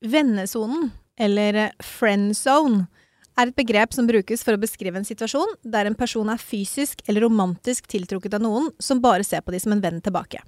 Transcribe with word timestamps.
Vennesonen, 0.00 0.90
eller 1.18 1.54
eh, 1.54 1.70
friend 1.84 2.36
zone, 2.36 2.86
er 3.38 3.48
et 3.48 3.56
begrep 3.56 3.94
som 3.94 4.08
brukes 4.08 4.42
for 4.44 4.56
å 4.56 4.60
beskrive 4.60 4.98
en 5.00 5.06
situasjon 5.06 5.54
der 5.62 5.88
en 5.88 5.96
person 5.96 6.28
er 6.32 6.40
fysisk 6.40 7.00
eller 7.06 7.24
romantisk 7.24 7.86
tiltrukket 7.88 8.34
av 8.36 8.44
noen 8.44 8.70
som 8.82 9.00
bare 9.00 9.24
ser 9.24 9.44
på 9.44 9.54
de 9.54 9.60
som 9.62 9.72
en 9.72 9.82
venn 9.84 10.00
tilbake. 10.04 10.42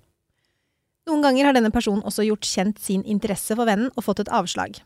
Noen 1.08 1.24
ganger 1.24 1.48
har 1.48 1.56
denne 1.56 1.72
personen 1.74 2.04
også 2.06 2.26
gjort 2.26 2.46
kjent 2.46 2.80
sin 2.82 3.02
interesse 3.08 3.56
for 3.58 3.68
vennen 3.68 3.90
og 3.96 4.06
fått 4.06 4.22
et 4.22 4.32
avslag. 4.32 4.78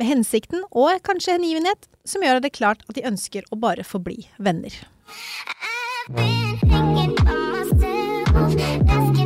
Med 0.00 0.10
hensikten 0.10 0.64
og 0.70 0.98
kanskje 1.06 1.36
hengivenhet 1.36 1.86
som 2.08 2.24
gjør 2.24 2.42
det 2.42 2.56
klart 2.56 2.82
at 2.88 2.98
de 2.98 3.06
ønsker 3.06 3.46
å 3.50 3.60
bare 3.60 3.86
forbli 3.86 4.26
venner. 4.38 4.74
I've 8.36 8.56
been 8.56 9.23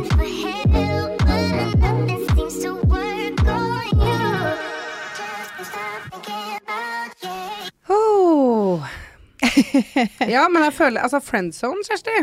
ja, 10.35 10.45
men 10.51 10.65
jeg 10.67 10.75
føler 10.77 11.03
Altså, 11.05 11.21
friendzone, 11.23 11.85
Kjersti. 11.87 12.15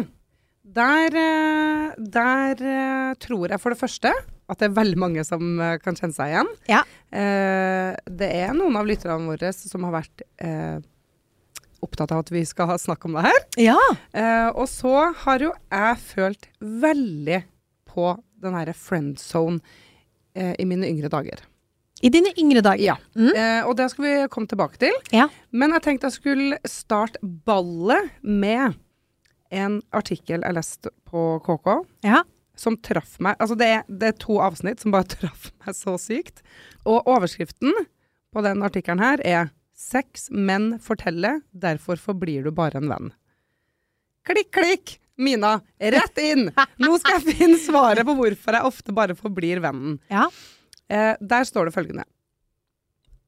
Der, 0.77 1.15
eh, 1.15 1.93
der 2.17 2.63
eh, 2.63 3.13
tror 3.23 3.53
jeg 3.53 3.63
for 3.63 3.73
det 3.73 3.81
første 3.81 4.11
at 4.47 4.61
det 4.61 4.69
er 4.69 4.77
veldig 4.77 4.99
mange 4.99 5.23
som 5.27 5.57
eh, 5.63 5.77
kan 5.83 5.97
kjenne 5.99 6.15
seg 6.15 6.33
igjen. 6.33 6.51
Ja. 6.71 6.83
Eh, 7.11 7.95
det 8.19 8.29
er 8.43 8.55
noen 8.55 8.77
av 8.79 8.87
lytterne 8.87 9.31
våre 9.31 9.51
som 9.57 9.87
har 9.89 9.97
vært 10.01 10.23
eh, 10.43 10.79
opptatt 11.85 12.15
av 12.15 12.25
at 12.25 12.33
vi 12.35 12.45
skal 12.49 12.71
ha 12.73 12.79
snakk 12.81 13.07
om 13.09 13.17
det 13.19 13.27
her. 13.27 13.41
Ja. 13.63 13.79
Eh, 14.17 14.49
og 14.53 14.69
så 14.71 14.95
har 15.25 15.43
jo 15.43 15.53
jeg 15.71 15.99
følt 16.03 16.49
veldig 16.61 17.43
på 17.91 18.15
den 18.43 18.57
herre 18.59 18.75
friendzone 18.77 19.63
eh, 20.37 20.55
i 20.61 20.67
mine 20.69 20.89
yngre 20.91 21.11
dager. 21.13 21.43
I 22.05 22.11
dine 22.13 22.33
yngre 22.37 22.61
dager. 22.61 22.83
Ja. 22.83 22.97
Mm. 23.17 23.31
Eh, 23.33 23.61
og 23.67 23.77
det 23.79 23.87
skal 23.93 24.05
vi 24.05 24.15
komme 24.33 24.49
tilbake 24.51 24.77
til. 24.83 24.93
Ja. 25.17 25.29
Men 25.51 25.73
jeg 25.77 25.83
tenkte 25.87 26.11
jeg 26.11 26.19
skulle 26.19 26.59
starte 26.69 27.21
ballet 27.23 28.11
med 28.23 28.75
en 29.55 29.79
artikkel 29.97 30.43
jeg 30.43 30.57
leste 30.57 30.91
på 31.09 31.39
KK, 31.47 31.85
Ja. 32.05 32.23
som 32.59 32.77
traff 32.77 33.19
meg 33.23 33.37
Altså, 33.39 33.55
det 33.57 33.67
er, 33.67 33.83
det 33.89 34.09
er 34.09 34.17
to 34.19 34.41
avsnitt 34.43 34.81
som 34.83 34.91
bare 34.93 35.09
traff 35.17 35.53
meg 35.65 35.75
så 35.79 35.97
sykt. 36.01 36.43
Og 36.85 37.07
overskriften 37.07 37.73
på 38.35 38.43
den 38.45 38.63
artikkelen 38.67 39.01
her 39.01 39.23
er 39.25 39.51
'Seks 39.77 40.31
menn 40.33 40.79
forteller, 40.81 41.43
derfor 41.53 41.97
forblir 42.01 42.45
du 42.45 42.51
bare 42.51 42.77
en 42.81 42.89
venn'. 42.89 43.11
Klikk, 44.25 44.51
klikk! 44.51 44.99
Mina, 45.19 45.61
rett 45.81 46.19
inn! 46.21 46.51
Nå 46.81 46.99
skal 46.99 47.21
jeg 47.21 47.37
finne 47.37 47.59
svaret 47.61 48.05
på 48.05 48.15
hvorfor 48.17 48.57
jeg 48.57 48.65
ofte 48.69 48.93
bare 48.97 49.15
forblir 49.17 49.61
vennen. 49.65 49.99
Ja. 50.11 50.27
Eh, 50.89 51.15
der 51.21 51.45
står 51.45 51.69
det 51.69 51.75
følgende. 51.75 52.07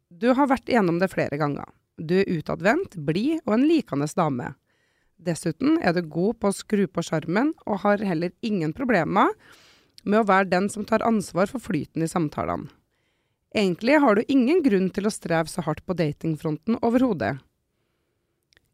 Du 0.08 0.30
har 0.34 0.48
vært 0.48 0.70
gjennom 0.70 1.00
det 1.02 1.10
flere 1.12 1.38
ganger. 1.40 1.66
Du 1.98 2.20
er 2.20 2.30
utadvendt, 2.30 2.96
blid 2.96 3.42
og 3.44 3.56
en 3.58 3.66
likende 3.68 4.06
dame. 4.16 4.52
Dessuten 5.18 5.80
er 5.82 5.96
du 5.96 6.04
god 6.06 6.38
på 6.38 6.50
å 6.50 6.54
skru 6.54 6.86
på 6.86 7.02
sjarmen, 7.02 7.52
og 7.66 7.82
har 7.82 8.04
heller 8.06 8.30
ingen 8.40 8.72
problemer 8.72 9.34
med 10.04 10.20
å 10.20 10.28
være 10.28 10.50
den 10.52 10.68
som 10.70 10.86
tar 10.86 11.02
ansvar 11.02 11.50
for 11.50 11.62
flyten 11.62 12.04
i 12.06 12.10
samtalene. 12.10 12.70
Egentlig 13.56 13.96
har 13.98 14.14
du 14.14 14.28
ingen 14.28 14.60
grunn 14.62 14.90
til 14.92 15.08
å 15.08 15.12
streve 15.12 15.48
så 15.48 15.64
hardt 15.64 15.84
på 15.88 15.96
datingfronten 15.96 16.76
overhodet. 16.84 17.38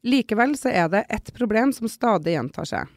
Likevel 0.04 0.56
så 0.58 0.72
er 0.74 0.90
det 0.92 1.06
ett 1.14 1.30
problem 1.36 1.72
som 1.72 1.88
stadig 1.88 2.34
gjentar 2.34 2.68
seg. 2.68 2.90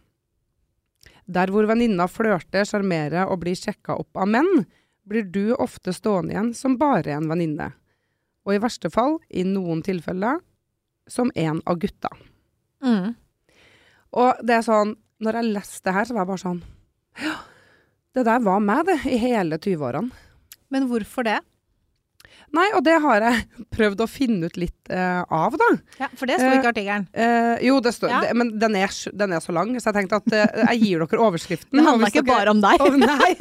Der 1.27 1.51
hvor 1.53 1.67
venninna 1.69 2.07
flørter, 2.09 2.66
sjarmerer 2.67 3.29
og 3.29 3.44
blir 3.44 3.55
sjekka 3.55 3.95
opp 4.01 4.17
av 4.19 4.27
menn, 4.31 4.66
blir 5.08 5.27
du 5.31 5.55
ofte 5.55 5.94
stående 5.95 6.36
igjen 6.36 6.53
som 6.58 6.77
bare 6.80 7.16
en 7.16 7.30
venninne. 7.31 7.72
Og 8.47 8.55
i 8.55 8.61
verste 8.63 8.91
fall, 8.94 9.17
i 9.27 9.44
noen 9.47 9.81
tilfeller, 9.83 10.39
som 11.08 11.31
en 11.36 11.61
av 11.66 11.80
gutta. 11.80 12.11
Mm. 12.83 13.16
Og 14.17 14.41
det 14.47 14.58
er 14.58 14.66
sånn, 14.66 14.95
når 15.23 15.39
jeg 15.39 15.53
leste 15.55 15.88
det 15.88 15.95
her, 15.95 16.07
så 16.07 16.16
var 16.16 16.23
jeg 16.23 16.31
bare 16.31 16.44
sånn 16.44 16.59
Ja, 17.18 17.35
det 18.16 18.25
der 18.28 18.44
var 18.45 18.63
meg, 18.63 18.85
det, 18.88 19.00
i 19.09 19.19
hele 19.22 19.59
20-årene. 19.62 20.12
Men 20.73 20.88
hvorfor 20.91 21.25
det? 21.28 21.39
Nei, 22.56 22.66
og 22.78 22.84
det 22.85 22.94
har 23.03 23.22
jeg 23.25 23.41
prøvd 23.75 24.02
å 24.02 24.08
finne 24.09 24.47
ut 24.47 24.56
litt 24.58 24.91
uh, 24.94 25.24
av, 25.34 25.58
da. 25.59 25.68
Ja, 26.00 26.08
For 26.16 26.30
det 26.30 26.38
står 26.40 26.56
ikke 26.56 26.69
i 26.69 26.72
artikkelen. 26.72 27.08
Uh, 27.12 27.56
jo, 27.68 27.78
det 27.84 27.91
står 27.97 28.13
Ja. 28.13 28.22
det, 28.24 28.34
Men 28.40 28.53
den 28.62 28.78
er, 28.80 28.94
den 29.24 29.35
er 29.35 29.44
så 29.44 29.56
lang, 29.58 29.74
så 29.81 29.90
jeg 29.91 29.97
tenkte 30.00 30.19
at 30.22 30.34
eh, 30.38 30.62
jeg 30.72 30.81
gir 30.86 31.03
dere 31.03 31.22
overskriften. 31.28 31.75
Det 31.81 31.86
handler 31.86 32.07
ikke 32.13 32.24
dere- 32.24 32.34
bare 32.38 32.53
om 32.56 32.62
deg. 32.63 32.81
og, 32.88 32.97
nei. 33.03 33.31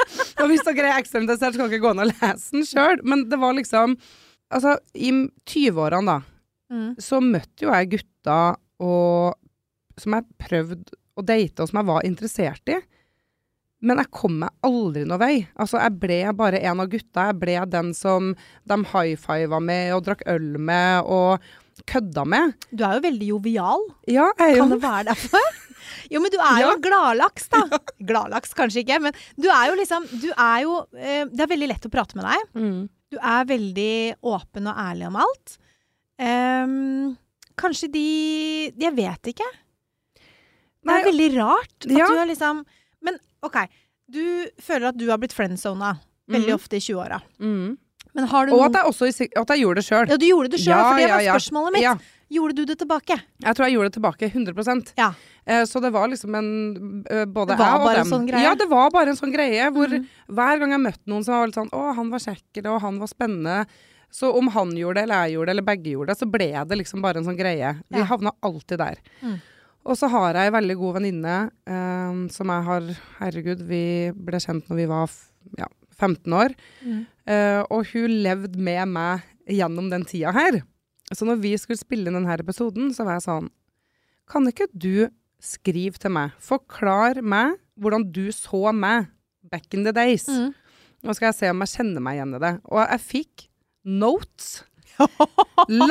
Og 0.43 0.51
hvis 0.51 0.67
dere 0.67 0.91
er 0.91 0.99
ekstremt 1.01 1.29
interessert, 1.29 1.55
så 1.55 1.63
kan 1.63 1.71
dere 1.73 1.85
gå 1.87 1.93
inn 1.95 2.03
og 2.05 2.11
lese 2.13 2.57
den 2.59 2.67
sjøl. 2.67 3.03
Men 3.07 3.27
det 3.31 3.39
var 3.43 3.57
liksom 3.59 3.99
Altså, 4.47 4.77
i 4.95 5.09
20-årene, 5.51 6.07
da, 6.07 6.21
Mm. 6.71 6.97
så 6.99 7.19
møtte 7.23 7.63
jo 7.63 7.71
jeg 7.71 7.89
gutter 7.93 8.57
og, 8.83 9.35
som 10.03 10.15
jeg 10.17 10.25
prøvde 10.43 10.97
å 11.19 11.23
date, 11.23 11.63
og 11.63 11.71
som 11.71 11.79
jeg 11.79 11.87
var 11.87 12.07
interessert 12.09 12.73
i. 12.75 12.81
Men 13.87 14.01
jeg 14.03 14.11
kom 14.15 14.41
meg 14.43 14.67
aldri 14.67 15.05
noe 15.07 15.21
vei. 15.21 15.35
Altså, 15.61 15.79
jeg 15.83 15.99
ble 16.03 16.19
bare 16.39 16.63
en 16.67 16.83
av 16.83 16.89
gutta. 16.91 17.29
Jeg 17.31 17.39
ble 17.43 17.55
den 17.71 17.93
som 17.97 18.33
de 18.67 18.79
high-fiva 18.93 19.61
med 19.63 19.93
og 19.95 20.03
drakk 20.09 20.25
øl 20.33 20.57
med 20.59 21.07
og 21.07 21.45
kødda 21.87 22.25
med. 22.27 22.57
Du 22.73 22.83
er 22.87 22.97
jo 22.99 23.05
veldig 23.05 23.29
jovial. 23.35 23.87
Ja, 24.11 24.31
jeg 24.41 24.49
er 24.49 24.57
jo. 24.57 24.65
Kan 24.65 24.75
det 24.75 24.83
være 24.89 25.07
derfor? 25.13 25.49
Jo, 26.11 26.21
men 26.23 26.31
du 26.31 26.37
er 26.43 26.59
jo 26.61 26.71
gladlaks, 26.83 27.47
da. 27.51 27.61
Gladlaks 28.09 28.53
kanskje 28.59 28.83
ikke, 28.83 28.99
men 29.03 29.15
du 29.39 29.47
er 29.51 29.69
jo 29.71 29.77
liksom 29.79 30.05
Du 30.23 30.27
er 30.33 30.61
jo 30.65 30.77
eh, 30.99 31.25
Det 31.31 31.45
er 31.45 31.51
veldig 31.51 31.69
lett 31.71 31.87
å 31.87 31.91
prate 31.91 32.19
med 32.19 32.27
deg. 32.27 32.45
mm. 32.59 32.81
Du 33.15 33.19
er 33.23 33.47
veldig 33.47 33.93
åpen 34.27 34.67
og 34.67 34.81
ærlig 34.83 35.07
om 35.07 35.19
alt. 35.23 35.53
Um, 36.19 37.13
kanskje 37.59 37.89
de 37.95 38.05
Jeg 38.83 38.93
vet 38.97 39.31
ikke. 39.31 39.47
Det 40.17 40.91
Nei, 40.91 40.99
er 41.01 41.07
veldig 41.11 41.29
rart 41.37 41.87
at 41.87 41.95
ja. 41.95 42.09
du 42.11 42.19
er 42.23 42.29
liksom 42.33 42.65
OK, 43.45 43.59
du 44.07 44.23
føler 44.63 44.91
at 44.93 44.99
du 44.99 45.09
har 45.11 45.21
blitt 45.21 45.35
friendzona 45.37 45.97
veldig 46.31 46.55
mm. 46.55 46.57
ofte 46.57 46.79
i 46.79 46.83
20-åra. 46.83 47.21
Mm. 47.41 47.77
Men 48.17 48.29
har 48.33 48.47
du 48.47 48.55
Og 48.57 48.63
at 48.65 48.79
jeg 48.79 48.89
også 48.89 49.09
at 49.13 49.51
jeg 49.53 49.61
gjorde 49.61 49.81
det 49.83 49.87
sjøl. 49.87 50.07
Ja, 50.09 50.17
du 50.17 50.25
gjorde 50.25 50.53
det 50.55 50.61
sjøl, 50.63 50.73
Ja, 50.73 50.85
for 50.89 51.01
det 51.01 51.09
var 51.11 51.21
ja, 51.21 51.27
ja. 51.27 51.33
spørsmålet 51.37 51.75
mitt. 51.77 52.13
Gjorde 52.33 52.57
du 52.59 52.63
det 52.67 52.75
tilbake? 52.81 53.17
Jeg 53.45 53.55
tror 53.55 53.65
jeg 53.67 53.75
gjorde 53.77 53.91
det 53.91 53.97
tilbake 54.01 54.29
100% 54.33 54.93
Ja. 54.99 55.11
Eh, 55.45 55.65
Så 55.65 55.83
det 55.83 55.93
var 55.95 56.09
liksom 56.11 56.35
en 56.35 56.49
og 57.05 57.13
dem. 57.13 57.53
Det 57.53 57.59
var 57.61 57.77
jeg 57.77 57.85
bare 57.85 58.01
en 58.01 58.11
sånn 58.11 58.27
greie? 58.27 58.43
Ja, 58.43 58.55
det 58.59 58.67
var 58.71 58.91
bare 58.91 59.13
en 59.13 59.19
sånn 59.21 59.35
greie. 59.35 59.69
Hvor 59.71 59.93
mm. 59.93 60.07
hver 60.39 60.63
gang 60.63 60.73
jeg 60.75 60.83
møtte 60.87 61.13
noen 61.13 61.27
som 61.27 61.37
var 61.37 61.47
litt 61.47 61.59
sånn 61.61 61.71
Å, 61.71 61.83
han 62.01 62.11
var 62.11 62.25
kjekk, 62.25 62.65
og 62.65 62.81
han 62.83 62.99
var 62.99 63.13
spennende. 63.13 63.59
Så 64.11 64.33
om 64.33 64.49
han 64.55 64.73
gjorde 64.75 64.97
det, 64.97 65.05
eller 65.07 65.27
jeg 65.27 65.37
gjorde 65.37 65.47
det, 65.47 65.55
eller 65.55 65.69
begge 65.69 65.93
gjorde 65.93 66.15
det, 66.15 66.19
så 66.19 66.31
ble 66.31 66.51
det 66.73 66.81
liksom 66.81 67.05
bare 67.05 67.21
en 67.21 67.29
sånn 67.29 67.39
greie. 67.39 67.77
Vi 67.93 68.01
havna 68.11 68.33
alltid 68.41 68.81
der. 68.81 68.99
Mm. 69.21 69.37
Og 69.87 69.95
så 69.99 70.09
har 70.11 70.35
jeg 70.35 70.49
ei 70.49 70.55
veldig 70.55 70.77
god 70.81 70.97
venninne 70.99 71.35
um, 71.71 72.25
som 72.33 72.51
jeg 72.51 72.67
har 72.67 72.87
Herregud, 73.21 73.63
vi 73.69 73.83
ble 74.15 74.41
kjent 74.43 74.67
når 74.71 74.81
vi 74.81 74.87
var 74.91 75.13
ja, 75.61 75.69
15 75.95 76.35
år. 76.35 76.55
Mm. 76.83 77.05
Uh, 77.27 77.61
og 77.71 77.93
hun 77.93 78.17
levde 78.25 78.59
med 78.59 78.91
meg 78.97 79.27
gjennom 79.47 79.91
den 79.93 80.07
tida 80.09 80.35
her. 80.35 80.61
Så 81.15 81.27
når 81.29 81.39
vi 81.45 81.55
skulle 81.61 81.79
spille 81.79 82.11
inn 82.11 82.19
denne 82.19 82.35
episoden, 82.35 82.91
så 82.95 83.07
var 83.07 83.21
jeg 83.21 83.29
sånn 83.29 83.51
Kan 84.27 84.49
ikke 84.51 84.67
du 84.75 85.07
skrive 85.43 86.01
til 86.03 86.11
meg? 86.17 86.35
Forklar 86.43 87.23
meg 87.23 87.55
hvordan 87.79 88.09
du 88.11 88.27
så 88.35 88.73
meg 88.75 89.07
back 89.47 89.75
in 89.77 89.87
the 89.87 89.95
days. 89.95 90.27
Mm. 90.27 90.51
Nå 91.07 91.15
skal 91.15 91.31
jeg 91.31 91.39
se 91.39 91.51
om 91.53 91.63
jeg 91.63 91.77
kjenner 91.77 92.03
meg 92.03 92.19
igjen 92.19 92.35
i 92.35 92.43
det. 92.43 92.55
Og 92.73 92.81
jeg 92.83 93.05
fikk 93.05 93.47
notes. 93.87 94.65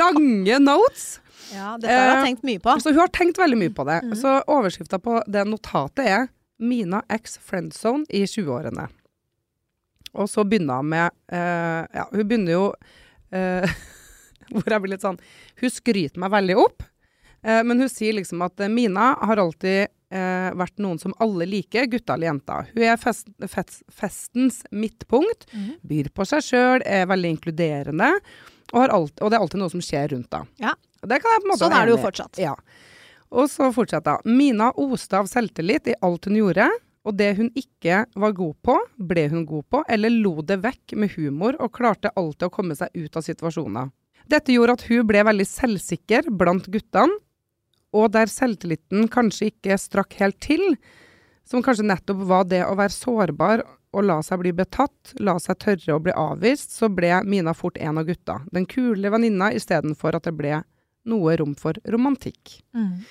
Lange 0.02 0.58
notes. 0.60 1.06
Ja, 1.54 1.76
dette 1.78 1.92
har 1.92 2.08
jeg 2.10 2.16
Eh, 2.18 2.24
tenkt 2.30 2.42
mye 2.48 2.58
på. 2.62 2.74
Så 2.82 2.90
hun 2.92 2.98
har 3.00 3.08
tenkt 3.14 3.38
veldig 3.38 3.58
mye 3.60 3.74
på 3.74 3.84
det. 3.86 4.00
Mm. 4.04 4.14
Så 4.18 4.42
overskrifta 4.50 4.98
på 5.02 5.22
det 5.30 5.44
notatet 5.46 6.06
er 6.06 6.28
'Mina 6.58 7.02
ex 7.10 7.38
friendzone 7.38 8.06
i 8.10 8.24
20-årene'. 8.24 8.88
Og 10.14 10.28
så 10.28 10.44
begynner 10.48 10.76
hun 10.80 10.88
med 10.88 11.10
uh, 11.32 11.84
Ja, 11.92 12.06
hun 12.12 12.24
begynner 12.28 12.52
jo 12.52 12.64
uh, 13.34 13.66
Hvor 14.50 14.70
jeg 14.70 14.80
blir 14.80 14.94
litt 14.94 15.02
sånn 15.04 15.18
Hun 15.60 15.70
skryter 15.70 16.18
meg 16.22 16.30
veldig 16.32 16.56
opp, 16.56 16.82
uh, 17.44 17.62
men 17.66 17.80
hun 17.80 17.88
sier 17.92 18.14
liksom 18.16 18.40
at 18.46 18.56
Mina 18.70 19.14
har 19.20 19.36
alltid 19.36 19.88
vært 20.08 20.78
noen 20.78 21.00
som 21.02 21.12
alle 21.18 21.44
liker, 21.50 21.84
gutta 21.90 22.14
eller 22.14 22.28
jenta. 22.28 22.60
Hun 22.72 22.82
er 22.86 22.96
fest, 22.96 23.26
fest, 23.50 23.82
festens 23.90 24.60
midtpunkt, 24.70 25.48
Mhm. 25.52 25.72
byr 25.82 26.08
på 26.14 26.24
seg 26.24 26.44
sjøl, 26.46 26.80
er 26.86 27.06
veldig 27.10 27.32
inkluderende, 27.34 28.12
og, 28.72 28.80
har 28.80 28.94
alt, 28.94 29.14
og 29.20 29.30
det 29.30 29.38
er 29.38 29.44
alltid 29.44 29.62
noe 29.62 29.72
som 29.72 29.84
skjer 29.84 30.10
rundt 30.14 30.30
da. 30.32 30.42
Ja. 30.62 30.74
Sånn 31.06 31.74
er 31.74 31.86
det 31.86 31.94
jo 31.94 32.00
fortsatt. 32.02 32.40
Ja. 32.42 32.56
Og 33.36 33.50
så 33.50 33.68
fortsetter 33.74 34.22
hun. 34.22 34.36
Mina 34.38 34.72
oste 34.80 35.18
av 35.20 35.28
selvtillit 35.30 35.92
i 35.92 35.96
alt 36.06 36.26
hun 36.26 36.38
gjorde, 36.38 36.66
og 37.06 37.14
det 37.18 37.30
hun 37.38 37.52
ikke 37.54 38.02
var 38.18 38.34
god 38.34 38.56
på, 38.66 38.74
ble 38.98 39.28
hun 39.30 39.44
god 39.46 39.66
på, 39.70 39.82
eller 39.94 40.10
lo 40.10 40.40
det 40.46 40.58
vekk 40.64 40.96
med 40.98 41.14
humor, 41.14 41.58
og 41.62 41.74
klarte 41.78 42.10
alltid 42.18 42.48
å 42.48 42.54
komme 42.54 42.74
seg 42.78 42.90
ut 42.96 43.18
av 43.18 43.26
situasjoner. 43.26 43.92
Dette 44.26 44.54
gjorde 44.56 44.74
at 44.74 44.86
hun 44.88 45.06
ble 45.06 45.22
veldig 45.28 45.46
selvsikker 45.46 46.32
blant 46.34 46.66
guttene, 46.72 47.20
og 47.94 48.10
der 48.12 48.28
selvtilliten 48.28 49.06
kanskje 49.08 49.52
ikke 49.52 49.78
strakk 49.78 50.18
helt 50.18 50.40
til, 50.42 50.74
som 51.46 51.62
kanskje 51.62 51.86
nettopp 51.86 52.24
var 52.26 52.46
det 52.50 52.64
å 52.66 52.74
være 52.78 52.94
sårbar 52.94 53.64
og 53.96 54.04
la 54.04 54.18
seg 54.24 54.42
bli 54.42 54.52
betatt, 54.56 55.14
la 55.24 55.38
seg 55.40 55.58
tørre 55.62 55.96
å 55.96 56.02
bli 56.02 56.14
avvist, 56.16 56.74
så 56.74 56.90
ble 56.92 57.14
Mina 57.24 57.54
fort 57.56 57.78
en 57.80 58.00
av 58.00 58.08
gutta. 58.08 58.40
Den 58.52 58.66
kule 58.68 59.12
venninna 59.12 59.52
istedenfor 59.56 60.18
at 60.18 60.26
det 60.28 60.34
ble 60.36 60.60
noe 61.06 61.36
rom 61.38 61.54
for 61.56 61.78
romantikk. 61.88 62.58
Mm. 62.76 63.06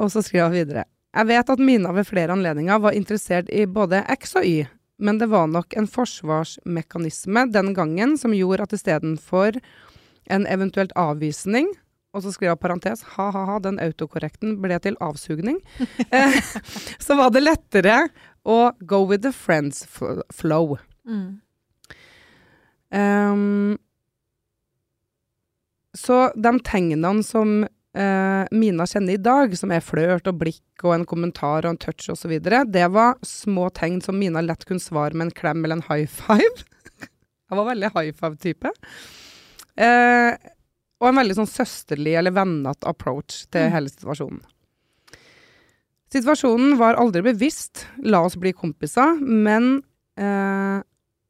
Og 0.00 0.12
så 0.12 0.22
skriver 0.24 0.48
hun 0.48 0.56
videre. 0.56 0.86
Jeg 1.16 1.28
vet 1.30 1.52
at 1.52 1.62
Mina 1.62 1.92
ved 1.96 2.08
flere 2.08 2.34
anledninger 2.36 2.80
var 2.84 2.96
interessert 2.96 3.50
i 3.50 3.66
både 3.66 4.04
X 4.16 4.36
og 4.38 4.46
Y, 4.46 4.66
men 4.96 5.18
det 5.20 5.28
var 5.32 5.48
nok 5.52 5.76
en 5.76 5.88
forsvarsmekanisme 5.90 7.46
den 7.52 7.74
gangen 7.76 8.16
som 8.20 8.34
gjorde 8.36 8.68
at 8.68 8.76
istedenfor 8.76 9.58
en 10.32 10.46
eventuelt 10.48 10.94
avvisning 10.96 11.68
og 12.16 12.24
så 12.24 12.32
skrev 12.32 12.54
jeg 12.54 12.62
parentes, 12.62 13.04
ha-ha-ha, 13.16 13.58
den 13.60 13.80
autokorrekten 13.82 14.56
ble 14.62 14.78
til 14.82 14.96
avsugning. 15.04 15.60
eh, 16.08 16.38
så 17.06 17.18
var 17.18 17.34
det 17.34 17.44
lettere 17.44 18.06
å 18.46 18.70
go 18.80 19.02
with 19.04 19.26
the 19.26 19.34
friends 19.34 19.84
flow. 20.32 20.78
Mm. 21.04 21.42
Um, 22.96 23.76
så 25.96 26.28
de 26.36 26.52
tegnene 26.64 27.24
som 27.26 27.58
uh, 27.66 28.44
Mina 28.54 28.86
kjenner 28.88 29.16
i 29.16 29.22
dag, 29.22 29.52
som 29.58 29.72
er 29.74 29.84
flørt 29.84 30.28
og 30.30 30.40
blikk 30.40 30.84
og 30.86 30.94
en 30.94 31.06
kommentar 31.08 31.66
og 31.66 31.74
en 31.74 31.80
touch 31.82 32.08
osv., 32.12 32.36
det 32.40 32.88
var 32.94 33.16
små 33.26 33.68
tegn 33.76 34.00
som 34.04 34.18
Mina 34.20 34.44
lett 34.44 34.64
kunne 34.68 34.82
svare 34.82 35.16
med 35.16 35.28
en 35.28 35.36
klem 35.36 35.64
eller 35.64 35.80
en 35.80 35.88
high 35.90 36.08
five. 36.08 36.66
Jeg 37.46 37.58
var 37.60 37.68
veldig 37.68 37.92
high 37.94 38.12
five-type. 38.16 38.72
Eh, 39.76 40.34
og 41.00 41.08
en 41.10 41.18
veldig 41.20 41.36
sånn 41.38 41.50
søsterlig 41.50 42.16
eller 42.18 42.32
vennete 42.36 42.88
approach 42.88 43.44
til 43.52 43.66
Mm. 43.68 43.72
hele 43.74 43.92
situasjonen. 43.92 44.40
Situasjonen 46.12 46.76
var 46.78 46.94
aldri 46.94 47.22
bevisst, 47.26 47.86
la 47.98 48.22
oss 48.24 48.36
bli 48.38 48.52
kompiser, 48.52 49.18
men 49.20 49.82
eh, 50.16 50.82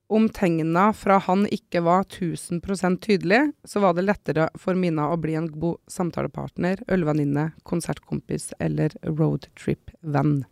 om 0.09 0.29
tegna 0.31 0.93
fra 0.95 1.19
han 1.19 1.47
ikke 1.51 1.81
var 1.83 2.05
1000% 2.05 3.01
tydelige, 3.03 3.53
så 3.65 3.81
var 3.83 3.95
det 3.97 4.05
lettere 4.05 4.49
for 4.57 4.75
Mina 4.79 5.09
å 5.11 5.17
bli 5.19 5.35
en 5.35 5.49
god 5.51 5.81
samtalepartner, 5.91 6.85
ølvenninne, 6.93 7.49
konsertkompis 7.65 8.53
eller 8.61 8.95
roadtrip-venn. 9.03 10.45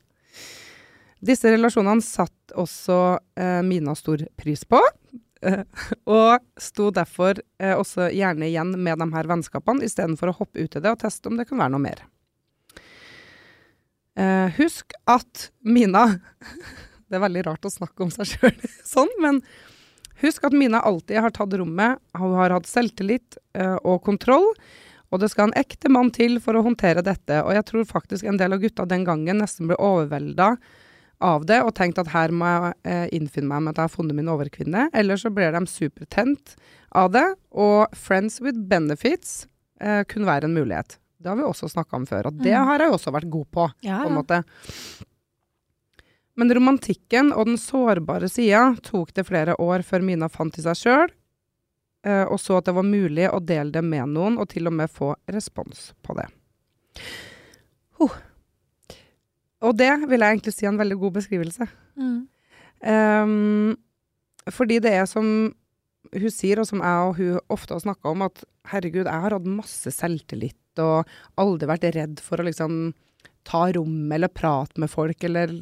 Disse 1.25 1.53
relasjonene 1.55 2.03
satt 2.05 2.57
også 2.59 3.19
eh, 3.39 3.61
Mina 3.63 3.95
stor 3.97 4.25
pris 4.41 4.65
på, 4.67 4.81
og 6.19 6.45
sto 6.61 6.91
derfor 6.95 7.41
eh, 7.59 7.75
også 7.77 8.09
gjerne 8.15 8.49
igjen 8.49 8.75
med 8.81 9.01
de 9.01 9.09
her 9.15 9.29
vennskapene, 9.31 9.85
istedenfor 9.87 10.33
å 10.33 10.39
hoppe 10.41 10.65
ut 10.65 10.77
i 10.77 10.83
det 10.83 10.93
og 10.93 11.01
teste 11.03 11.31
om 11.31 11.39
det 11.39 11.49
kunne 11.49 11.65
være 11.65 11.75
noe 11.77 11.85
mer. 11.85 12.05
Eh, 14.15 14.49
husk 14.61 14.95
at 15.11 15.49
Mina 15.67 16.07
Det 17.11 17.19
er 17.19 17.23
veldig 17.25 17.43
rart 17.47 17.67
å 17.67 17.71
snakke 17.71 18.07
om 18.07 18.11
seg 18.15 18.31
sjøl 18.31 18.55
sånn, 18.95 19.11
men 19.23 19.43
husk 20.23 20.47
at 20.47 20.55
Mina 20.57 20.81
alltid 20.83 21.21
har 21.21 21.35
tatt 21.35 21.53
rommet. 21.61 22.01
Hun 22.17 22.33
har 22.39 22.55
hatt 22.57 22.67
selvtillit 22.67 23.37
eh, 23.59 23.77
og 23.85 24.01
kontroll. 24.07 24.49
Og 25.13 25.21
det 25.23 25.29
skal 25.31 25.51
en 25.51 25.59
ekte 25.61 25.93
mann 25.93 26.09
til 26.15 26.41
for 26.43 26.57
å 26.59 26.65
håndtere 26.65 27.05
dette. 27.07 27.43
Og 27.45 27.53
jeg 27.55 27.67
tror 27.69 27.85
faktisk 27.87 28.27
en 28.27 28.41
del 28.41 28.57
av 28.57 28.65
gutta 28.65 28.87
den 28.89 29.05
gangen 29.07 29.39
nesten 29.45 29.69
ble 29.71 29.77
overvelda 29.79 30.55
av 31.25 31.47
det 31.49 31.61
og 31.65 31.73
tenkt 31.79 31.99
at 32.03 32.11
her 32.13 32.33
må 32.37 32.47
jeg 32.53 32.75
eh, 32.93 33.07
innfinne 33.17 33.49
meg 33.49 33.63
med 33.65 33.73
at 33.75 33.81
jeg 33.83 33.89
har 33.89 33.95
funnet 33.97 34.19
min 34.19 34.29
overkvinne. 34.33 34.85
Eller 34.93 35.17
så 35.21 35.33
blir 35.35 35.55
de 35.57 35.65
supertent 35.71 36.55
av 36.93 37.11
det. 37.17 37.25
Og 37.57 37.89
friends 37.97 38.39
with 38.45 38.61
benefits 38.71 39.47
eh, 39.81 40.03
kunne 40.11 40.29
være 40.29 40.51
en 40.51 40.55
mulighet. 40.59 40.99
Det 41.25 41.33
har 41.33 41.39
vi 41.41 41.47
også 41.49 41.71
snakka 41.73 41.97
om 41.97 42.05
før, 42.07 42.27
og 42.29 42.39
det 42.45 42.53
Mm. 42.53 42.67
har 42.69 42.79
jeg 42.85 42.93
også 42.93 43.13
vært 43.15 43.31
god 43.33 43.47
på 43.57 43.67
Ja, 43.87 44.03
på 44.05 44.11
en 44.11 44.19
måte. 44.19 44.43
Men 46.37 46.51
romantikken 46.53 47.31
og 47.33 47.47
den 47.47 47.57
sårbare 47.57 48.29
sida 48.29 48.75
tok 48.83 49.13
det 49.15 49.25
flere 49.29 49.55
år 49.63 49.85
før 49.87 50.03
Mina 50.05 50.29
fant 50.29 50.59
i 50.59 50.65
seg 50.65 50.77
sjøl, 50.77 51.13
og 52.29 52.37
så 52.43 52.59
at 52.59 52.67
det 52.69 52.75
var 52.77 52.85
mulig 52.85 53.29
å 53.33 53.39
dele 53.41 53.71
det 53.73 53.81
med 53.87 54.11
noen, 54.13 54.37
og 54.43 54.51
til 54.53 54.67
og 54.69 54.75
med 54.77 54.91
få 54.93 55.15
respons 55.33 55.93
på 56.05 56.17
det. 56.19 56.27
Huh. 58.01 58.13
Og 59.65 59.77
det 59.81 59.91
vil 60.11 60.21
jeg 60.21 60.37
egentlig 60.37 60.55
si 60.55 60.67
er 60.67 60.73
en 60.73 60.81
veldig 60.81 60.99
god 61.01 61.15
beskrivelse. 61.19 61.67
Mm. 61.97 62.17
Um, 62.85 63.77
fordi 64.53 64.81
det 64.85 64.93
er 64.93 65.07
som 65.09 65.27
hun 66.15 66.31
sier, 66.31 66.61
og 66.61 66.69
som 66.69 66.83
jeg 66.85 67.07
og 67.09 67.17
hun 67.19 67.39
ofte 67.55 67.73
har 67.75 67.81
snakka 67.83 68.11
om, 68.13 68.25
at 68.27 68.43
herregud, 68.71 69.07
jeg 69.09 69.23
har 69.25 69.35
hatt 69.35 69.49
masse 69.49 69.91
selvtillit 69.97 70.81
og 70.83 71.09
aldri 71.41 71.69
vært 71.71 71.87
redd 71.97 72.21
for 72.23 72.43
å 72.43 72.47
liksom 72.49 72.93
ta 73.49 73.67
rom 73.77 74.13
eller 74.13 74.29
prate 74.33 74.81
med 74.81 74.91
folk 74.93 75.25
eller 75.27 75.53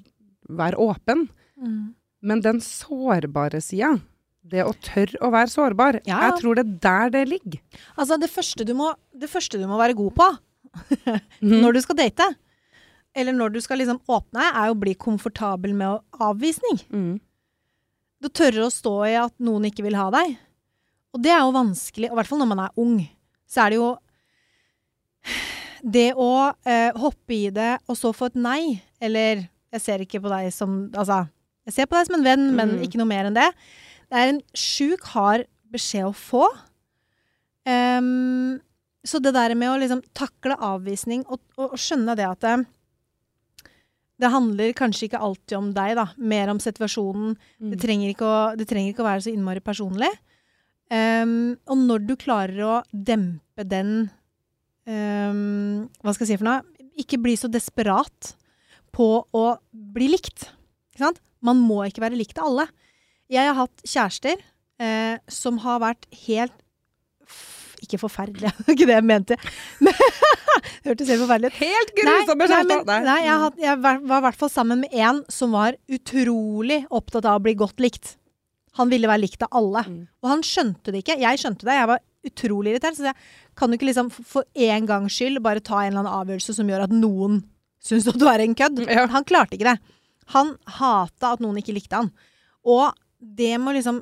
være 0.50 0.78
åpen. 0.82 1.28
Mm. 1.62 1.92
Men 2.26 2.42
den 2.44 2.60
sårbare 2.64 3.60
sida, 3.62 3.94
det 4.42 4.64
å 4.66 4.74
tørre 4.82 5.20
å 5.22 5.30
være 5.34 5.50
sårbar, 5.52 6.00
Ja. 6.06 6.18
jeg 6.28 6.40
tror 6.42 6.58
det 6.58 6.64
er 6.66 6.78
der 6.82 7.10
det 7.14 7.24
ligger. 7.30 7.60
Altså, 7.96 8.18
det 8.18 8.30
første, 8.30 8.66
du 8.66 8.74
må, 8.74 8.92
det 9.14 9.30
første 9.30 9.58
du 9.60 9.66
må 9.70 9.78
være 9.78 9.94
god 9.98 10.14
på 10.18 10.30
Mhm. 10.72 11.60
når 11.62 11.74
du 11.76 11.80
skal 11.84 11.96
date, 11.98 12.24
eller 13.14 13.32
når 13.36 13.52
du 13.52 13.60
skal 13.60 13.78
liksom 13.82 14.00
åpne, 14.08 14.46
er 14.52 14.70
å 14.72 14.78
bli 14.78 14.94
komfortabel 14.94 15.74
med 15.76 16.00
avvisning. 16.22 16.78
Mm. 16.92 17.20
Du 18.22 18.28
tørre 18.28 18.66
å 18.68 18.72
stå 18.72 18.94
i 19.10 19.16
at 19.20 19.34
noen 19.42 19.66
ikke 19.68 19.84
vil 19.84 19.96
ha 19.98 20.08
deg. 20.14 20.36
Og 21.12 21.20
det 21.24 21.32
er 21.34 21.42
jo 21.44 21.52
vanskelig, 21.52 22.08
og 22.08 22.14
i 22.16 22.20
hvert 22.20 22.30
fall 22.30 22.40
når 22.40 22.50
man 22.54 22.62
er 22.64 22.78
ung. 22.80 22.96
Så 23.50 23.60
er 23.66 23.70
det 23.74 23.80
jo 23.82 23.90
Det 25.82 26.12
å 26.14 26.30
eh, 26.64 26.92
hoppe 26.98 27.34
i 27.34 27.50
det 27.50 27.72
og 27.90 27.96
så 27.98 28.12
få 28.14 28.28
et 28.30 28.36
nei, 28.38 28.62
eller 29.02 29.48
jeg 29.74 29.82
ser 29.82 30.02
ikke 30.04 30.20
på 30.22 30.30
deg 30.30 30.52
som 30.54 30.76
Altså, 30.94 31.24
jeg 31.66 31.74
ser 31.74 31.88
på 31.90 31.96
deg 31.98 32.06
som 32.06 32.18
en 32.20 32.26
venn, 32.26 32.44
men 32.54 32.76
Mhm. 32.76 32.82
ikke 32.86 32.98
noe 33.00 33.10
mer 33.10 33.26
enn 33.26 33.34
det. 33.34 33.48
Det 34.10 34.18
er 34.18 34.28
en 34.30 34.40
sjuk 34.54 35.02
hard 35.14 35.46
beskjed 35.72 36.06
å 36.06 36.14
få. 36.14 36.46
Um, 37.66 38.60
så 39.06 39.18
det 39.22 39.32
der 39.34 39.54
med 39.54 39.70
å 39.70 39.78
liksom 39.80 40.02
takle 40.14 40.54
avvisning 40.58 41.24
og, 41.28 41.40
og, 41.56 41.72
og 41.72 41.78
skjønne 41.78 42.14
det 42.18 42.26
at 42.26 42.40
det, 44.22 44.30
handler 44.32 44.74
kanskje 44.78 45.08
ikke 45.08 45.22
alltid 45.26 45.56
om 45.58 45.70
deg, 45.76 45.94
da. 45.98 46.06
Mer 46.16 46.52
om 46.52 46.60
situasjonen. 46.62 47.34
Det 47.72 47.80
trenger, 47.82 48.12
ikke 48.14 48.28
å, 48.28 48.36
det 48.58 48.68
trenger 48.70 48.92
ikke 48.92 49.04
å 49.04 49.08
være 49.08 49.24
så 49.26 49.32
innmari 49.32 49.62
personlig. 49.64 50.10
Um, 50.92 51.54
og 51.70 51.84
når 51.86 52.04
du 52.04 52.14
klarer 52.20 52.58
å 52.68 52.74
dempe 52.92 53.64
den 53.64 54.10
um, 54.84 55.86
Hva 56.04 56.12
skal 56.12 56.26
jeg 56.26 56.34
si 56.34 56.36
for 56.36 56.48
noe? 56.50 56.88
Ikke 57.00 57.20
bli 57.22 57.32
så 57.40 57.48
desperat 57.48 58.34
på 58.92 59.08
å 59.24 59.44
bli 59.72 60.10
likt. 60.12 60.50
Ikke 60.92 61.06
sant? 61.06 61.22
Man 61.42 61.62
må 61.64 61.80
ikke 61.86 62.04
være 62.04 62.18
likt 62.20 62.38
av 62.38 62.50
alle. 62.50 62.66
Jeg 63.32 63.48
har 63.48 63.56
hatt 63.56 63.84
kjærester 63.88 64.36
eh, 64.82 65.16
som 65.32 65.58
har 65.64 65.80
vært 65.82 66.04
helt 66.26 66.54
Ikke 67.82 68.00
forferdelig, 68.00 68.52
det 68.56 68.66
var 68.66 68.76
ikke 68.76 68.88
det 68.88 68.96
jeg 68.96 69.08
mente. 69.08 69.38
Men 69.82 69.98
det 70.82 70.92
hørtes 70.92 71.12
helt 71.12 71.24
forferdelig 71.24 71.52
ut. 71.52 71.60
Helt 71.60 71.94
grusomme 71.98 72.48
kjærester! 72.48 72.82
Nei, 72.88 72.98
nei, 73.08 73.20
jeg, 73.26 73.36
had, 73.44 73.60
jeg 73.66 73.82
var, 73.84 74.00
var 74.12 74.22
i 74.22 74.26
hvert 74.28 74.40
fall 74.42 74.52
sammen 74.52 74.82
med 74.84 74.98
en 75.04 75.22
som 75.32 75.54
var 75.56 75.78
utrolig 75.90 76.82
opptatt 76.90 77.28
av 77.28 77.40
å 77.40 77.44
bli 77.44 77.56
godt 77.58 77.82
likt. 77.82 78.16
Han 78.78 78.88
ville 78.92 79.10
være 79.10 79.24
likt 79.26 79.44
av 79.44 79.52
alle. 79.58 79.84
Mm. 79.84 80.02
Og 80.22 80.30
han 80.30 80.44
skjønte 80.46 80.94
det 80.94 81.02
ikke. 81.02 81.18
Jeg 81.20 81.40
skjønte 81.42 81.68
det. 81.68 81.76
Jeg 81.76 81.90
var 81.90 82.02
utrolig 82.26 82.72
irritert. 82.72 82.96
Så 82.96 83.10
jeg 83.10 83.18
kan 83.58 83.72
jo 83.72 83.78
ikke 83.78 83.90
liksom 83.90 84.08
for 84.14 84.46
en 84.68 84.88
gangs 84.88 85.16
skyld 85.18 85.42
bare 85.44 85.64
ta 85.64 85.82
en 85.82 85.92
eller 85.92 86.04
annen 86.04 86.20
avgjørelse 86.22 86.56
som 86.56 86.70
gjør 86.70 86.86
at 86.86 86.94
noen 86.96 87.42
syns 87.82 88.08
at 88.08 88.18
du 88.20 88.26
er 88.30 88.44
en 88.44 88.56
kødd. 88.56 88.84
Ja. 88.92 89.06
Han 89.12 89.26
klarte 89.28 89.58
ikke 89.58 89.72
det. 89.72 89.78
Han 90.32 90.54
hata 90.78 91.34
at 91.34 91.42
noen 91.42 91.58
ikke 91.60 91.74
likte 91.76 91.98
han. 91.98 92.12
Og 92.62 92.94
det 93.18 93.54
må 93.60 93.74
liksom 93.74 94.00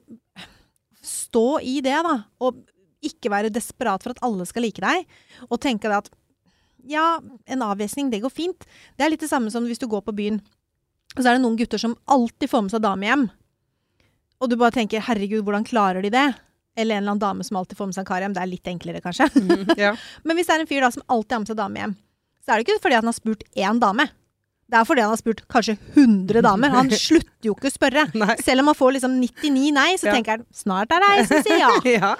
stå 1.04 1.60
i 1.64 1.80
det, 1.84 1.96
da. 2.04 2.16
Og 2.44 2.60
ikke 3.02 3.30
være 3.32 3.52
desperat 3.52 4.02
for 4.04 4.14
at 4.14 4.22
alle 4.26 4.46
skal 4.48 4.62
like 4.66 4.82
deg. 4.82 5.06
Og 5.48 5.60
tenke 5.62 5.90
at 5.92 6.10
ja, 6.88 7.20
en 7.46 7.62
avvisning, 7.62 8.10
det 8.10 8.22
går 8.24 8.32
fint. 8.32 8.64
Det 8.96 9.04
er 9.04 9.12
litt 9.12 9.20
det 9.24 9.30
samme 9.30 9.50
som 9.52 9.66
hvis 9.68 9.80
du 9.80 9.86
går 9.90 10.02
på 10.06 10.14
byen, 10.16 10.40
og 11.16 11.22
så 11.22 11.28
er 11.30 11.36
det 11.36 11.42
noen 11.44 11.58
gutter 11.58 11.80
som 11.80 11.96
alltid 12.08 12.48
får 12.50 12.62
med 12.64 12.72
seg 12.74 12.84
dame 12.84 13.08
hjem. 13.08 13.26
Og 14.40 14.48
du 14.48 14.56
bare 14.56 14.72
tenker 14.72 15.02
'herregud, 15.04 15.42
hvordan 15.44 15.66
klarer 15.66 16.02
de 16.02 16.10
det?' 16.10 16.34
Eller 16.76 16.96
en 16.96 17.02
eller 17.02 17.10
annen 17.12 17.20
dame 17.20 17.44
som 17.44 17.56
alltid 17.58 17.76
får 17.76 17.86
med 17.86 17.94
seg 17.94 18.02
en 18.02 18.06
kar 18.06 18.20
hjem. 18.22 18.32
Det 18.32 18.42
er 18.42 18.46
litt 18.46 18.64
enklere, 18.70 19.00
kanskje. 19.02 19.26
Mm, 19.40 19.74
ja. 19.76 19.96
Men 20.24 20.36
hvis 20.36 20.46
det 20.46 20.54
er 20.54 20.60
en 20.60 20.66
fyr 20.70 20.80
da 20.80 20.90
som 20.90 21.02
alltid 21.08 21.32
har 21.32 21.40
med 21.40 21.48
seg 21.50 21.56
dame 21.58 21.76
hjem, 21.80 21.96
så 22.40 22.52
er 22.52 22.56
det 22.56 22.66
ikke 22.68 22.80
fordi 22.80 22.94
han 22.94 23.04
har 23.10 23.12
spurt 23.12 23.42
én 23.56 23.80
dame. 23.82 24.06
Det 24.70 24.78
er 24.78 24.84
fordi 24.86 25.02
han 25.02 25.10
har 25.10 25.18
spurt 25.18 25.42
kanskje 25.50 25.76
100 25.98 26.40
damer. 26.46 26.70
Han 26.70 26.90
slutter 27.06 27.42
jo 27.50 27.56
ikke 27.58 27.68
å 27.68 27.74
spørre. 27.74 28.06
Nei. 28.14 28.36
Selv 28.40 28.62
om 28.62 28.70
han 28.70 28.78
får 28.78 28.94
liksom 28.96 29.18
99 29.20 29.72
nei, 29.74 29.96
så 29.98 30.06
Ja. 30.08 30.14
tenker 30.14 30.30
han 30.38 30.46
'snart 30.54 30.94
er 30.94 31.00
det 31.02 31.10
ei 31.10 31.26
som 31.26 31.42
sier 31.42 31.58
ja'. 31.58 32.00
ja. 32.00 32.14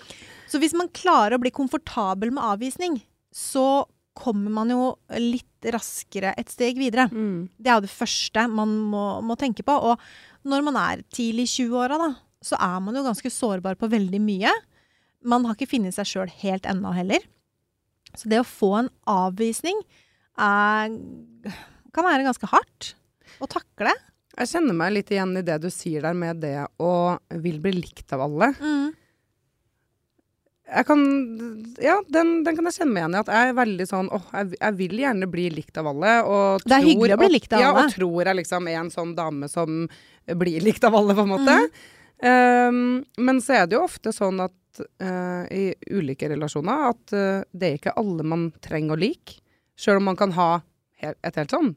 Så 0.50 0.59
hvis 0.59 0.75
man 0.75 0.90
klarer 0.95 1.37
å 1.37 1.42
bli 1.42 1.52
komfortabel 1.54 2.33
med 2.35 2.42
avvisning, 2.42 2.99
så 3.30 3.87
kommer 4.19 4.50
man 4.52 4.73
jo 4.73 4.88
litt 5.23 5.71
raskere 5.71 6.33
et 6.40 6.50
steg 6.50 6.80
videre. 6.80 7.07
Mm. 7.12 7.47
Det 7.57 7.71
er 7.71 7.78
jo 7.78 7.87
det 7.87 7.92
første 7.92 8.47
man 8.50 8.73
må, 8.90 9.04
må 9.25 9.37
tenke 9.38 9.64
på. 9.66 9.76
Og 9.76 10.50
når 10.50 10.66
man 10.66 10.78
er 10.80 11.04
tidlig 11.14 11.47
i 11.47 11.52
20-åra, 11.54 12.00
da, 12.00 12.11
så 12.45 12.59
er 12.59 12.78
man 12.83 12.99
jo 12.99 13.07
ganske 13.07 13.33
sårbar 13.33 13.78
på 13.80 13.90
veldig 13.92 14.21
mye. 14.25 14.52
Man 15.30 15.45
har 15.47 15.57
ikke 15.57 15.71
funnet 15.76 15.97
seg 15.97 16.09
sjøl 16.09 16.33
helt 16.42 16.69
ennå 16.69 16.92
heller. 16.97 17.25
Så 18.16 18.30
det 18.30 18.40
å 18.42 18.49
få 18.49 18.73
en 18.80 18.92
avvisning 19.09 19.78
er, 20.40 20.95
kan 21.95 22.07
være 22.07 22.26
ganske 22.26 22.49
hardt 22.50 22.95
å 23.38 23.49
takle. 23.50 23.92
Jeg 24.40 24.50
kjenner 24.54 24.76
meg 24.76 24.95
litt 24.97 25.11
igjen 25.12 25.37
i 25.37 25.45
det 25.45 25.59
du 25.62 25.69
sier 25.73 26.02
der 26.07 26.16
med 26.16 26.40
det 26.42 26.57
å 26.80 26.92
vil 27.45 27.61
bli 27.62 27.76
likt 27.76 28.14
av 28.16 28.25
alle. 28.25 28.50
Mm. 28.59 28.97
Jeg 30.71 30.87
kan 30.87 31.00
Ja, 31.83 31.97
den, 32.15 32.45
den 32.47 32.57
kan 32.57 32.65
jeg 32.69 32.77
kjenne 32.79 32.93
meg 32.95 33.03
igjen 33.03 33.15
i. 33.17 33.21
At 33.25 33.31
jeg 33.35 33.49
er 33.50 33.57
veldig 33.59 33.87
sånn 33.91 34.11
åh, 34.15 34.27
jeg, 34.37 34.53
jeg 34.61 34.77
vil 34.79 34.99
gjerne 35.03 35.29
bli 35.33 35.49
likt 35.50 35.81
av 35.83 35.89
alle. 35.91 36.12
Og 36.31 36.62
Det 36.65 36.77
er 36.79 36.85
hyggelig 36.87 37.17
å 37.17 37.21
bli 37.25 37.31
likt 37.35 37.53
av 37.53 37.59
alle. 37.65 37.67
ja, 37.67 37.87
og 37.89 37.95
tror 37.97 38.25
jeg 38.31 38.39
liksom 38.41 38.69
er 38.71 38.79
en 38.85 38.91
sånn 38.95 39.15
dame 39.19 39.49
som 39.50 39.81
blir 40.41 40.61
likt 40.62 40.85
av 40.87 40.95
alle, 40.95 41.15
på 41.19 41.25
en 41.27 41.33
måte. 41.35 41.57
Um, 42.23 42.81
men 43.19 43.41
så 43.43 43.55
er 43.62 43.67
det 43.67 43.79
jo 43.79 43.85
ofte 43.87 44.12
sånn 44.12 44.43
at 44.45 44.83
uh, 45.03 45.45
i 45.50 45.71
ulike 45.91 46.29
relasjoner 46.31 46.91
at 46.91 47.15
uh, 47.17 47.41
det 47.57 47.71
er 47.71 47.79
ikke 47.81 47.95
alle 47.99 48.27
man 48.29 48.50
trenger 48.62 48.95
å 48.95 49.00
like. 49.00 49.39
Sjøl 49.81 49.97
om 50.03 50.11
man 50.11 50.19
kan 50.21 50.35
ha 50.37 50.50
et 51.00 51.37
helt 51.41 51.50
sånn 51.55 51.73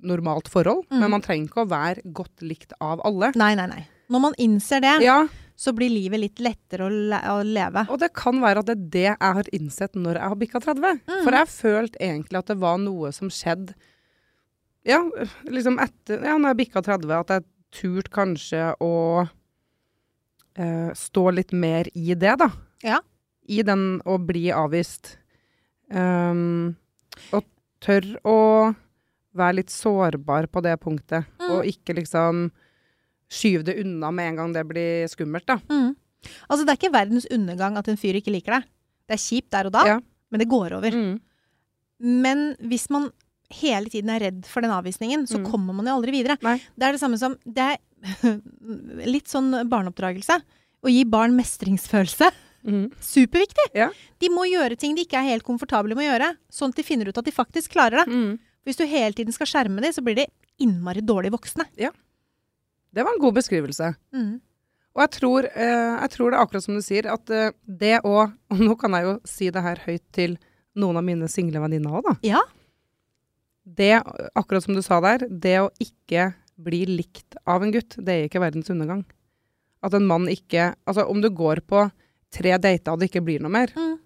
normalt 0.00 0.48
forhold, 0.48 0.86
Mm. 0.88 1.00
men 1.02 1.10
man 1.12 1.20
trenger 1.22 1.50
ikke 1.50 1.64
å 1.66 1.68
være 1.68 2.00
godt 2.16 2.40
likt 2.40 2.72
av 2.80 3.02
alle. 3.04 3.32
Nei, 3.36 3.50
nei, 3.54 3.66
nei. 3.68 3.82
Når 4.10 4.20
man 4.24 4.34
innser 4.40 4.80
det, 4.80 4.94
Ja, 5.04 5.26
så 5.60 5.74
blir 5.76 5.92
livet 5.92 6.22
litt 6.22 6.40
lettere 6.40 6.86
å, 6.86 6.90
le 6.90 7.18
å 7.28 7.40
leve. 7.44 7.84
Og 7.92 8.00
det 8.00 8.14
kan 8.16 8.40
være 8.40 8.62
at 8.62 8.70
det 8.70 8.76
er 8.78 8.86
det 8.94 9.06
jeg 9.08 9.36
har 9.38 9.50
innsett 9.56 9.98
når 9.98 10.16
jeg 10.16 10.32
har 10.32 10.38
bikka 10.40 10.62
30. 10.64 11.00
Mm. 11.04 11.18
For 11.18 11.36
jeg 11.36 11.50
følte 11.52 12.04
egentlig 12.06 12.40
at 12.40 12.52
det 12.52 12.56
var 12.62 12.78
noe 12.80 13.12
som 13.12 13.32
skjedde 13.32 13.76
Ja, 14.88 15.02
liksom 15.44 15.76
etter 15.82 16.24
Ja, 16.24 16.38
når 16.40 16.54
jeg 16.54 16.60
bikka 16.62 16.84
30, 16.86 17.12
at 17.18 17.34
jeg 17.34 17.46
turte 17.76 18.14
kanskje 18.14 18.62
å 18.80 18.94
eh, 20.56 20.90
stå 20.96 21.24
litt 21.36 21.52
mer 21.52 21.90
i 21.92 22.16
det, 22.16 22.32
da. 22.40 22.48
Ja. 22.82 23.02
I 23.44 23.60
den 23.66 24.00
å 24.08 24.16
bli 24.22 24.48
avvist. 24.54 25.18
Um, 25.92 26.72
og 27.36 27.44
tør 27.82 28.08
å 28.24 28.38
være 29.36 29.60
litt 29.60 29.72
sårbar 29.74 30.48
på 30.50 30.64
det 30.64 30.74
punktet. 30.82 31.28
Mm. 31.36 31.48
Og 31.52 31.68
ikke 31.68 32.00
liksom 32.00 32.48
skyve 33.30 33.64
det 33.64 33.78
unna 33.84 34.10
med 34.12 34.32
en 34.32 34.36
gang 34.40 34.52
det 34.56 34.64
blir 34.68 35.06
skummelt, 35.12 35.46
da. 35.46 35.58
Mm. 35.70 35.94
Altså, 36.50 36.64
det 36.66 36.72
er 36.74 36.78
ikke 36.80 36.92
verdens 36.92 37.26
undergang 37.32 37.76
at 37.80 37.88
en 37.88 37.96
fyr 38.00 38.18
ikke 38.18 38.32
liker 38.34 38.58
deg. 38.58 38.68
Det 39.08 39.16
er 39.16 39.22
kjipt 39.24 39.50
der 39.54 39.66
og 39.70 39.72
da, 39.72 39.84
Ja. 39.86 40.00
men 40.30 40.38
det 40.42 40.48
går 40.50 40.72
over. 40.76 40.90
Mm. 40.90 41.20
Men 42.00 42.56
hvis 42.70 42.88
man 42.90 43.10
hele 43.50 43.90
tiden 43.90 44.10
er 44.14 44.20
redd 44.22 44.44
for 44.46 44.60
den 44.62 44.70
avvisningen, 44.70 45.26
så 45.26 45.38
Mm. 45.40 45.46
kommer 45.50 45.74
man 45.74 45.86
jo 45.86 45.96
aldri 46.00 46.12
videre. 46.12 46.36
Nei. 46.42 46.58
Det 46.78 46.86
er 46.86 46.92
det 46.92 47.00
samme 47.00 47.18
som 47.18 47.36
Det 47.44 47.58
er 47.58 47.78
litt 49.10 49.26
sånn 49.28 49.50
barneoppdragelse. 49.68 50.40
Å 50.82 50.88
gi 50.88 51.04
barn 51.04 51.34
mestringsfølelse. 51.36 52.30
Mm. 52.64 52.92
Superviktig! 53.00 53.70
Ja. 53.74 53.90
De 54.20 54.28
må 54.32 54.44
gjøre 54.48 54.76
ting 54.78 54.94
de 54.94 55.04
ikke 55.04 55.18
er 55.20 55.28
helt 55.32 55.44
komfortable 55.44 55.94
med 55.96 56.06
å 56.08 56.12
gjøre, 56.12 56.36
sånn 56.52 56.68
at 56.70 56.76
de 56.76 56.82
finner 56.82 57.08
ut 57.08 57.18
at 57.18 57.24
de 57.24 57.32
faktisk 57.32 57.72
klarer 57.72 58.04
det. 58.04 58.08
Mm. 58.12 58.38
Hvis 58.66 58.76
du 58.76 58.84
hele 58.86 59.12
tiden 59.16 59.32
skal 59.32 59.46
skjerme 59.48 59.80
dem, 59.80 59.92
så 59.92 60.02
blir 60.04 60.14
de 60.16 60.26
innmari 60.60 61.00
dårlige 61.04 61.32
voksne. 61.32 61.64
Det 62.94 63.04
var 63.06 63.14
en 63.14 63.22
god 63.22 63.36
beskrivelse. 63.38 63.92
Mm. 64.16 64.40
Og 64.96 65.02
jeg 65.04 65.10
tror, 65.14 65.46
eh, 65.46 65.90
jeg 66.02 66.10
tror 66.16 66.30
det 66.32 66.38
er 66.38 66.42
akkurat 66.44 66.64
som 66.64 66.74
du 66.74 66.82
sier, 66.82 67.06
at 67.12 67.30
eh, 67.30 67.52
det 67.66 68.00
å 68.04 68.14
Og 68.52 68.58
nå 68.64 68.74
kan 68.80 68.96
jeg 68.96 69.06
jo 69.06 69.12
si 69.28 69.50
det 69.54 69.62
her 69.62 69.78
høyt 69.86 70.02
til 70.16 70.38
noen 70.80 70.98
av 70.98 71.04
mine 71.06 71.28
single 71.30 71.60
venninner 71.62 71.94
òg, 72.00 72.08
da. 72.08 72.16
Ja. 72.26 72.40
Det, 73.64 73.92
akkurat 74.34 74.64
som 74.64 74.74
du 74.74 74.82
sa 74.82 74.98
der, 75.04 75.26
det 75.30 75.56
å 75.62 75.70
ikke 75.82 76.32
bli 76.60 76.82
likt 76.88 77.36
av 77.48 77.62
en 77.64 77.72
gutt, 77.74 77.94
det 78.02 78.14
er 78.14 78.26
ikke 78.28 78.42
verdens 78.42 78.70
undergang. 78.72 79.04
At 79.84 79.94
en 79.96 80.04
mann 80.08 80.26
ikke 80.28 80.74
Altså, 80.88 81.06
om 81.08 81.22
du 81.22 81.30
går 81.32 81.62
på 81.70 81.86
tre 82.34 82.56
dater 82.60 82.92
og 82.92 83.00
det 83.00 83.08
ikke 83.10 83.22
blir 83.24 83.40
noe 83.42 83.50
mer, 83.52 83.70
Mm. 83.76 83.98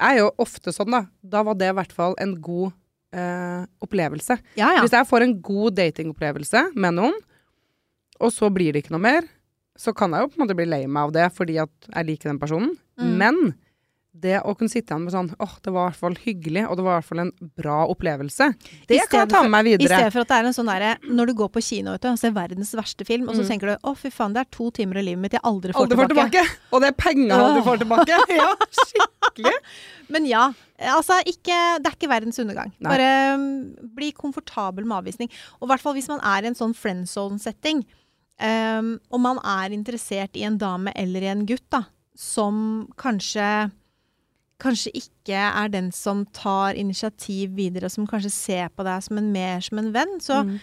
er 0.00 0.16
jo 0.18 0.30
ofte 0.38 0.72
sånn, 0.74 0.90
da. 0.90 1.04
Da 1.22 1.42
var 1.46 1.54
det 1.54 1.68
i 1.70 1.74
hvert 1.76 1.92
fall 1.92 2.14
en 2.18 2.34
god 2.40 2.72
eh, 3.12 3.66
opplevelse. 3.84 4.38
Ja, 4.56 4.72
ja. 4.74 4.80
Hvis 4.82 4.94
jeg 4.96 5.06
får 5.06 5.22
en 5.26 5.34
god 5.42 5.76
datingopplevelse 5.76 6.72
med 6.74 6.94
noen, 6.96 7.14
og 8.22 8.32
så 8.32 8.48
blir 8.54 8.72
det 8.72 8.84
ikke 8.84 8.94
noe 8.96 9.02
mer, 9.04 9.26
så 9.78 9.94
kan 9.96 10.12
jeg 10.14 10.20
jo 10.24 10.28
på 10.32 10.38
en 10.38 10.46
måte 10.46 10.56
bli 10.58 10.68
lei 10.68 10.82
meg 10.86 11.08
av 11.08 11.12
det 11.16 11.26
fordi 11.34 11.58
at 11.62 11.70
jeg 11.94 12.06
liker 12.12 12.30
den 12.32 12.38
personen. 12.42 12.74
Mm. 13.00 13.12
Men 13.18 13.54
det 14.12 14.34
å 14.44 14.52
kunne 14.52 14.68
sitte 14.68 14.92
igjen 14.92 15.06
med 15.06 15.12
sånn 15.14 15.30
åh, 15.40 15.54
det 15.64 15.72
var 15.72 15.86
i 15.86 15.90
hvert 15.94 16.00
fall 16.02 16.16
hyggelig, 16.20 16.66
og 16.68 16.76
det 16.76 16.82
var 16.84 16.98
i 16.98 17.00
hvert 17.00 17.08
fall 17.08 17.20
en 17.22 17.30
bra 17.56 17.76
opplevelse, 17.88 18.50
det 18.90 18.98
kan 19.08 19.22
jeg 19.22 19.30
ta 19.32 19.40
med 19.40 19.50
meg 19.54 19.64
I 19.70 19.70
videre. 19.78 19.96
stedet 20.02 20.12
for 20.12 20.20
at 20.20 20.28
det 20.28 20.36
er 20.36 20.48
en 20.50 20.56
sånn 20.58 20.68
derre 20.68 20.90
Når 21.08 21.30
du 21.30 21.34
går 21.38 21.48
på 21.54 21.62
kino 21.64 21.94
vet 21.94 22.02
du, 22.04 22.08
og 22.10 22.18
ser 22.20 22.34
verdens 22.36 22.74
verste 22.76 23.06
film, 23.08 23.24
og 23.30 23.34
så 23.38 23.40
Mm. 23.40 23.48
tenker 23.48 23.66
du 23.72 23.74
'Å, 23.80 23.96
fy 23.96 24.10
faen, 24.12 24.34
det 24.36 24.40
er 24.44 24.50
to 24.52 24.70
timer 24.70 24.98
av 25.00 25.04
livet 25.08 25.18
mitt 25.18 25.32
jeg 25.32 25.40
aldri 25.42 25.72
får 25.72 25.80
Aldri 25.80 25.96
får 25.96 26.08
tilbake'. 26.12 26.30
tilbake! 26.30 26.58
Og 26.72 26.80
det 26.82 26.88
er 26.88 26.98
penger 27.00 27.54
du 27.56 27.62
får 27.64 27.78
tilbake! 27.78 28.18
ja, 28.42 28.54
skikkelig. 28.82 29.56
Men 30.10 30.26
ja, 30.26 30.52
altså 30.92 31.16
ikke, 31.24 31.80
det 31.80 31.86
er 31.88 31.96
ikke 31.96 32.12
verdens 32.12 32.38
undergang. 32.38 32.70
Nei. 32.84 32.90
Bare 32.92 33.34
um, 33.34 33.74
bli 33.96 34.12
komfortabel 34.12 34.84
med 34.84 34.98
avvisning. 35.02 35.30
Og 35.62 35.66
i 35.66 35.72
hvert 35.72 35.80
fall 35.80 35.94
hvis 35.94 36.08
man 36.12 36.20
er 36.20 36.44
i 36.44 36.48
en 36.52 36.54
sånn 36.54 36.74
friendzone-setting, 36.76 37.86
um, 38.40 38.94
og 39.10 39.20
man 39.20 39.38
er 39.44 39.74
interessert 39.76 40.36
i 40.38 40.44
en 40.48 40.58
dame 40.58 40.92
eller 40.96 41.22
i 41.26 41.30
en 41.32 41.44
gutt 41.46 41.66
da, 41.72 41.84
som 42.16 42.88
kanskje 43.00 43.70
Kanskje 44.62 44.92
ikke 44.94 45.34
er 45.34 45.70
den 45.72 45.88
som 45.90 46.20
tar 46.30 46.76
initiativ 46.78 47.50
videre, 47.56 47.88
som 47.90 48.04
kanskje 48.06 48.30
ser 48.30 48.68
på 48.70 48.84
deg 48.86 49.00
som 49.02 49.18
en 49.18 49.32
mer 49.34 49.58
som 49.66 49.80
en 49.80 49.88
venn. 49.90 50.12
Så 50.22 50.36
Mm. 50.44 50.60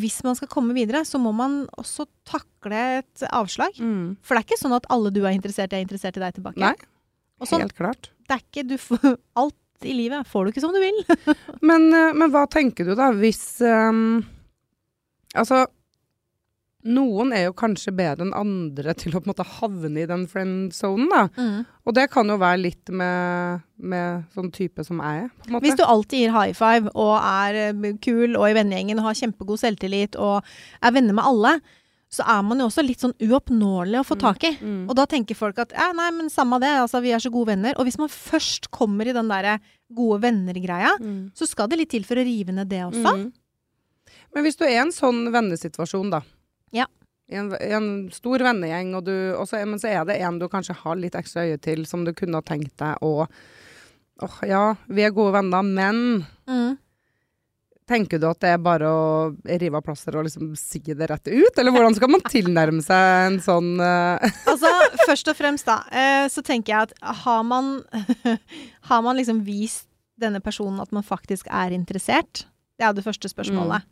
hvis 0.00 0.16
man 0.26 0.34
skal 0.34 0.48
komme 0.50 0.74
videre, 0.74 1.04
så 1.06 1.14
må 1.22 1.30
man 1.32 1.68
også 1.78 2.08
takle 2.26 2.98
et 2.98 3.22
avslag. 3.30 3.70
Mm. 3.78 4.16
For 4.20 4.34
det 4.34 4.40
er 4.42 4.48
ikke 4.48 4.58
sånn 4.64 4.74
at 4.74 4.88
alle 4.90 5.12
du 5.14 5.20
er 5.22 5.30
interessert 5.36 5.70
i, 5.72 5.76
er 5.78 5.86
interessert 5.86 6.16
i 6.18 6.24
deg 6.24 6.34
tilbake. 6.40 6.58
Nei, 6.58 6.74
sånn, 7.46 7.60
helt 7.62 7.76
klart. 7.78 8.10
det 8.26 8.34
er 8.34 8.42
ikke 8.42 8.66
du 8.66 8.76
får, 8.82 9.16
Alt 9.44 9.86
i 9.86 9.94
livet 9.94 10.26
får 10.26 10.44
du 10.44 10.50
ikke 10.50 10.60
som 10.66 10.74
du 10.74 10.80
vil. 10.82 10.98
Men, 11.62 11.86
eh, 11.94 12.10
men 12.12 12.32
hva 12.34 12.48
tenker 12.50 12.84
du 12.84 12.96
da, 12.98 13.12
hvis 13.14 13.60
um, 13.62 14.24
Altså, 15.36 15.68
noen 16.84 17.32
er 17.36 17.42
jo 17.48 17.52
kanskje 17.52 17.92
bedre 17.92 18.24
enn 18.24 18.32
andre 18.36 18.94
til 18.96 19.12
å 19.12 19.20
på 19.20 19.26
en 19.28 19.32
måte 19.34 19.44
havne 19.58 20.00
i 20.00 20.06
den 20.08 20.22
friendzonen, 20.30 21.10
da. 21.12 21.24
Og 21.84 21.94
det 21.96 22.06
kan 22.12 22.28
jo 22.32 22.38
være 22.40 22.62
litt 22.62 22.88
med, 22.88 23.60
med 23.76 24.24
sånn 24.32 24.48
type 24.54 24.84
som 24.86 25.02
jeg 25.04 25.26
er. 25.26 25.58
Hvis 25.60 25.76
du 25.76 25.84
alltid 25.84 26.22
gir 26.24 26.32
high 26.32 26.54
five 26.56 26.88
og 26.94 27.16
er 27.20 27.58
eh, 27.68 27.92
kul 28.00 28.36
og 28.38 28.46
i 28.48 28.56
vennegjengen 28.56 28.98
og 29.02 29.10
har 29.10 29.18
kjempegod 29.20 29.60
selvtillit 29.60 30.16
og 30.16 30.40
er 30.80 30.96
venner 30.96 31.16
med 31.18 31.24
alle, 31.28 31.52
så 32.10 32.24
er 32.26 32.40
man 32.42 32.58
jo 32.58 32.66
også 32.66 32.82
litt 32.82 33.04
sånn 33.04 33.14
uoppnåelig 33.22 34.00
å 34.00 34.06
få 34.08 34.16
tak 34.18 34.42
i. 34.48 34.54
Mm. 34.58 34.80
Og 34.90 34.96
da 34.98 35.04
tenker 35.06 35.38
folk 35.38 35.60
at 35.62 35.70
ja, 35.76 35.92
nei, 35.94 36.08
men 36.16 36.32
samme 36.32 36.58
det, 36.58 36.72
altså 36.80 36.98
vi 37.04 37.12
er 37.14 37.22
så 37.22 37.30
gode 37.30 37.52
venner. 37.52 37.76
Og 37.78 37.86
hvis 37.86 38.00
man 38.00 38.10
først 38.10 38.66
kommer 38.74 39.06
i 39.06 39.14
den 39.14 39.28
derre 39.30 39.60
gode 39.94 40.18
venner-greia, 40.24 40.96
Mm. 40.98 41.30
så 41.38 41.46
skal 41.46 41.68
det 41.70 41.78
litt 41.78 41.92
til 41.94 42.02
for 42.08 42.18
å 42.18 42.24
rive 42.26 42.50
ned 42.56 42.66
det 42.72 42.82
også. 42.88 43.14
Mm. 43.20 43.30
Men 44.34 44.42
hvis 44.46 44.58
du 44.58 44.64
er 44.66 44.74
i 44.74 44.80
en 44.82 44.90
sånn 44.94 45.28
vennesituasjon, 45.30 46.10
da. 46.10 46.22
Ja. 46.76 46.86
I 47.30 47.38
en, 47.38 47.52
i 47.54 47.70
en 47.76 47.90
stor 48.14 48.42
vennegjeng, 48.42 48.92
og 48.98 49.06
du, 49.06 49.14
og 49.38 49.46
så, 49.46 49.62
men 49.66 49.78
så 49.82 49.92
er 49.92 50.04
det 50.08 50.18
en 50.18 50.40
du 50.40 50.48
kanskje 50.50 50.78
har 50.82 50.98
litt 50.98 51.18
ekstra 51.18 51.46
øye 51.46 51.60
til, 51.62 51.84
som 51.86 52.04
du 52.06 52.14
kunne 52.16 52.40
ha 52.40 52.46
tenkt 52.46 52.76
deg 52.82 53.02
å 53.06 53.26
Åh, 54.20 54.34
ja, 54.44 54.64
vi 54.92 55.00
er 55.00 55.14
gode 55.16 55.32
venner, 55.32 55.64
men 55.64 56.00
Mm. 56.50 56.76
Tenker 57.90 58.20
du 58.22 58.28
at 58.28 58.38
det 58.38 58.52
er 58.54 58.60
bare 58.62 58.86
å 58.86 59.06
rive 59.48 59.80
av 59.80 59.82
plaster 59.82 60.14
og 60.14 60.26
liksom 60.28 60.52
si 60.58 60.78
det 60.78 61.08
rett 61.10 61.26
ut? 61.26 61.56
Eller 61.58 61.74
hvordan 61.74 61.96
skal 61.96 62.12
man 62.12 62.22
tilnærme 62.22 62.84
seg 62.86 63.24
en 63.24 63.38
sånn 63.42 63.72
uh... 63.82 64.20
Altså, 64.52 64.70
først 65.08 65.30
og 65.32 65.38
fremst 65.38 65.66
da, 65.66 65.80
eh, 65.90 66.26
så 66.30 66.44
tenker 66.46 66.70
jeg 66.70 66.90
at 66.90 67.16
har 67.24 67.42
man, 67.48 67.80
har 68.92 69.02
man 69.02 69.18
liksom 69.18 69.42
vist 69.46 69.88
denne 70.20 70.38
personen 70.44 70.78
at 70.84 70.94
man 70.94 71.06
faktisk 71.06 71.50
er 71.50 71.74
interessert? 71.74 72.44
Det 72.78 72.86
er 72.86 72.94
det 72.94 73.02
første 73.02 73.32
spørsmålet. 73.32 73.88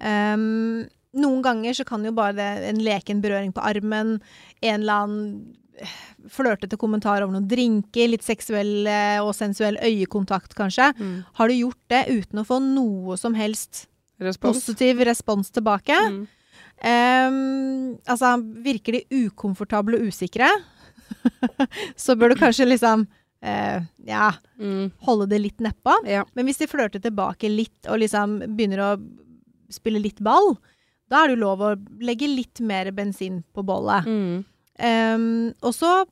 Um, 0.00 0.88
noen 1.16 1.42
ganger 1.42 1.74
så 1.74 1.84
kan 1.88 2.04
jo 2.06 2.12
bare 2.14 2.44
en 2.68 2.78
leken 2.84 3.20
berøring 3.22 3.52
på 3.56 3.62
armen, 3.66 4.18
en 4.62 4.80
eller 4.80 4.94
annen 5.04 5.54
eh, 5.80 5.94
flørtete 6.30 6.78
kommentar 6.78 7.22
over 7.24 7.34
noen 7.34 7.48
drinker, 7.50 8.08
litt 8.12 8.26
seksuell 8.26 8.86
eh, 8.86 9.18
og 9.22 9.32
sensuell 9.34 9.78
øyekontakt 9.82 10.54
kanskje. 10.58 10.92
Har 11.38 11.48
du 11.50 11.54
gjort 11.56 11.80
det 11.90 12.04
uten 12.10 12.42
å 12.42 12.46
få 12.46 12.60
noe 12.62 13.16
som 13.18 13.34
helst 13.34 13.86
respons? 14.20 14.60
positiv 14.60 15.00
respons 15.08 15.50
tilbake? 15.50 15.96
Mm. 16.10 16.20
Um, 16.80 17.96
altså, 18.08 18.36
virker 18.64 18.96
de 18.96 19.24
ukomfortable 19.26 19.98
og 20.00 20.12
usikre, 20.12 20.48
så 22.04 22.14
bør 22.16 22.34
du 22.34 22.40
kanskje 22.44 22.68
liksom 22.70 23.08
Uh, 23.40 23.80
ja, 24.04 24.34
Mm. 24.60 24.90
holde 25.00 25.26
det 25.30 25.38
litt 25.40 25.62
nedpå. 25.64 25.94
Ja. 26.04 26.26
Men 26.36 26.44
hvis 26.44 26.58
de 26.60 26.66
flørter 26.68 27.00
tilbake 27.00 27.48
litt 27.48 27.88
og 27.88 27.96
liksom 28.02 28.34
begynner 28.52 28.82
å 28.84 28.88
spille 29.72 29.96
litt 30.04 30.20
ball, 30.20 30.58
da 31.10 31.24
er 31.24 31.32
det 31.32 31.38
lov 31.42 31.60
å 31.66 31.72
legge 32.00 32.28
litt 32.30 32.60
mer 32.62 32.90
bensin 32.94 33.42
på 33.54 33.64
bollet. 33.66 34.06
Mm. 34.06 34.44
Um, 34.80 35.24
og 35.66 35.74
så 35.76 36.04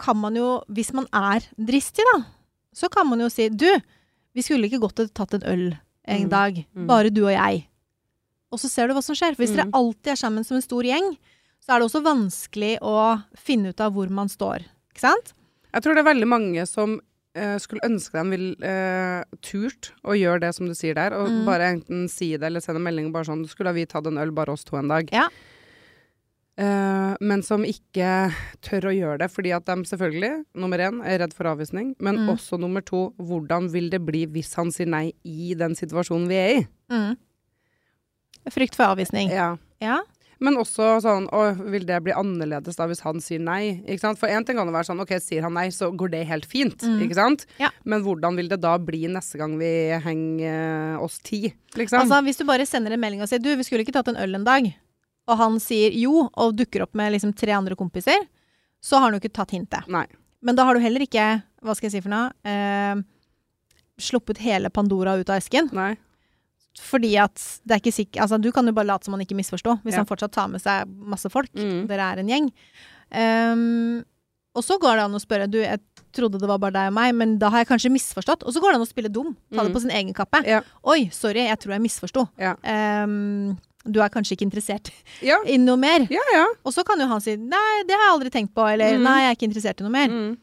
kan 0.00 0.16
man 0.18 0.34
jo, 0.36 0.62
hvis 0.72 0.92
man 0.96 1.06
er 1.14 1.44
dristig, 1.56 2.04
da, 2.14 2.24
så 2.76 2.88
kan 2.92 3.06
man 3.08 3.20
jo 3.22 3.28
si 3.32 3.48
Du, 3.48 3.68
vi 4.36 4.42
skulle 4.44 4.66
ikke 4.68 4.80
godt 4.82 5.04
tatt 5.16 5.34
en 5.38 5.46
øl 5.48 5.66
en 6.06 6.24
Mm. 6.26 6.30
dag. 6.30 6.58
Mm. 6.76 6.86
Bare 6.86 7.10
du 7.10 7.24
og 7.24 7.32
jeg. 7.32 7.66
Og 8.52 8.58
så 8.60 8.68
ser 8.70 8.86
du 8.88 8.94
hva 8.94 9.02
som 9.02 9.14
skjer. 9.16 9.34
For 9.34 9.42
hvis 9.44 9.54
dere 9.56 9.66
Mm. 9.66 9.72
alltid 9.74 10.12
er 10.12 10.16
sammen 10.16 10.44
som 10.44 10.56
en 10.56 10.62
stor 10.62 10.82
gjeng, 10.84 11.16
så 11.60 11.72
er 11.74 11.80
det 11.80 11.88
også 11.90 12.02
vanskelig 12.04 12.78
å 12.80 13.22
finne 13.36 13.70
ut 13.70 13.80
av 13.80 13.92
hvor 13.92 14.08
man 14.08 14.28
står. 14.28 14.62
Ikke 14.92 15.00
sant? 15.00 15.32
Jeg 15.74 15.82
tror 15.82 15.94
det 15.94 16.04
er 16.06 16.12
veldig 16.14 16.28
mange 16.28 16.66
som 16.68 17.00
eh, 17.36 17.56
skulle 17.62 17.84
ønske 17.86 18.16
de 18.16 18.30
ville 18.32 18.56
eh, 18.64 19.24
turt 19.44 19.92
å 20.04 20.16
gjøre 20.16 20.40
det 20.46 20.54
som 20.56 20.66
du 20.66 20.74
sier 20.74 20.96
der, 20.96 21.12
og 21.14 21.28
Mm. 21.28 21.44
bare 21.46 21.68
enten 21.74 22.08
si 22.10 22.32
det 22.36 22.48
eller 22.48 22.60
sende 22.64 22.80
melding 22.82 23.12
bare 23.12 23.28
sånn 23.28 23.44
Skulle 23.48 23.74
vi 23.76 23.84
tatt 23.86 24.06
en 24.08 24.18
øl, 24.18 24.32
bare 24.32 24.52
oss 24.56 24.64
to 24.64 24.76
en 24.80 24.88
dag? 24.88 25.08
Ja. 25.12 25.28
Eh, 26.58 27.16
men 27.20 27.42
som 27.44 27.62
ikke 27.68 28.32
tør 28.64 28.88
å 28.88 28.94
gjøre 28.96 29.18
det, 29.20 29.28
fordi 29.30 29.52
at 29.54 29.66
de 29.68 29.74
selvfølgelig, 29.84 30.44
nummer 30.56 30.78
én, 30.80 31.02
er 31.04 31.18
redd 31.20 31.34
for 31.36 31.44
avvisning, 31.50 31.94
men 32.00 32.16
Mm. 32.24 32.30
også 32.32 32.58
nummer 32.58 32.80
to, 32.80 33.12
hvordan 33.20 33.70
vil 33.70 33.90
det 33.90 34.00
bli 34.06 34.24
hvis 34.26 34.54
han 34.56 34.70
sier 34.72 34.86
nei 34.88 35.12
i 35.22 35.52
den 35.54 35.74
situasjonen 35.76 36.26
vi 36.28 36.34
er 36.34 36.56
i? 36.60 36.66
Mm. 36.90 37.16
Frykt 38.50 38.74
for 38.74 38.84
avvisning. 38.94 39.28
Ja. 39.28 39.56
Ja. 39.82 40.00
Men 40.44 40.58
også 40.60 40.98
sånn 41.00 41.28
Å, 41.32 41.42
vil 41.72 41.86
det 41.88 41.96
bli 42.04 42.12
annerledes 42.12 42.76
da 42.76 42.84
hvis 42.90 43.00
han 43.06 43.22
sier 43.24 43.40
nei? 43.40 43.78
Ikke 43.86 44.02
sant? 44.02 44.20
For 44.20 44.28
én 44.28 44.44
ting 44.44 44.58
kan 44.58 44.68
det 44.68 44.74
være 44.74 44.88
sånn 44.90 45.00
OK, 45.00 45.14
sier 45.22 45.46
han 45.46 45.56
nei, 45.56 45.68
så 45.72 45.88
går 45.96 46.12
det 46.12 46.24
helt 46.28 46.48
fint. 46.48 46.84
Mm. 46.84 46.98
Ikke 47.06 47.18
sant? 47.18 47.46
Ja. 47.62 47.70
Men 47.88 48.04
hvordan 48.04 48.36
vil 48.36 48.50
det 48.52 48.60
da 48.64 48.74
bli 48.82 49.06
neste 49.12 49.40
gang 49.40 49.56
vi 49.60 49.70
henger 50.04 50.50
eh, 50.50 51.04
oss 51.04 51.18
ti, 51.24 51.46
liksom? 51.76 52.02
Altså, 52.04 52.20
hvis 52.26 52.42
du 52.42 52.44
bare 52.48 52.68
sender 52.68 52.96
en 52.96 53.02
melding 53.02 53.24
og 53.24 53.30
sier 53.30 53.40
du, 53.42 53.48
vi 53.56 53.66
skulle 53.66 53.86
ikke 53.86 53.96
tatt 53.96 54.12
en 54.12 54.20
øl 54.20 54.36
en 54.36 54.46
dag, 54.46 54.68
og 55.26 55.40
han 55.40 55.58
sier 55.62 55.96
jo, 55.96 56.28
og 56.28 56.54
dukker 56.58 56.84
opp 56.84 56.94
med 56.98 57.16
liksom 57.16 57.32
tre 57.36 57.56
andre 57.56 57.78
kompiser, 57.78 58.28
så 58.84 59.00
har 59.00 59.08
han 59.08 59.16
jo 59.16 59.24
ikke 59.24 59.36
tatt 59.40 59.56
hintet. 59.56 59.88
nei. 59.88 60.06
Men 60.46 60.54
da 60.54 60.66
har 60.68 60.76
du 60.76 60.82
heller 60.84 61.02
ikke, 61.02 61.24
hva 61.64 61.74
skal 61.74 61.88
jeg 61.88 61.96
si 61.96 62.02
for 62.04 62.12
noe, 62.12 62.28
eh, 62.46 63.00
sluppet 63.98 64.38
hele 64.44 64.70
Pandora 64.70 65.16
ut 65.16 65.30
av 65.32 65.40
esken. 65.40 65.72
Nei. 65.74 65.96
Fordi 66.80 67.14
at 67.18 67.34
det 67.64 67.72
er 67.72 67.80
ikke 67.80 67.94
sikkert 67.94 68.22
Altså, 68.22 68.38
du 68.40 68.50
kan 68.52 68.66
jo 68.66 68.72
bare 68.76 68.86
late 68.86 69.04
som 69.08 69.14
han 69.14 69.22
ikke 69.24 69.36
misforstår, 69.38 69.78
hvis 69.82 69.92
Ja. 69.96 70.02
han 70.02 70.06
fortsatt 70.06 70.32
tar 70.32 70.48
med 70.48 70.60
seg 70.60 70.86
masse 70.86 71.30
folk. 71.32 71.48
Mm. 71.54 71.86
Dere 71.88 72.12
er 72.12 72.18
en 72.20 72.28
gjeng. 72.28 72.50
Um, 73.16 74.04
og 74.56 74.64
så 74.64 74.78
går 74.80 74.96
det 74.96 75.04
an 75.06 75.14
å 75.16 75.20
spørre 75.22 75.46
Du, 75.50 75.58
jeg 75.60 75.80
trodde 76.16 76.40
det 76.40 76.48
var 76.48 76.58
bare 76.58 76.72
deg 76.72 76.88
og 76.90 76.94
meg, 76.96 77.14
men 77.14 77.34
da 77.38 77.50
har 77.52 77.60
jeg 77.62 77.68
kanskje 77.68 77.90
misforstått. 77.92 78.44
Og 78.48 78.54
så 78.54 78.60
går 78.62 78.72
det 78.72 78.78
an 78.80 78.86
å 78.86 78.88
spille 78.88 79.12
dum. 79.12 79.34
Ta 79.52 79.62
det 79.62 79.70
Mm. 79.70 79.74
på 79.76 79.80
sin 79.82 79.90
egen 79.90 80.14
kappe. 80.14 80.40
Ja. 80.46 80.62
Oi, 80.84 81.08
sorry, 81.12 81.44
jeg 81.46 81.58
tror 81.60 81.72
jeg 81.76 81.82
misforsto. 81.84 82.28
Ja. 82.40 82.54
Um, 82.64 83.58
du 83.84 84.00
er 84.00 84.08
kanskje 84.08 84.32
ikke 84.36 84.48
interessert 84.50 84.90
i 85.46 85.58
noe 85.58 85.76
mer. 85.76 86.06
Ja, 86.10 86.22
ja. 86.32 86.46
Og 86.64 86.72
så 86.72 86.82
kan 86.84 86.98
jo 86.98 87.06
han 87.06 87.20
si 87.20 87.36
nei, 87.36 87.82
det 87.86 87.94
har 87.94 88.08
jeg 88.08 88.14
aldri 88.16 88.30
tenkt 88.32 88.54
på, 88.54 88.64
eller 88.72 88.96
Mm. 88.96 89.02
nei, 89.02 89.20
jeg 89.20 89.30
er 89.30 89.36
ikke 89.36 89.52
interessert 89.52 89.80
i 89.80 89.84
noe 89.84 89.92
mer. 89.92 90.08
Mm. 90.08 90.36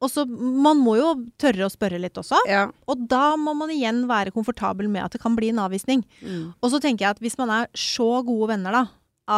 Og 0.00 0.08
så 0.08 0.24
Man 0.26 0.80
må 0.80 0.96
jo 0.96 1.10
tørre 1.40 1.66
å 1.66 1.72
spørre 1.72 2.00
litt 2.00 2.16
også. 2.16 2.38
ja. 2.48 2.66
Og 2.88 3.06
da 3.10 3.36
må 3.36 3.52
man 3.56 3.72
igjen 3.74 4.06
være 4.08 4.32
komfortabel 4.32 4.88
med 4.88 5.04
at 5.04 5.12
det 5.12 5.20
kan 5.22 5.36
bli 5.36 5.50
en 5.52 5.60
avvisning. 5.60 6.04
Mm. 6.24 6.54
Og 6.60 6.72
så 6.72 6.80
tenker 6.80 7.04
jeg 7.04 7.16
at 7.16 7.20
hvis 7.24 7.38
man 7.40 7.52
er 7.52 7.68
så 7.76 8.22
gode 8.24 8.48
venner, 8.54 8.72
da, 8.72 8.86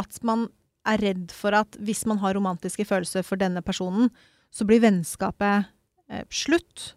at 0.02 0.22
man 0.22 0.48
er 0.88 1.02
redd 1.02 1.34
for 1.34 1.54
at 1.54 1.76
hvis 1.82 2.04
man 2.10 2.18
har 2.22 2.34
romantiske 2.34 2.86
følelser 2.86 3.26
for 3.26 3.38
denne 3.38 3.62
personen, 3.62 4.10
så 4.52 4.66
blir 4.68 4.82
vennskapet 4.82 5.68
eh, 6.10 6.24
slutt. 6.30 6.92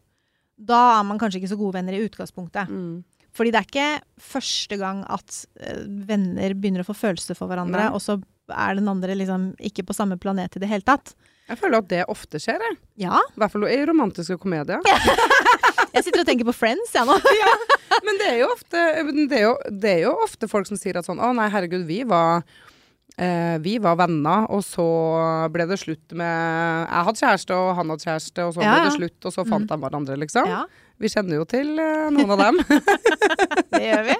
Da 0.58 1.00
er 1.00 1.04
man 1.08 1.20
kanskje 1.22 1.42
ikke 1.42 1.54
så 1.54 1.60
gode 1.60 1.78
venner 1.78 1.98
i 1.98 2.06
utgangspunktet. 2.06 2.70
Mm. 2.70 3.04
Fordi 3.36 3.52
det 3.52 3.60
er 3.60 3.68
ikke 3.68 4.24
første 4.24 4.80
gang 4.80 5.04
at 5.12 5.42
eh, 5.60 5.84
venner 6.08 6.56
begynner 6.56 6.86
å 6.86 6.90
få 6.90 6.96
følelser 6.98 7.38
for 7.38 7.52
hverandre, 7.52 7.90
Nei. 7.90 7.94
og 7.94 8.04
så 8.04 8.20
er 8.52 8.78
den 8.78 8.90
andre 8.92 9.18
liksom 9.18 9.54
ikke 9.58 9.88
på 9.88 9.96
samme 9.98 10.18
planet 10.22 10.56
i 10.56 10.62
det 10.64 10.70
hele 10.72 10.86
tatt. 10.86 11.16
Jeg 11.46 11.60
føler 11.62 11.78
at 11.78 11.90
det 11.92 12.04
ofte 12.10 12.42
skjer, 12.42 12.62
jeg. 12.64 12.78
Ja. 13.06 13.20
I 13.22 13.42
hvert 13.42 13.54
fall 13.54 13.68
i 13.70 13.82
romantiske 13.86 14.38
komedier. 14.42 14.82
Jeg 15.96 16.04
sitter 16.04 16.26
og 16.26 16.28
tenker 16.28 16.48
på 16.50 16.52
Friends, 16.52 16.92
jeg 16.92 17.08
nå. 17.08 17.16
Men 18.06 18.18
det 18.20 18.26
er, 18.28 18.40
jo 18.42 18.48
ofte, 18.52 18.80
det, 19.16 19.38
er 19.38 19.44
jo, 19.46 19.52
det 19.72 19.92
er 19.94 20.02
jo 20.04 20.16
ofte 20.26 20.50
folk 20.52 20.68
som 20.68 20.76
sier 20.76 20.98
at 21.00 21.08
sånn 21.08 21.22
Å 21.24 21.30
nei, 21.38 21.46
herregud, 21.54 21.86
vi 21.88 22.02
var 22.10 22.42
eh, 23.16 23.56
vi 23.64 23.78
var 23.80 23.96
venner, 24.02 24.50
og 24.52 24.60
så 24.68 24.86
ble 25.54 25.68
det 25.70 25.78
slutt 25.80 26.16
med 26.20 26.28
Jeg 26.90 27.08
hadde 27.08 27.22
kjæreste, 27.22 27.56
og 27.56 27.70
han 27.80 27.94
hadde 27.94 28.08
kjæreste, 28.10 28.44
og 28.44 28.58
så 28.58 28.66
Ja, 28.66 28.74
ble 28.74 28.90
det 28.90 28.98
slutt, 28.98 29.20
og 29.30 29.36
så 29.38 29.46
fant 29.48 29.72
de 29.72 29.78
hverandre, 29.86 30.18
liksom. 30.26 30.50
Ja, 30.52 30.66
Vi 31.00 31.14
kjenner 31.14 31.40
jo 31.40 31.48
til 31.56 31.72
eh, 31.80 32.10
noen 32.18 32.36
av 32.36 32.44
dem. 32.44 32.60
det 33.78 33.84
gjør 33.86 34.04
vi. 34.10 34.18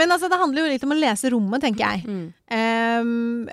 Men 0.00 0.16
altså, 0.16 0.32
det 0.32 0.42
handler 0.42 0.64
jo 0.64 0.72
litt 0.74 0.88
om 0.88 0.96
å 0.96 0.98
lese 0.98 1.30
rommet, 1.34 1.62
tenker 1.62 1.86
jeg. 1.86 2.02
Mm. 2.10 2.26
Ehm, 2.58 3.46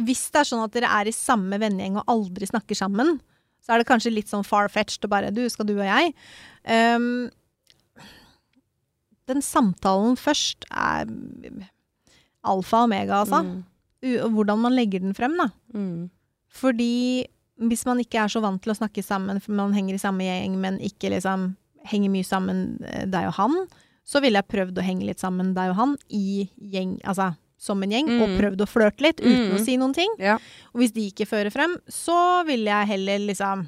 hvis 0.00 0.26
det 0.34 0.42
er 0.42 0.48
sånn 0.48 0.64
at 0.64 0.74
dere 0.74 0.90
er 0.90 1.08
i 1.08 1.14
samme 1.14 1.58
vennegjeng 1.62 2.00
og 2.00 2.10
aldri 2.10 2.48
snakker 2.50 2.78
sammen, 2.78 3.16
så 3.64 3.74
er 3.74 3.80
det 3.80 3.88
kanskje 3.88 4.12
litt 4.12 4.30
sånn 4.30 4.44
far-fetched 4.46 5.06
og 5.06 5.12
bare 5.12 5.32
du, 5.34 5.44
skal 5.52 5.68
du 5.68 5.76
og 5.76 5.86
jeg? 5.86 6.12
Um, 6.68 7.30
den 9.30 9.40
samtalen 9.44 10.18
først 10.20 10.66
er 10.68 11.08
alfa 12.44 12.82
og 12.82 12.90
omega, 12.90 13.22
altså. 13.22 13.40
Mm. 13.44 13.62
Hvordan 14.34 14.60
man 14.66 14.74
legger 14.76 15.00
den 15.00 15.16
frem, 15.16 15.38
da. 15.40 15.48
Mm. 15.72 16.10
Fordi 16.52 17.24
hvis 17.64 17.86
man 17.88 18.02
ikke 18.02 18.20
er 18.20 18.32
så 18.32 18.42
vant 18.44 18.60
til 18.62 18.74
å 18.74 18.76
snakke 18.76 19.04
sammen, 19.04 19.40
for 19.40 19.56
man 19.56 19.72
henger 19.76 19.96
i 19.96 20.02
samme 20.02 20.26
gjeng, 20.26 20.58
men 20.60 20.76
ikke 20.84 21.12
liksom 21.14 21.54
henger 21.88 22.12
mye 22.12 22.26
sammen, 22.26 22.64
eh, 22.84 23.06
deg 23.08 23.30
og 23.30 23.36
han, 23.38 23.56
så 24.04 24.20
ville 24.20 24.40
jeg 24.40 24.50
prøvd 24.52 24.80
å 24.80 24.84
henge 24.84 25.08
litt 25.08 25.22
sammen, 25.22 25.54
deg 25.56 25.72
og 25.72 25.78
han, 25.78 25.96
i 26.12 26.50
gjeng, 26.58 26.98
altså 27.08 27.32
som 27.64 27.80
en 27.82 27.94
gjeng, 27.96 28.10
og 28.20 28.28
Mm. 28.28 28.34
prøvd 28.40 28.60
å 28.64 28.68
flørte 28.68 29.00
litt 29.06 29.22
uten 29.24 29.48
Mm. 29.50 29.54
å 29.56 29.64
si 29.64 29.76
noen 29.80 29.94
ting. 29.96 30.12
Ja. 30.20 30.36
Og 30.74 30.80
hvis 30.82 30.92
de 30.92 31.06
ikke 31.10 31.26
fører 31.26 31.50
frem, 31.54 31.78
så 31.88 32.44
ville 32.46 32.68
jeg 32.68 32.86
heller 32.92 33.18
liksom 33.24 33.64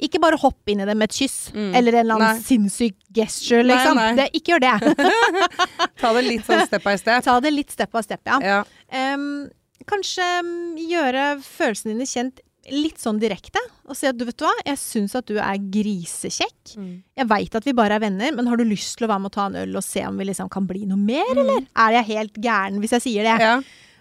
ikke 0.00 0.20
bare 0.20 0.36
hoppe 0.40 0.72
inn 0.72 0.80
i 0.80 0.86
det 0.88 0.94
med 0.96 1.10
et 1.10 1.16
kyss, 1.16 1.50
Mm. 1.52 1.74
eller 1.76 1.92
en 1.94 2.00
eller 2.00 2.14
annen 2.14 2.36
Nei. 2.36 2.42
sinnssyk 2.44 2.94
gesture, 3.12 3.62
liksom. 3.64 3.94
nei. 3.96 4.14
Det, 4.16 4.26
ikke 4.32 4.52
gjør 4.54 4.60
det. 4.60 4.96
Ta 6.00 6.12
det 6.16 6.24
litt 6.24 6.44
sånn 6.46 6.66
step 6.66 6.84
by 6.84 6.96
step. 6.96 7.24
Ta 7.24 7.38
det 7.40 7.52
litt 7.52 7.70
step 7.70 7.90
by 7.92 8.00
step, 8.02 8.20
ja. 8.26 8.38
Ja. 8.40 9.14
Um, 9.14 9.50
kanskje 9.88 10.24
um, 10.40 10.76
gjøre 10.76 11.40
følelsene 11.44 11.94
dine 11.96 12.08
kjent 12.08 12.40
litt 12.68 12.98
sånn 13.00 13.18
direkte. 13.22 13.58
Og 13.88 13.96
si 13.96 14.06
at 14.06 14.16
du 14.18 14.24
vet 14.28 14.36
du 14.36 14.44
hva, 14.44 14.52
jeg 14.66 14.76
syns 14.78 15.14
at 15.16 15.26
du 15.26 15.38
er 15.40 15.56
grisekjekk. 15.72 16.74
Mm. 16.76 16.90
Jeg 17.16 17.28
veit 17.30 17.54
at 17.56 17.64
vi 17.64 17.72
bare 17.72 17.96
er 17.96 18.02
venner, 18.04 18.34
men 18.36 18.46
har 18.50 18.56
du 18.60 18.64
lyst 18.68 18.98
til 18.98 19.06
å 19.06 19.10
være 19.10 19.22
med 19.24 19.30
og 19.30 19.36
ta 19.38 19.46
en 19.48 19.56
øl 19.62 19.76
og 19.80 19.82
se 19.86 20.02
om 20.06 20.16
vi 20.20 20.26
liksom 20.28 20.50
kan 20.52 20.66
bli 20.68 20.84
noe 20.86 20.98
mer, 21.00 21.24
Mm. 21.34 21.38
eller? 21.40 21.66
Er 21.76 21.92
jeg 21.98 22.04
helt 22.12 22.34
gæren 22.34 22.78
hvis 22.82 22.92
jeg 22.98 23.02
sier 23.06 23.22
det? 23.24 23.40
Ja. 23.40 23.54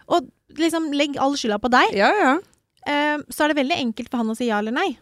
Og 0.09 0.27
liksom 0.59 0.91
legg 0.93 1.17
all 1.17 1.35
skylda 1.39 1.59
på 1.61 1.69
deg. 1.71 1.93
ja, 1.95 2.11
ja. 2.19 2.37
Uh, 2.89 3.19
så 3.29 3.43
er 3.43 3.51
det 3.51 3.57
veldig 3.59 3.75
enkelt 3.77 4.09
for 4.09 4.17
han 4.17 4.29
å 4.31 4.35
si 4.37 4.45
ja 4.47 4.57
eller 4.57 4.71
nei. 4.71 4.97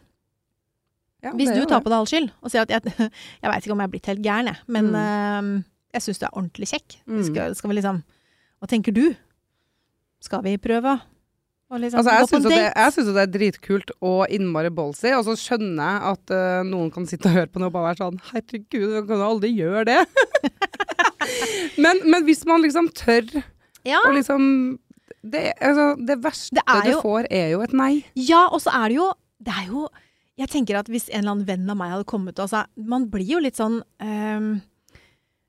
ja 1.24 1.32
Hvis 1.38 1.52
du 1.54 1.62
tar 1.70 1.80
på 1.86 1.90
deg 1.92 1.98
all 2.02 2.08
skyld 2.10 2.32
og 2.42 2.50
sier 2.52 2.62
at 2.66 2.70
jeg, 2.74 2.82
jeg 3.44 3.52
veit 3.52 3.64
ikke 3.64 3.72
om 3.76 3.80
jeg 3.84 3.88
er 3.88 3.94
blitt 3.94 4.10
helt 4.12 4.24
gæren, 4.26 4.50
jeg, 4.52 4.58
men 4.68 4.90
Mm. 4.92 5.52
uh, 5.60 5.64
jeg 5.94 6.02
syns 6.04 6.20
du 6.20 6.26
er 6.26 6.34
ordentlig 6.36 6.68
kjekk. 6.74 6.98
Mm. 7.08 7.22
Skal, 7.30 7.56
skal 7.56 7.70
vi 7.72 7.76
liksom 7.80 8.04
Hva 8.60 8.68
tenker 8.68 8.92
du? 8.94 9.16
Skal 10.26 10.42
vi 10.44 10.58
prøve 10.58 10.98
liksom 11.76 12.00
Altså, 12.00 12.14
jeg 12.16 12.28
syns 12.32 12.46
jo 12.46 12.52
det, 13.12 13.18
det 13.18 13.24
er 13.26 13.32
dritkult 13.34 13.92
og 14.00 14.32
innmari 14.32 14.72
ballsy, 14.72 15.12
og 15.18 15.26
så 15.28 15.36
skjønner 15.36 15.84
jeg 15.84 16.14
at 16.14 16.34
uh, 16.34 16.62
noen 16.68 16.92
kan 16.96 17.08
sitte 17.10 17.28
og 17.28 17.36
høre 17.36 17.52
på 17.52 17.60
det 17.60 17.68
og 17.68 17.76
bare 17.76 17.90
være 17.90 18.02
sånn 18.06 18.20
Herregud, 18.32 18.88
man 18.94 19.08
kan 19.10 19.24
jo 19.24 19.28
aldri 19.28 19.52
gjøre 19.58 19.84
det. 19.90 20.00
men, 21.84 22.00
men 22.08 22.28
hvis 22.28 22.46
man 22.48 22.64
liksom 22.64 22.92
tør 22.96 23.28
Ja. 23.88 24.00
å 24.08 24.14
liksom 24.16 24.78
det, 25.28 25.42
altså, 25.60 25.90
det 26.08 26.18
verste 26.24 26.62
Det 26.62 26.92
jo, 26.92 27.00
du 27.02 27.04
får, 27.04 27.28
er 27.34 27.50
jo 27.52 27.64
et 27.66 27.74
nei. 27.76 27.94
Ja, 28.16 28.46
og 28.48 28.62
så 28.64 28.72
er 28.76 28.92
det 28.92 29.00
jo 29.00 29.08
Det 29.44 29.56
er 29.56 29.66
jo 29.72 29.88
Jeg 30.40 30.52
tenker 30.54 30.80
at 30.80 30.92
hvis 30.92 31.10
en 31.10 31.20
eller 31.20 31.34
annen 31.34 31.48
venn 31.50 31.74
av 31.74 31.80
meg 31.80 31.92
hadde 31.96 32.08
kommet 32.08 32.40
sa 32.48 32.66
Man 32.80 33.10
blir 33.12 33.28
jo 33.36 33.42
litt 33.44 33.60
sånn 33.60 33.82
um, 33.82 34.48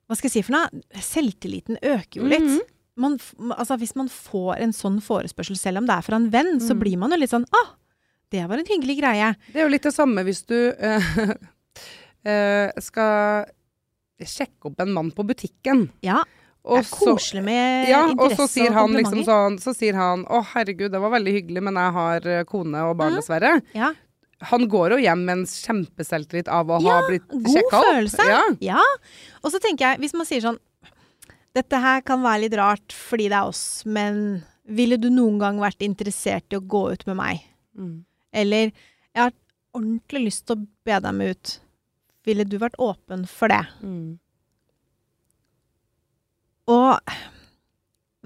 Hva 0.09 0.19
skal 0.19 0.31
jeg 0.31 0.35
si 0.39 0.43
for 0.49 0.57
noe? 0.57 0.83
Selvtilliten 1.05 1.79
øker 1.79 2.23
jo 2.23 2.27
litt. 2.33 2.49
Mhm. 2.49 2.75
Man, 2.99 3.19
altså, 3.55 3.77
hvis 3.79 3.95
man 3.97 4.09
får 4.11 4.59
en 4.65 4.73
sånn 4.75 4.97
forespørsel, 5.01 5.57
selv 5.57 5.79
om 5.79 5.87
det 5.87 5.95
er 5.95 6.03
fra 6.03 6.17
en 6.19 6.31
venn, 6.35 6.59
så 6.61 6.75
Mm. 6.75 6.81
blir 6.81 6.97
man 6.99 7.11
jo 7.15 7.17
litt 7.23 7.31
sånn 7.31 7.47
ah, 7.55 7.69
det 8.31 8.43
var 8.49 8.59
en 8.59 8.67
hyggelig 8.67 8.99
greie. 9.01 9.29
Det 9.53 9.61
er 9.63 9.65
jo 9.69 9.73
litt 9.73 9.83
det 9.87 9.95
samme 9.95 10.25
hvis 10.27 10.43
du 10.47 10.57
eh, 10.77 11.01
eh, 12.29 12.71
skal 12.83 13.47
sjekke 14.21 14.67
opp 14.73 14.81
en 14.83 14.93
mann 14.93 15.11
på 15.15 15.25
butikken. 15.25 15.87
Ja, 16.03 16.25
Og 16.69 16.83
det 16.83 16.87
er 16.87 16.91
koselig 16.91 17.45
med 17.47 17.89
Ja, 17.89 18.01
og 18.11 18.11
interesse 18.19 18.37
så 18.43 18.49
sier 18.51 18.73
han 18.75 18.91
liksom 18.93 19.23
sånn 19.25 19.59
Så 19.63 19.73
sier 19.79 19.95
han 19.95 20.25
'Å, 20.27 20.43
herregud, 20.53 20.91
det 20.91 21.01
var 21.01 21.11
veldig 21.15 21.33
hyggelig, 21.39 21.63
men 21.63 21.75
jeg 21.75 21.93
har 21.93 22.27
eh, 22.27 22.45
kone 22.45 22.75
og 22.91 22.97
barn, 22.99 23.13
Mm. 23.15 23.19
dessverre'. 23.23 23.63
Ja, 23.75 23.95
Han 24.43 24.69
går 24.69 24.91
jo 24.91 24.97
hjem 24.99 25.25
med 25.25 25.39
en 25.39 25.47
kjempeselvtillit 25.47 26.47
av 26.49 26.67
å 26.69 26.81
Ja, 26.83 27.01
ha 27.01 27.09
blitt 27.09 27.27
god 27.29 27.43
sjekka 27.47 27.79
opp. 27.79 27.85
følelse. 27.87 28.25
Ja. 28.29 28.43
ja. 28.61 28.83
Og 29.43 29.51
så 29.51 29.59
tenker 29.61 29.79
jeg, 29.91 29.99
hvis 30.01 30.15
man 30.15 30.27
sier 30.27 30.41
sånn 30.43 30.59
Dette 31.59 31.81
her 31.83 32.03
kan 32.07 32.23
være 32.23 32.45
litt 32.47 32.57
rart 32.61 32.95
fordi 32.95 33.29
det 33.33 33.39
er 33.41 33.49
oss, 33.51 33.65
men 33.89 34.21
ville 34.69 34.99
du 35.01 35.09
noen 35.11 35.39
gang 35.41 35.59
vært 35.63 35.83
interessert 35.87 36.53
i 36.55 36.59
å 36.59 36.65
gå 36.65 36.85
ut 36.95 37.07
med 37.09 37.19
meg? 37.19 37.43
Mm. 37.79 37.97
Eller 38.37 38.71
jeg 38.71 39.23
har 39.25 39.35
ordentlig 39.77 40.27
lyst 40.29 40.45
til 40.47 40.59
å 40.59 40.67
be 40.87 41.01
deg 41.05 41.17
med 41.19 41.35
ut. 41.35 41.55
Ville 42.29 42.45
du 42.45 42.59
vært 42.61 42.77
åpen 42.83 43.25
for 43.31 43.51
det? 43.51 43.63
Mm. 43.83 44.19
Og 46.69 46.99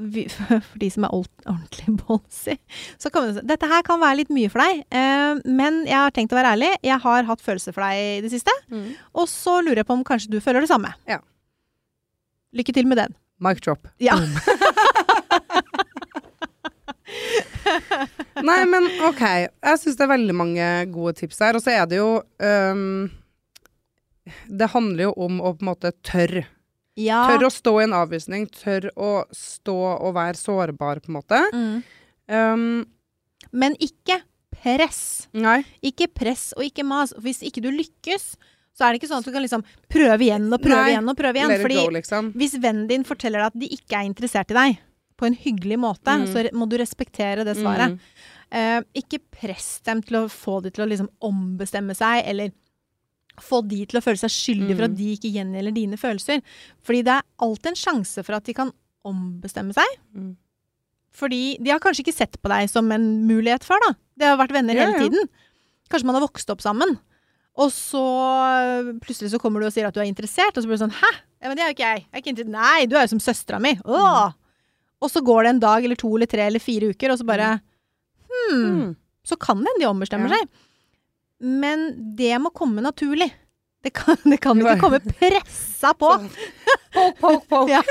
vi, 0.02 0.24
for 0.34 0.78
de 0.82 0.88
som 0.90 1.06
er 1.06 1.14
ordentlig 1.14 1.94
ballsy, 2.00 2.56
så 2.98 3.12
kan 3.14 3.28
man 3.28 3.46
dette 3.48 3.68
her 3.70 3.84
kan 3.86 4.00
være 4.02 4.22
litt 4.22 4.32
mye 4.34 4.50
for 4.52 4.64
deg, 4.64 4.82
eh, 4.90 5.42
men 5.46 5.82
jeg 5.86 5.98
har 6.00 6.14
tenkt 6.16 6.34
å 6.34 6.40
være 6.40 6.54
ærlig. 6.56 6.72
Jeg 6.82 6.98
har 7.04 7.28
hatt 7.28 7.44
følelser 7.44 7.76
for 7.76 7.86
deg 7.86 8.18
i 8.18 8.22
det 8.26 8.32
siste, 8.34 8.54
Mm. 8.72 8.88
og 9.14 9.28
så 9.30 9.60
lurer 9.62 9.82
jeg 9.84 9.88
på 9.90 9.94
om 9.98 10.04
kanskje 10.08 10.32
du 10.34 10.40
føler 10.42 10.64
det 10.64 10.72
samme. 10.72 10.90
Ja. 11.06 11.20
Lykke 12.52 12.74
til 12.74 12.88
med 12.90 12.98
den. 13.00 13.14
Mic 13.42 13.60
drop. 13.64 13.88
Ja. 14.02 14.16
Nei, 18.42 18.62
men 18.68 18.86
ok. 19.06 19.22
Jeg 19.22 19.80
syns 19.80 19.98
det 19.98 20.06
er 20.06 20.12
veldig 20.14 20.34
mange 20.36 20.68
gode 20.94 21.14
tips 21.20 21.40
her. 21.44 21.58
Og 21.58 21.64
så 21.64 21.74
er 21.76 21.84
det 21.90 21.98
jo 22.00 22.08
um, 22.42 23.10
Det 24.50 24.70
handler 24.72 25.08
jo 25.08 25.12
om 25.26 25.40
å 25.42 25.52
på 25.54 25.64
en 25.64 25.70
måte 25.72 25.92
tørre. 26.06 26.44
Ja. 26.98 27.22
Tørre 27.30 27.48
å 27.48 27.54
stå 27.54 27.76
i 27.80 27.86
en 27.86 27.96
avvisning. 27.96 28.48
Tørre 28.52 28.92
å 28.96 29.12
stå 29.36 29.76
og 29.94 30.14
være 30.18 30.38
sårbar, 30.40 31.00
på 31.04 31.12
en 31.12 31.18
måte. 31.20 31.40
Mm. 31.54 31.78
Um, 32.32 32.66
Men 33.52 33.76
ikke 33.82 34.20
press. 34.62 35.28
nei. 35.32 35.62
Ikke 35.82 36.06
press 36.12 36.50
og 36.56 36.66
ikke 36.66 36.84
mas. 36.86 37.14
Hvis 37.18 37.42
ikke 37.46 37.64
du 37.64 37.70
lykkes, 37.74 38.34
så 38.72 38.86
er 38.86 38.92
det 38.94 39.02
ikke 39.02 39.10
sånn 39.10 39.20
at 39.20 39.28
du 39.28 39.32
kan 39.34 39.42
liksom 39.44 39.64
prøve 39.92 40.24
igjen 40.24 40.46
og 40.52 40.60
prøve 40.62 40.80
Nei, 40.82 40.92
igjen 40.94 41.08
og 41.12 41.16
prøve 41.18 41.36
igjen. 41.40 41.60
Fordi 41.60 41.76
go, 41.76 41.90
liksom. 41.98 42.30
hvis 42.40 42.54
vennen 42.62 42.86
din 42.88 43.04
forteller 43.04 43.42
deg 43.42 43.50
at 43.52 43.58
de 43.60 43.68
ikke 43.76 43.98
er 44.00 44.08
interessert 44.08 44.50
i 44.50 44.56
deg, 44.56 44.78
på 45.20 45.26
en 45.28 45.36
hyggelig 45.38 45.78
måte, 45.78 46.14
Mm. 46.18 46.26
så 46.32 46.46
må 46.56 46.66
du 46.68 46.76
respektere 46.80 47.44
det 47.44 47.54
svaret. 47.56 47.92
Mm. 47.92 47.98
Eh, 48.50 48.80
ikke 49.02 49.20
press 49.30 49.80
dem 49.84 50.00
til 50.02 50.16
å 50.22 50.28
få 50.28 50.62
de 50.62 50.70
til 50.70 50.84
å 50.84 50.88
liksom 50.88 51.08
ombestemme 51.22 51.94
seg, 51.94 52.24
eller 52.26 52.50
få 53.40 53.62
de 53.66 53.84
til 53.86 54.00
å 54.00 54.02
føle 54.02 54.18
seg 54.18 54.30
skyldige 54.30 54.76
for 54.76 54.88
Mm. 54.88 54.90
at 54.92 54.96
de 54.96 55.16
ikke 55.16 55.32
gjengjelder 55.32 55.74
dine 55.74 55.96
følelser. 55.96 56.42
Fordi 56.82 57.02
det 57.04 57.12
er 57.12 57.22
alltid 57.40 57.66
en 57.66 57.74
sjanse 57.80 58.24
for 58.24 58.34
at 58.34 58.44
de 58.44 58.52
kan 58.54 58.72
ombestemme 59.04 59.72
seg. 59.72 59.86
Mm. 60.16 60.36
Fordi 61.12 61.58
de 61.62 61.70
har 61.70 61.78
kanskje 61.78 62.04
ikke 62.06 62.14
sett 62.16 62.36
på 62.42 62.48
deg 62.48 62.68
som 62.70 62.90
en 62.92 63.06
mulighet 63.28 63.62
før, 63.64 63.78
da. 63.86 63.94
De 64.18 64.24
har 64.24 64.36
vært 64.40 64.52
venner 64.56 64.74
Ja, 64.74 64.86
hele 64.90 65.08
tiden. 65.08 65.28
Kanskje 65.90 66.04
man 66.08 66.14
har 66.16 66.26
vokst 66.26 66.48
opp 66.50 66.60
sammen. 66.64 66.98
Og 67.60 67.68
så 67.74 68.00
øh, 68.00 68.86
plutselig 69.04 69.28
så 69.34 69.38
kommer 69.42 69.60
du 69.60 69.66
og 69.68 69.74
sier 69.74 69.84
at 69.90 69.94
du 69.96 70.00
er 70.00 70.08
interessert, 70.08 70.56
og 70.56 70.62
så 70.64 70.68
blir 70.70 70.78
du 70.78 70.84
sånn 70.86 70.94
Hæ? 70.96 71.10
Ja, 71.42 71.50
men 71.50 71.58
det 71.58 71.64
er 71.64 71.68
jo 71.72 71.74
ikke 71.76 71.88
jeg. 71.90 72.04
jeg 72.06 72.22
er 72.22 72.22
ikke. 72.22 72.46
Nei, 72.54 72.86
du 72.88 72.94
er 72.96 73.04
jo 73.04 73.12
som 73.12 73.20
søstera 73.20 73.58
mi. 73.60 73.74
Åh! 73.84 74.32
Og 75.02 75.10
så 75.10 75.20
går 75.26 75.42
det 75.44 75.50
en 75.56 75.62
dag 75.64 75.84
eller 75.84 75.98
to 75.98 76.08
eller 76.14 76.30
tre 76.30 76.46
eller 76.46 76.62
fire 76.62 76.92
uker, 76.94 77.12
og 77.12 77.18
så 77.20 77.26
bare 77.28 77.52
Hm. 78.32 78.94
Så 79.28 79.36
kan 79.36 79.58
det 79.60 79.68
hende 79.68 79.84
de 79.84 79.90
ombestemmer 79.90 80.30
Ja. 80.32 80.38
seg. 80.40 80.48
Men 81.42 82.14
det 82.16 82.32
må 82.40 82.52
komme 82.54 82.80
naturlig. 82.80 83.28
Det 83.82 83.90
kan, 83.92 84.16
det 84.24 84.38
kan 84.40 84.56
ikke 84.62 84.78
komme 84.80 85.00
pressa 85.02 85.90
på. 85.98 86.08
Poke, 86.92 87.18
poke, 87.20 87.46
poke. 87.50 87.68
Ja. 87.74 87.82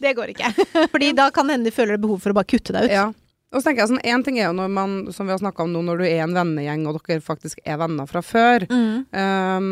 Det 0.00 0.12
går 0.16 0.34
ikke. 0.34 0.50
Fordi 0.92 1.12
da 1.16 1.30
kan 1.32 1.48
det 1.48 1.56
hende 1.56 1.70
de 1.70 1.74
føler 1.74 1.96
behov 2.00 2.20
for 2.20 2.34
å 2.34 2.36
bare 2.36 2.48
kutte 2.52 2.74
deg 2.76 2.90
ut. 2.90 2.92
Ja. 2.92 3.06
Og 3.54 3.60
så 3.62 3.68
tenker 3.68 3.84
jeg 3.84 3.90
sånn, 3.92 4.00
En 4.04 4.22
ting 4.26 4.38
er 4.40 4.48
jo 4.48 4.56
når 4.58 4.70
man, 4.74 4.94
som 5.14 5.28
vi 5.28 5.32
har 5.34 5.38
snakka 5.38 5.62
om 5.62 5.72
nå, 5.72 5.82
når 5.86 6.00
du 6.02 6.04
er 6.08 6.24
en 6.24 6.34
vennegjeng 6.34 6.86
og 6.90 6.98
dere 7.06 7.22
faktisk 7.22 7.60
er 7.64 7.78
venner 7.78 8.08
fra 8.10 8.22
før. 8.26 8.66
Mm. 8.70 9.04
Um, 9.14 9.68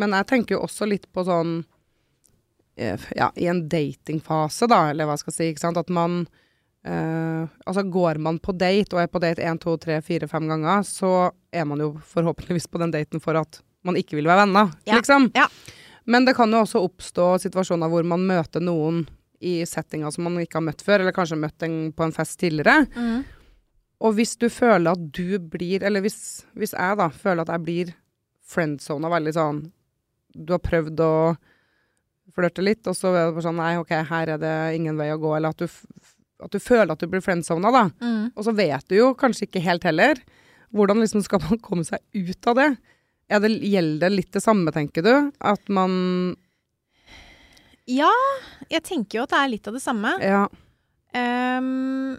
men 0.00 0.16
jeg 0.16 0.28
tenker 0.30 0.56
jo 0.56 0.62
også 0.64 0.88
litt 0.88 1.04
på 1.12 1.24
sånn 1.28 1.58
eh, 2.80 3.00
Ja, 3.18 3.28
i 3.36 3.46
en 3.52 3.66
datingfase, 3.68 4.66
da, 4.72 4.86
eller 4.90 5.04
hva 5.08 5.18
jeg 5.18 5.24
skal 5.26 5.36
si. 5.36 5.50
ikke 5.52 5.64
sant, 5.66 5.76
At 5.76 5.92
man 5.92 6.22
uh, 6.88 7.44
Altså, 7.66 7.84
går 7.84 8.18
man 8.24 8.40
på 8.40 8.54
date, 8.56 8.96
og 8.96 9.02
er 9.04 9.12
på 9.12 9.20
date 9.22 9.44
én, 9.44 9.60
to, 9.60 9.76
tre, 9.76 10.00
fire, 10.00 10.28
fem 10.30 10.48
ganger, 10.48 10.82
så 10.88 11.30
er 11.52 11.68
man 11.68 11.84
jo 11.84 11.92
forhåpentligvis 12.14 12.70
på 12.72 12.80
den 12.80 12.94
daten 12.94 13.20
for 13.20 13.36
at 13.36 13.60
man 13.84 13.98
ikke 13.98 14.16
vil 14.16 14.28
være 14.30 14.46
venner, 14.46 14.72
Ja, 14.88 14.96
liksom. 14.96 15.28
ja. 15.36 15.48
Men 16.08 16.24
det 16.26 16.32
kan 16.34 16.50
jo 16.50 16.62
også 16.64 16.80
oppstå 16.82 17.26
situasjoner 17.44 17.90
hvor 17.90 18.06
man 18.06 18.24
møter 18.26 18.62
noen 18.62 19.04
i 19.42 19.54
settinger 19.68 20.12
som 20.14 20.26
man 20.28 20.40
ikke 20.42 20.60
har 20.60 20.66
møtt 20.66 20.84
før, 20.86 21.02
eller 21.02 21.14
kanskje 21.16 21.40
møtt 21.40 21.66
en, 21.66 21.76
på 21.94 22.06
en 22.06 22.14
fest 22.14 22.38
tidligere. 22.40 22.86
Mm. 22.94 23.22
Og 24.02 24.16
hvis 24.18 24.34
du 24.40 24.48
føler 24.50 24.94
at 24.94 25.02
du 25.14 25.38
blir, 25.52 25.84
eller 25.86 26.02
hvis, 26.04 26.44
hvis 26.58 26.74
jeg 26.74 26.98
da 26.98 27.08
føler 27.14 27.44
at 27.44 27.52
jeg 27.54 27.66
blir 27.66 27.92
friendzona 28.52 29.08
veldig 29.12 29.32
sånn 29.36 29.60
Du 30.34 30.50
har 30.54 30.62
prøvd 30.64 31.00
å 31.04 31.12
flørte 32.32 32.64
litt, 32.64 32.86
og 32.88 32.96
så 32.96 33.12
er 33.12 33.26
det 33.28 33.36
bare 33.36 33.44
sånn 33.44 33.60
Nei, 33.60 33.74
OK, 33.80 33.92
her 34.08 34.34
er 34.34 34.40
det 34.40 34.56
ingen 34.78 34.98
vei 34.98 35.10
å 35.12 35.20
gå. 35.20 35.34
Eller 35.36 35.52
at 35.52 35.60
du, 35.62 35.68
at 36.42 36.54
du 36.54 36.62
føler 36.62 36.94
at 36.94 37.02
du 37.02 37.10
blir 37.10 37.22
friendzona, 37.24 37.72
da. 37.74 37.84
Mm. 38.00 38.32
Og 38.32 38.46
så 38.46 38.54
vet 38.56 38.88
du 38.88 38.96
jo 38.96 39.10
kanskje 39.18 39.46
ikke 39.48 39.64
helt 39.66 39.86
heller. 39.86 40.22
Hvordan 40.72 41.02
liksom 41.04 41.24
skal 41.26 41.42
man 41.44 41.60
komme 41.62 41.84
seg 41.84 42.00
ut 42.16 42.48
av 42.48 42.58
det? 42.58 42.70
Ja, 43.30 43.38
det 43.40 43.52
gjelder 43.60 44.12
litt 44.12 44.32
det 44.34 44.42
samme, 44.44 44.72
tenker 44.74 45.04
du? 45.04 45.12
At 45.44 45.68
man 45.72 45.92
Ja, 47.90 48.10
jeg 48.70 48.82
tenker 48.86 49.18
jo 49.18 49.22
at 49.24 49.32
det 49.34 49.38
er 49.40 49.48
litt 49.50 49.66
av 49.66 49.74
det 49.74 49.82
samme. 49.82 50.12
Ja. 50.22 50.44
Um, 51.12 52.18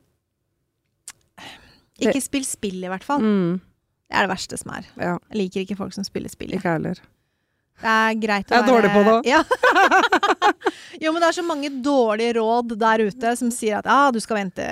ikke 2.04 2.22
spill 2.22 2.44
spill, 2.46 2.82
i 2.84 2.90
hvert 2.92 3.06
fall. 3.08 3.24
Mm, 3.24 3.62
Det 4.10 4.18
er 4.20 4.28
det 4.28 4.34
verste 4.34 4.58
som 4.60 4.74
er. 4.76 4.90
ja. 5.00 5.16
Jeg 5.32 5.40
liker 5.40 5.64
ikke 5.64 5.78
folk 5.80 5.94
som 5.96 6.04
spiller 6.04 6.30
spill. 6.30 6.52
Ikke 6.54 6.76
heller. 6.76 7.00
Det 7.82 7.92
er 7.92 8.20
greit 8.22 8.52
å 8.52 8.56
Jeg 8.56 8.64
er 8.64 8.68
dårlig 8.70 8.90
på 8.94 9.02
det. 9.08 9.16
Ja. 9.28 9.42
jo, 11.04 11.12
men 11.12 11.20
det 11.20 11.28
er 11.28 11.36
så 11.36 11.44
mange 11.44 11.72
dårlige 11.84 12.36
råd 12.38 12.76
der 12.80 13.04
ute 13.10 13.34
som 13.40 13.50
sier 13.52 13.82
at 13.82 13.90
ah, 13.92 14.08
du 14.14 14.22
skal 14.24 14.40
vente 14.40 14.68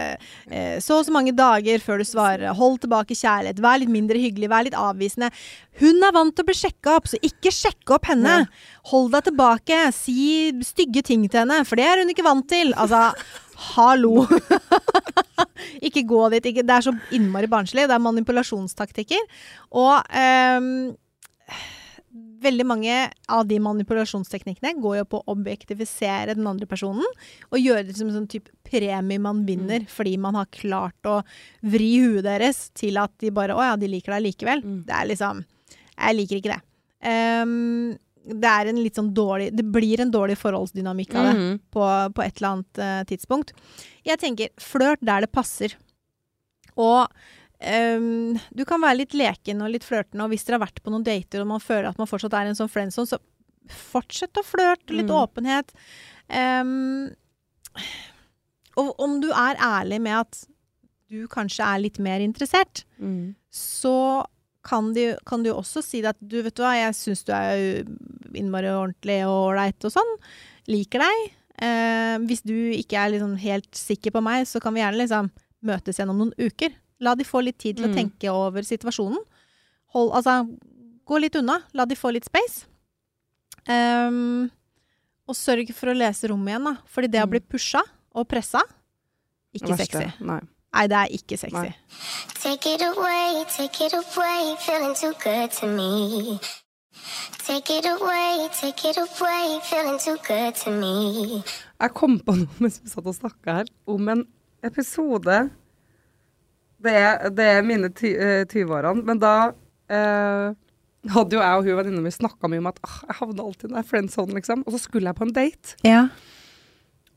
eh, 0.47 0.77
så 0.79 1.01
og 1.01 1.07
så 1.07 1.15
mange 1.15 1.33
dager 1.35 1.83
før 1.83 1.99
du 1.99 2.07
svarer. 2.07 2.45
Hold 2.55 2.79
tilbake 2.85 3.17
kjærlighet. 3.17 3.59
Vær 3.63 3.81
litt 3.81 3.91
mindre 3.91 4.21
hyggelig. 4.21 4.51
Vær 4.53 4.67
litt 4.67 4.77
avvisende. 4.79 5.31
Hun 5.81 5.99
er 6.05 6.15
vant 6.15 6.35
til 6.35 6.45
å 6.45 6.49
bli 6.51 6.57
sjekka 6.61 6.95
opp, 6.99 7.09
så 7.11 7.19
ikke 7.25 7.51
sjekke 7.55 7.97
opp 7.97 8.07
henne. 8.11 8.45
Hold 8.93 9.11
deg 9.17 9.27
tilbake. 9.27 9.81
Si 9.97 10.23
stygge 10.67 11.03
ting 11.11 11.27
til 11.27 11.43
henne, 11.43 11.61
for 11.67 11.81
det 11.81 11.89
er 11.89 12.03
hun 12.03 12.13
ikke 12.13 12.27
vant 12.27 12.47
til. 12.51 12.71
Altså, 12.79 13.09
hallo. 13.73 14.27
ikke 15.87 16.05
gå 16.07 16.23
dit. 16.35 16.51
Ikke, 16.53 16.63
det 16.67 16.77
er 16.77 16.87
så 16.87 16.95
innmari 17.15 17.51
barnslig. 17.51 17.89
Det 17.89 17.97
er 17.97 18.07
manipulasjonstaktikker. 18.07 19.27
Og 19.83 20.15
ehm, 20.15 20.91
veldig 22.41 22.65
mange 22.65 22.95
av 23.31 23.45
de 23.47 23.59
manipulasjonsteknikkene 23.61 24.73
går 24.81 24.97
jo 25.01 25.05
på 25.11 25.19
å 25.21 25.33
objektifisere 25.35 26.35
den 26.37 26.47
andre 26.49 26.65
personen 26.69 27.05
og 27.51 27.59
gjøre 27.61 27.85
det 27.87 27.95
som 27.97 28.09
en 28.09 28.15
sånn 28.21 28.29
type 28.31 28.49
premie 28.67 29.19
man 29.21 29.43
vinner 29.47 29.85
fordi 29.91 30.15
man 30.21 30.35
har 30.39 30.49
klart 30.53 31.09
å 31.09 31.19
vri 31.61 31.91
huet 32.01 32.23
deres 32.25 32.69
til 32.77 32.97
at 33.01 33.13
de 33.21 33.29
bare 33.31 33.53
Å 33.57 33.63
ja, 33.71 33.75
de 33.77 33.87
liker 33.91 34.15
deg 34.15 34.25
likevel. 34.29 34.63
Mm. 34.65 34.79
Det 34.87 34.95
er 34.97 35.09
liksom 35.11 35.43
Jeg 35.97 36.15
liker 36.17 36.39
ikke 36.41 36.55
det. 36.55 36.61
Um, 37.01 37.97
det 38.41 38.47
er 38.53 38.69
en 38.69 38.77
litt 38.83 38.97
sånn 38.99 39.13
dårlig 39.17 39.47
Det 39.57 39.63
blir 39.73 40.01
en 40.03 40.11
dårlig 40.13 40.35
forholdsdynamikk 40.37 41.15
av 41.17 41.25
det 41.29 41.35
Mhm. 41.39 41.59
på, 41.73 41.85
på 42.13 42.21
et 42.25 42.37
eller 42.37 42.49
annet 42.51 42.81
uh, 42.81 43.03
tidspunkt. 43.09 43.53
Jeg 44.05 44.19
tenker 44.21 44.49
flørt 44.61 45.01
der 45.01 45.21
det 45.25 45.31
passer. 45.33 45.73
Og 46.77 47.07
ehm, 47.61 48.37
du 48.53 48.63
kan 48.65 48.81
være 48.81 48.97
litt 49.03 49.13
leken 49.17 49.61
og 49.61 49.71
litt 49.73 49.85
flørtende, 49.87 50.25
og 50.25 50.33
hvis 50.33 50.43
dere 50.47 50.57
har 50.59 50.65
vært 50.67 50.81
på 50.83 50.91
noen 50.93 51.05
dater 51.07 51.41
og 51.43 51.47
man 51.53 51.63
føler 51.63 51.89
at 51.91 51.97
man 52.01 52.09
fortsatt 52.09 52.33
er 52.37 52.49
en 52.51 52.57
sånn 52.57 52.71
friendzone, 52.71 53.07
så 53.07 53.19
fortsett 53.71 54.37
å 54.41 54.43
flørte. 54.43 54.91
Litt 54.97 55.07
Mm. 55.07 55.17
åpenhet. 55.21 55.69
Um, 56.29 57.11
og 58.79 58.95
om 59.03 59.19
du 59.21 59.29
er 59.31 59.59
ærlig 59.61 59.99
med 60.01 60.15
at 60.21 60.45
du 61.11 61.25
kanskje 61.27 61.63
er 61.67 61.81
litt 61.83 61.99
mer 61.99 62.19
interessert, 62.23 62.85
Mm. 62.99 63.35
så 63.51 64.25
kan 64.63 64.93
du, 64.93 65.15
kan 65.25 65.43
du 65.43 65.49
også 65.51 65.81
si 65.83 66.01
at 66.05 66.15
du, 66.21 66.41
vet 66.43 66.53
du 66.55 66.61
hva, 66.63 66.75
jeg 66.77 66.93
syns 66.93 67.23
du 67.25 67.31
er 67.33 67.83
innmari 68.37 68.69
ordentlig 68.69 69.25
og 69.25 69.51
ålreit 69.51 69.83
og 69.85 69.91
sånn. 69.91 70.11
Liker 70.69 70.99
deg. 70.99 71.31
Eh, 71.61 72.17
hvis 72.29 72.43
du 72.45 72.53
ikke 72.71 72.93
er 72.97 73.11
liksom 73.11 73.37
helt 73.41 73.71
sikker 73.75 74.11
på 74.11 74.21
meg, 74.23 74.45
så 74.47 74.61
kan 74.61 74.73
vi 74.73 74.81
gjerne 74.81 75.01
liksom 75.01 75.31
møtes 75.63 75.97
gjennom 75.99 76.17
noen 76.17 76.33
uker. 76.39 76.71
La 77.01 77.15
de 77.17 77.25
få 77.25 77.41
litt 77.43 77.57
tid 77.57 77.77
til 77.77 77.87
å 77.87 77.89
Mm. 77.91 77.95
tenke 77.97 78.29
over 78.31 78.61
situasjonen. 78.61 79.17
Hold, 79.93 80.11
altså, 80.13 80.35
gå 81.05 81.19
litt 81.19 81.35
unna. 81.35 81.59
La 81.73 81.85
de 81.85 81.95
få 81.95 82.11
litt 82.13 82.25
space. 82.25 82.65
Um, 83.67 84.49
og 85.27 85.35
sørg 85.37 85.69
for 85.77 85.91
å 85.91 85.97
lese 85.97 86.29
rommet 86.31 86.53
igjen, 86.55 86.63
da. 86.69 86.75
Fordi 86.87 87.07
det 87.11 87.21
å 87.21 87.25
Mm. 87.27 87.29
bli 87.31 87.39
pusha 87.39 87.81
og 88.15 88.27
pressa, 88.27 88.61
ikke 89.53 89.77
sexy. 89.77 90.13
Nei. 90.21 90.39
Nei, 90.73 90.87
det 90.87 90.97
er 90.97 91.07
ikke 91.17 91.37
sexy. 91.37 91.53
Nei. 91.53 91.75
Take 92.39 92.65
it 92.75 92.81
away, 92.81 93.43
take 93.49 93.81
it 93.85 93.93
away, 93.93 94.55
feeling 94.59 94.95
too 94.95 95.13
good 95.23 95.51
to 95.51 95.67
me. 95.67 96.39
Take 97.45 97.69
it 97.71 97.85
away, 97.85 98.47
take 98.53 98.85
it 98.85 98.97
away, 98.97 99.59
feeling 99.63 99.99
too 99.99 100.17
good 100.27 100.55
to 100.55 100.69
me. 100.71 101.43
Jeg 101.81 101.93
kom 101.93 102.19
på 102.19 102.35
noe 102.37 102.47
mens 102.59 102.79
vi 102.79 102.89
satt 102.89 103.05
og 103.05 103.15
snakka 103.15 103.45
her, 103.57 103.65
om 103.87 104.07
en 104.09 104.25
episode 104.63 105.49
Det 106.81 106.93
er, 106.97 107.29
det 107.35 107.47
er 107.57 107.65
mine 107.65 107.91
eh, 107.91 108.43
20-årene, 108.49 109.03
men 109.05 109.19
da 109.21 109.35
eh, 109.91 110.53
hadde 111.13 111.37
jo 111.37 111.41
jeg 111.41 111.59
og 111.59 111.67
hun 111.67 111.77
venninna 111.79 112.03
mi 112.05 112.13
snakka 112.13 112.49
mye 112.49 112.61
om 112.61 112.69
at 112.71 112.79
ah, 112.85 112.97
jeg 113.07 113.17
havna 113.19 113.45
alltid 113.45 113.69
i 113.69 113.75
den 113.75 113.89
friendzone, 113.91 114.37
liksom. 114.37 114.63
Og 114.65 114.75
så 114.75 114.81
skulle 114.85 115.11
jeg 115.11 115.17
på 115.19 115.27
en 115.27 115.35
date. 115.35 115.75
Ja. 115.85 116.01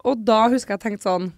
Og 0.05 0.20
da 0.24 0.42
husker 0.53 0.77
jeg 0.77 0.85
tenkte 0.85 1.09
sånn 1.09 1.33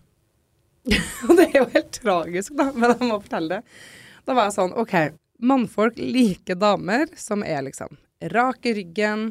Og 1.27 1.33
det 1.35 1.49
er 1.49 1.57
jo 1.59 1.69
helt 1.73 1.95
tragisk, 1.95 2.53
da, 2.59 2.69
men 2.71 2.93
jeg 2.93 3.07
må 3.09 3.19
fortelle 3.19 3.59
det. 3.59 3.79
Da 4.27 4.35
var 4.37 4.49
jeg 4.49 4.57
sånn 4.59 4.75
OK, 4.79 4.95
mannfolk 5.43 5.99
liker 5.99 6.59
damer 6.59 7.11
som 7.19 7.43
er 7.47 7.65
liksom 7.67 7.97
rak 8.33 8.67
i 8.67 8.75
ryggen, 8.79 9.29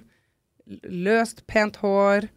løst, 0.84 1.46
pent 1.48 1.80
hår, 1.82 2.28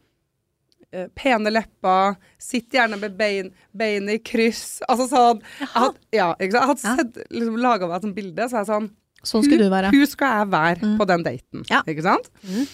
pene 1.14 1.50
lepper, 1.52 2.16
sitt 2.40 2.70
gjerne 2.72 2.96
med 3.00 3.16
bein, 3.18 3.50
beinet 3.76 4.14
i 4.14 4.22
kryss. 4.24 4.80
Altså 4.88 5.08
sånn 5.10 5.42
jeg 5.60 5.68
had, 5.74 5.98
Ja. 6.12 6.30
Jeg 6.40 6.52
hadde 6.54 6.80
sett, 6.80 7.18
liksom, 7.30 7.58
laga 7.60 7.86
meg 7.90 7.96
et 7.98 8.06
sånt 8.08 8.16
bilde, 8.16 8.48
så 8.48 8.56
er 8.56 8.64
jeg 8.64 8.70
sånn 8.72 8.90
Sånn 9.26 9.42
skal 9.42 9.58
du 9.58 9.68
være. 9.68 9.88
Hun 9.90 10.06
skal 10.06 10.36
jeg 10.38 10.48
være 10.52 10.80
Mm. 10.86 10.98
på 10.98 11.06
den 11.10 11.22
daten, 11.26 11.64
Ja. 11.68 11.82
ikke 11.82 12.02
sant? 12.06 12.28
Mm. 12.46 12.68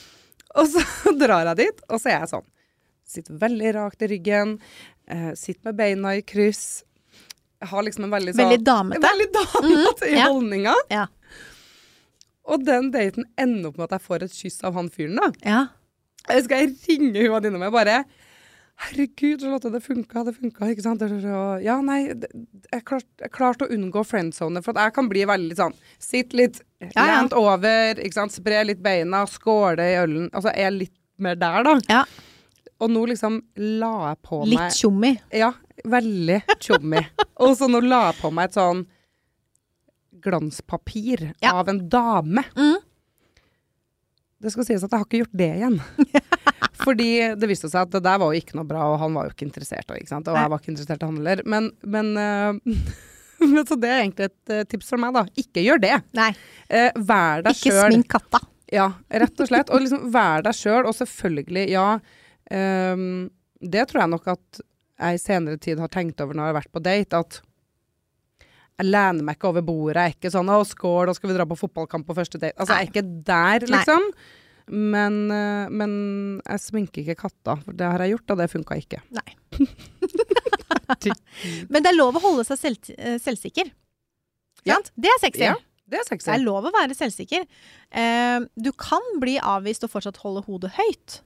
Og 0.56 0.66
så 0.68 0.82
drar 1.18 1.46
jeg 1.48 1.56
dit, 1.56 1.80
og 1.88 1.98
så 2.00 2.10
er 2.12 2.18
jeg 2.20 2.28
sånn. 2.34 2.44
Sitter 3.04 3.38
veldig 3.38 3.72
rakt 3.74 4.02
i 4.02 4.06
ryggen, 4.12 4.58
eh, 5.08 5.32
sitter 5.34 5.64
med 5.72 5.76
beina 5.76 6.12
i 6.16 6.20
kryss. 6.22 6.84
Jeg 7.60 7.68
har 7.70 7.82
liksom 7.82 8.04
en 8.04 8.10
veldig 8.12 8.34
sånn 8.34 8.44
Veldig 8.44 8.62
damete. 8.64 9.00
Veldig 9.00 9.28
damete 9.32 10.06
i 10.12 10.16
ja. 10.18 10.26
holdninga. 10.28 10.74
Ja. 10.90 11.06
Og 12.44 12.62
den 12.64 12.90
daten 12.92 13.24
ender 13.40 13.70
opp 13.70 13.78
med 13.78 13.88
at 13.90 13.98
jeg 13.98 14.06
får 14.06 14.22
et 14.26 14.36
kyss 14.36 14.62
av 14.68 14.74
han 14.74 14.90
fyren, 14.92 15.16
da. 15.16 15.30
Ja. 15.48 15.66
Jeg 16.30 16.44
skal 16.46 16.62
jeg 16.62 16.76
ringe 16.88 17.24
hun 17.26 17.34
venninna 17.36 17.60
mi 17.66 17.72
bare 17.74 18.04
Herregud, 18.84 19.38
Charlotte, 19.38 19.70
det 19.70 19.80
funka, 19.84 20.24
det 20.26 20.32
funka, 20.34 20.66
ikke 20.72 20.82
sant? 20.82 21.02
Ja, 21.62 21.76
nei, 21.86 22.08
jeg 22.10 22.82
klarte 22.88 23.28
klart 23.30 23.62
å 23.62 23.68
unngå 23.70 24.02
friendzone, 24.02 24.64
for 24.66 24.74
jeg 24.74 24.94
kan 24.96 25.06
bli 25.12 25.22
veldig 25.30 25.54
sånn 25.60 25.76
Sitt 26.02 26.34
litt 26.34 26.58
ja. 26.82 27.04
lent 27.06 27.36
over, 27.38 28.00
ikke 28.02 28.18
sant, 28.18 28.34
spre 28.34 28.64
litt 28.66 28.82
beina, 28.82 29.22
skåle 29.30 29.86
i 29.92 29.94
ølen. 30.02 30.26
Altså, 30.32 30.50
jeg 30.50 30.66
er 30.66 30.74
litt 30.74 30.94
mer 31.22 31.38
der, 31.38 31.60
da. 31.68 31.76
Ja. 31.86 32.02
Og 32.82 32.90
nå 32.90 33.04
liksom 33.12 33.38
la 33.78 33.92
jeg 34.10 34.18
på 34.26 34.40
meg 34.42 34.50
Litt 34.56 34.80
tjommi. 34.80 35.12
Ja, 35.38 35.52
veldig 35.94 36.40
tjommi. 36.58 37.04
og 37.46 37.54
så 37.60 37.70
nå 37.70 37.78
la 37.86 38.08
jeg 38.08 38.18
på 38.24 38.32
meg 38.34 38.50
et 38.50 38.58
sånn 38.58 38.82
glanspapir 40.24 41.30
Ja. 41.44 41.54
av 41.60 41.68
en 41.70 41.88
dame. 41.88 42.42
Mm. 42.56 42.76
Det 44.44 44.52
skal 44.52 44.66
sies 44.68 44.84
at 44.84 44.92
jeg 44.92 45.00
har 45.00 45.08
ikke 45.08 45.22
gjort 45.24 45.38
det 45.40 45.50
igjen. 45.56 45.80
Fordi 46.84 47.10
det 47.40 47.48
viste 47.48 47.70
seg 47.72 47.86
at 47.86 47.94
det 47.94 48.02
der 48.04 48.20
var 48.20 48.32
jo 48.32 48.40
ikke 48.42 48.58
noe 48.58 48.68
bra, 48.68 48.86
og 48.92 48.98
han 49.00 49.14
var 49.16 49.28
jo 49.28 49.34
ikke 49.34 49.46
interessert. 49.48 49.88
Og, 49.88 49.96
ikke 49.98 50.12
sant? 50.12 50.28
og 50.28 50.36
jeg 50.36 50.52
var 50.52 50.62
ikke 50.62 50.72
interessert 50.74 51.04
i 51.04 51.08
han 51.08 51.20
heller. 51.20 51.44
Men, 51.48 51.70
men, 51.94 52.10
uh, 52.20 53.62
så 53.68 53.78
det 53.80 53.92
er 53.92 54.02
egentlig 54.02 54.28
et 54.30 54.52
eh, 54.52 54.66
tips 54.68 54.90
fra 54.92 55.00
meg, 55.00 55.14
da. 55.16 55.24
Ikke 55.40 55.64
gjør 55.64 55.82
det. 55.86 55.96
Nei, 56.18 56.32
Uh, 56.64 56.90
vær 56.96 57.42
deg 57.44 57.58
ikke 57.58 57.70
sjøl. 57.74 57.92
smink 57.92 58.06
katta. 58.10 58.38
Ja, 58.72 58.86
rett 59.12 59.40
og 59.40 59.48
slett. 59.50 59.70
Og 59.70 59.82
liksom 59.84 60.06
vær 60.14 60.44
deg 60.46 60.56
sjøl, 60.56 60.86
og 60.88 60.94
selvfølgelig, 60.96 61.66
ja 61.70 61.98
ehm, 62.50 63.28
Det 63.60 63.84
tror 63.90 64.00
jeg 64.00 64.12
nok 64.14 64.30
at 64.32 64.62
jeg 65.04 65.18
i 65.18 65.20
senere 65.20 65.60
tid 65.60 65.82
har 65.82 65.92
tenkt 65.92 66.22
over 66.24 66.34
når 66.34 66.48
jeg 66.48 66.52
har 66.54 66.58
vært 66.58 66.72
på 66.74 66.82
date, 66.82 67.20
at 67.20 67.38
jeg 68.74 68.90
lener 68.90 69.22
meg 69.22 69.36
ikke 69.36 69.50
over 69.52 69.62
bordet. 69.62 70.00
Jeg 70.00 70.14
er 70.14 70.16
ikke 70.16 70.32
sånn 70.34 70.50
'Å, 70.50 70.62
skål, 70.66 71.06
da 71.06 71.14
skal 71.14 71.30
vi 71.30 71.36
dra 71.36 71.46
på 71.46 71.58
fotballkamp 71.58 72.06
på 72.06 72.16
første 72.16 72.40
date'. 72.40 72.58
Altså, 72.58 72.74
jeg 72.74 72.88
er 72.88 72.90
ikke 72.90 73.24
der, 73.24 73.66
liksom. 73.70 74.08
Men, 74.66 75.30
eh, 75.30 75.68
men 75.68 76.40
jeg 76.40 76.60
sminker 76.60 77.04
ikke 77.04 77.28
katta, 77.28 77.58
for 77.62 77.72
det 77.76 77.84
har 77.84 77.98
jeg 78.00 78.16
gjort, 78.16 78.30
og 78.30 78.38
det 78.38 78.50
funka 78.50 78.78
ikke. 78.80 79.02
Nei. 79.12 79.36
Men 81.72 81.84
det 81.84 81.90
er 81.90 81.96
lov 81.96 82.16
å 82.18 82.22
holde 82.24 82.44
seg 82.48 82.60
selv, 82.60 82.90
eh, 82.96 83.18
selvsikker. 83.22 83.70
Ja. 84.64 84.78
Sant? 84.78 84.90
Det 84.96 85.10
er 85.12 85.20
sexy. 85.20 85.44
Ja, 85.44 85.54
Det 85.84 86.00
er 86.00 86.16
Det 86.16 86.32
er 86.32 86.40
lov 86.40 86.64
å 86.64 86.72
være 86.72 86.96
selvsikker. 86.96 87.44
Eh, 87.92 88.40
du 88.56 88.72
kan 88.72 89.04
bli 89.20 89.38
avvist 89.38 89.84
og 89.84 89.90
fortsatt 89.92 90.16
holde 90.24 90.42
hodet 90.46 90.72
høyt. 90.78 91.20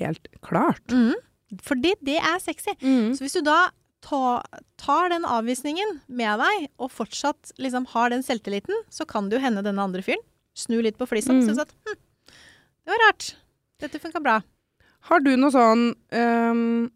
Helt 0.00 0.26
klart. 0.42 0.84
Mm. 0.90 1.14
Fordi 1.62 1.94
det 2.02 2.18
er 2.18 2.38
sexy. 2.42 2.74
Så 3.14 3.22
hvis 3.22 3.38
du 3.38 3.42
da 3.46 3.70
ta, 4.04 4.42
tar 4.80 5.08
den 5.14 5.24
avvisningen 5.24 5.98
med 6.12 6.42
deg, 6.44 6.66
og 6.78 6.92
fortsatt 6.92 7.54
liksom 7.58 7.86
har 7.94 8.12
den 8.12 8.24
selvtilliten, 8.26 8.76
så 8.92 9.06
kan 9.08 9.30
det 9.30 9.38
jo 9.38 9.44
hende 9.46 9.64
denne 9.64 9.80
andre 9.84 10.04
fyren 10.04 10.20
snur 10.54 10.84
litt 10.86 10.98
på 11.00 11.08
flisa 11.10 11.32
og 11.32 11.40
Mm. 11.40 11.46
syns 11.48 11.62
at 11.64 11.72
hm, 11.88 11.96
det 12.84 12.92
var 12.92 13.00
rart. 13.08 13.30
Dette 13.82 13.98
funka 14.02 14.20
bra. 14.22 14.36
Har 15.08 15.20
du 15.24 15.32
noe 15.36 15.50
sånn 15.52 15.88
um, 16.14 16.90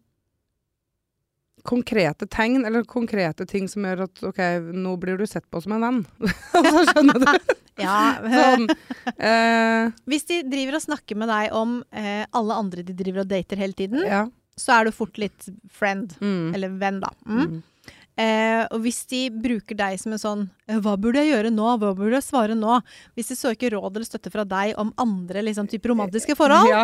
konkrete 1.67 2.25
tegn, 2.31 2.63
eller 2.65 2.85
konkrete 2.87 3.45
ting 3.49 3.67
som 3.69 3.83
gjør 3.85 4.05
at 4.07 4.21
OK, 4.29 4.39
nå 4.73 4.93
blir 5.01 5.17
du 5.19 5.25
sett 5.27 5.45
på 5.51 5.61
som 5.61 5.75
en 5.75 5.83
venn? 5.83 5.99
altså, 6.57 6.85
skjønner 6.93 7.25
du? 7.25 7.55
Ja, 7.79 8.17
Sånn, 8.27 8.65
eh, 9.23 9.85
Hvis 10.11 10.25
de 10.27 10.41
driver 10.51 10.75
og 10.75 10.81
snakker 10.83 11.15
med 11.15 11.29
deg 11.31 11.53
om 11.55 11.77
eh, 11.95 12.25
alle 12.35 12.57
andre 12.59 12.83
de 12.83 12.91
driver 12.91 13.21
og 13.23 13.29
dater 13.31 13.55
hele 13.61 13.71
tiden, 13.77 14.01
ja. 14.03 14.25
Så 14.59 14.75
er 14.79 14.85
du 14.89 14.91
fort 14.95 15.17
litt 15.21 15.47
friend. 15.71 16.13
Mm. 16.21 16.53
Eller 16.55 16.75
venn, 16.81 16.99
da. 17.03 17.09
Mm. 17.25 17.41
Mm. 17.45 17.59
Eh, 18.19 18.61
og 18.75 18.81
hvis 18.83 19.05
de 19.07 19.21
bruker 19.31 19.77
deg 19.79 19.95
som 20.01 20.11
en 20.11 20.19
sånn 20.19 20.41
eh, 20.67 20.75
Hva 20.83 20.97
burde 20.99 21.21
jeg 21.23 21.29
gjøre 21.31 21.53
nå? 21.55 21.67
Hva 21.79 21.93
burde 21.95 22.17
jeg 22.17 22.25
svare 22.25 22.57
nå? 22.57 22.81
Hvis 23.15 23.29
de 23.31 23.37
søker 23.39 23.71
råd 23.77 23.95
eller 23.95 24.09
støtte 24.09 24.31
fra 24.33 24.43
deg 24.43 24.73
om 24.81 24.89
andre 24.99 25.45
liksom, 25.47 25.69
type 25.71 25.87
romantiske 25.87 26.35
forhold, 26.35 26.67
Ja. 26.67 26.81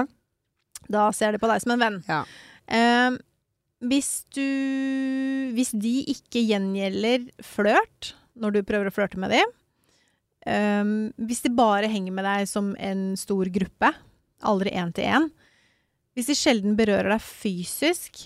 da 0.88 1.10
ser 1.12 1.36
de 1.36 1.42
på 1.44 1.50
deg 1.52 1.60
som 1.66 1.74
en 1.76 1.84
venn. 1.84 1.98
Ja. 2.08 2.22
Eh, 2.72 3.18
hvis 3.84 4.14
du 4.32 4.46
Hvis 5.58 5.74
de 5.76 6.06
ikke 6.16 6.40
gjengjelder 6.48 7.28
flørt 7.44 8.14
når 8.40 8.56
du 8.56 8.64
prøver 8.64 8.88
å 8.88 8.96
flørte 8.96 9.20
med 9.20 9.36
dem 9.36 9.52
eh, 10.48 10.88
Hvis 11.20 11.44
de 11.44 11.52
bare 11.52 11.92
henger 11.92 12.16
med 12.16 12.24
deg 12.26 12.48
som 12.48 12.72
en 12.80 13.10
stor 13.20 13.52
gruppe, 13.52 13.92
aldri 14.42 14.72
én 14.72 14.96
til 14.96 15.04
én 15.12 15.28
Hvis 16.16 16.30
de 16.32 16.36
sjelden 16.40 16.78
berører 16.80 17.10
deg 17.16 17.24
fysisk, 17.26 18.22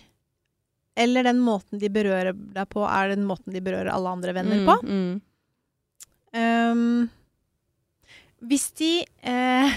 eller 1.00 1.24
den 1.26 1.40
måten 1.42 1.80
de 1.82 1.90
berører 1.90 2.34
deg 2.36 2.68
på, 2.70 2.84
er 2.86 3.14
den 3.16 3.24
måten 3.26 3.54
de 3.56 3.62
berører 3.66 3.90
alle 3.94 4.12
andre 4.18 4.34
venner 4.38 4.66
på 4.68 4.76
Mm. 4.86 5.22
Ehm, 6.38 7.10
Hvis 8.46 8.68
de 8.80 8.92
eh, 9.26 9.74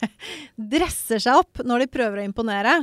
dresser 0.74 1.18
seg 1.22 1.40
opp 1.40 1.62
når 1.66 1.84
de 1.86 1.88
prøver 1.96 2.20
å 2.20 2.26
imponere, 2.28 2.74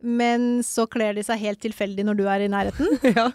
men 0.00 0.62
så 0.64 0.86
kler 0.88 1.18
de 1.18 1.24
seg 1.26 1.42
helt 1.42 1.60
tilfeldig 1.60 2.06
når 2.08 2.16
du 2.16 2.22
er 2.30 2.46
i 2.46 2.48
nærheten, 2.52 2.88
Ja. 3.18 3.26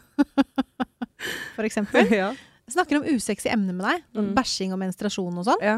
for 1.56 1.68
eksempel. 1.68 2.08
ja. 2.16 2.32
Snakker 2.72 2.98
om 2.98 3.06
usexy 3.06 3.52
emner 3.54 3.76
med 3.78 3.86
deg. 3.86 4.06
Mm. 4.18 4.32
Bæsjing 4.34 4.72
og 4.74 4.80
menstruasjon 4.82 5.38
og 5.38 5.46
sånn. 5.46 5.62
ja. 5.62 5.76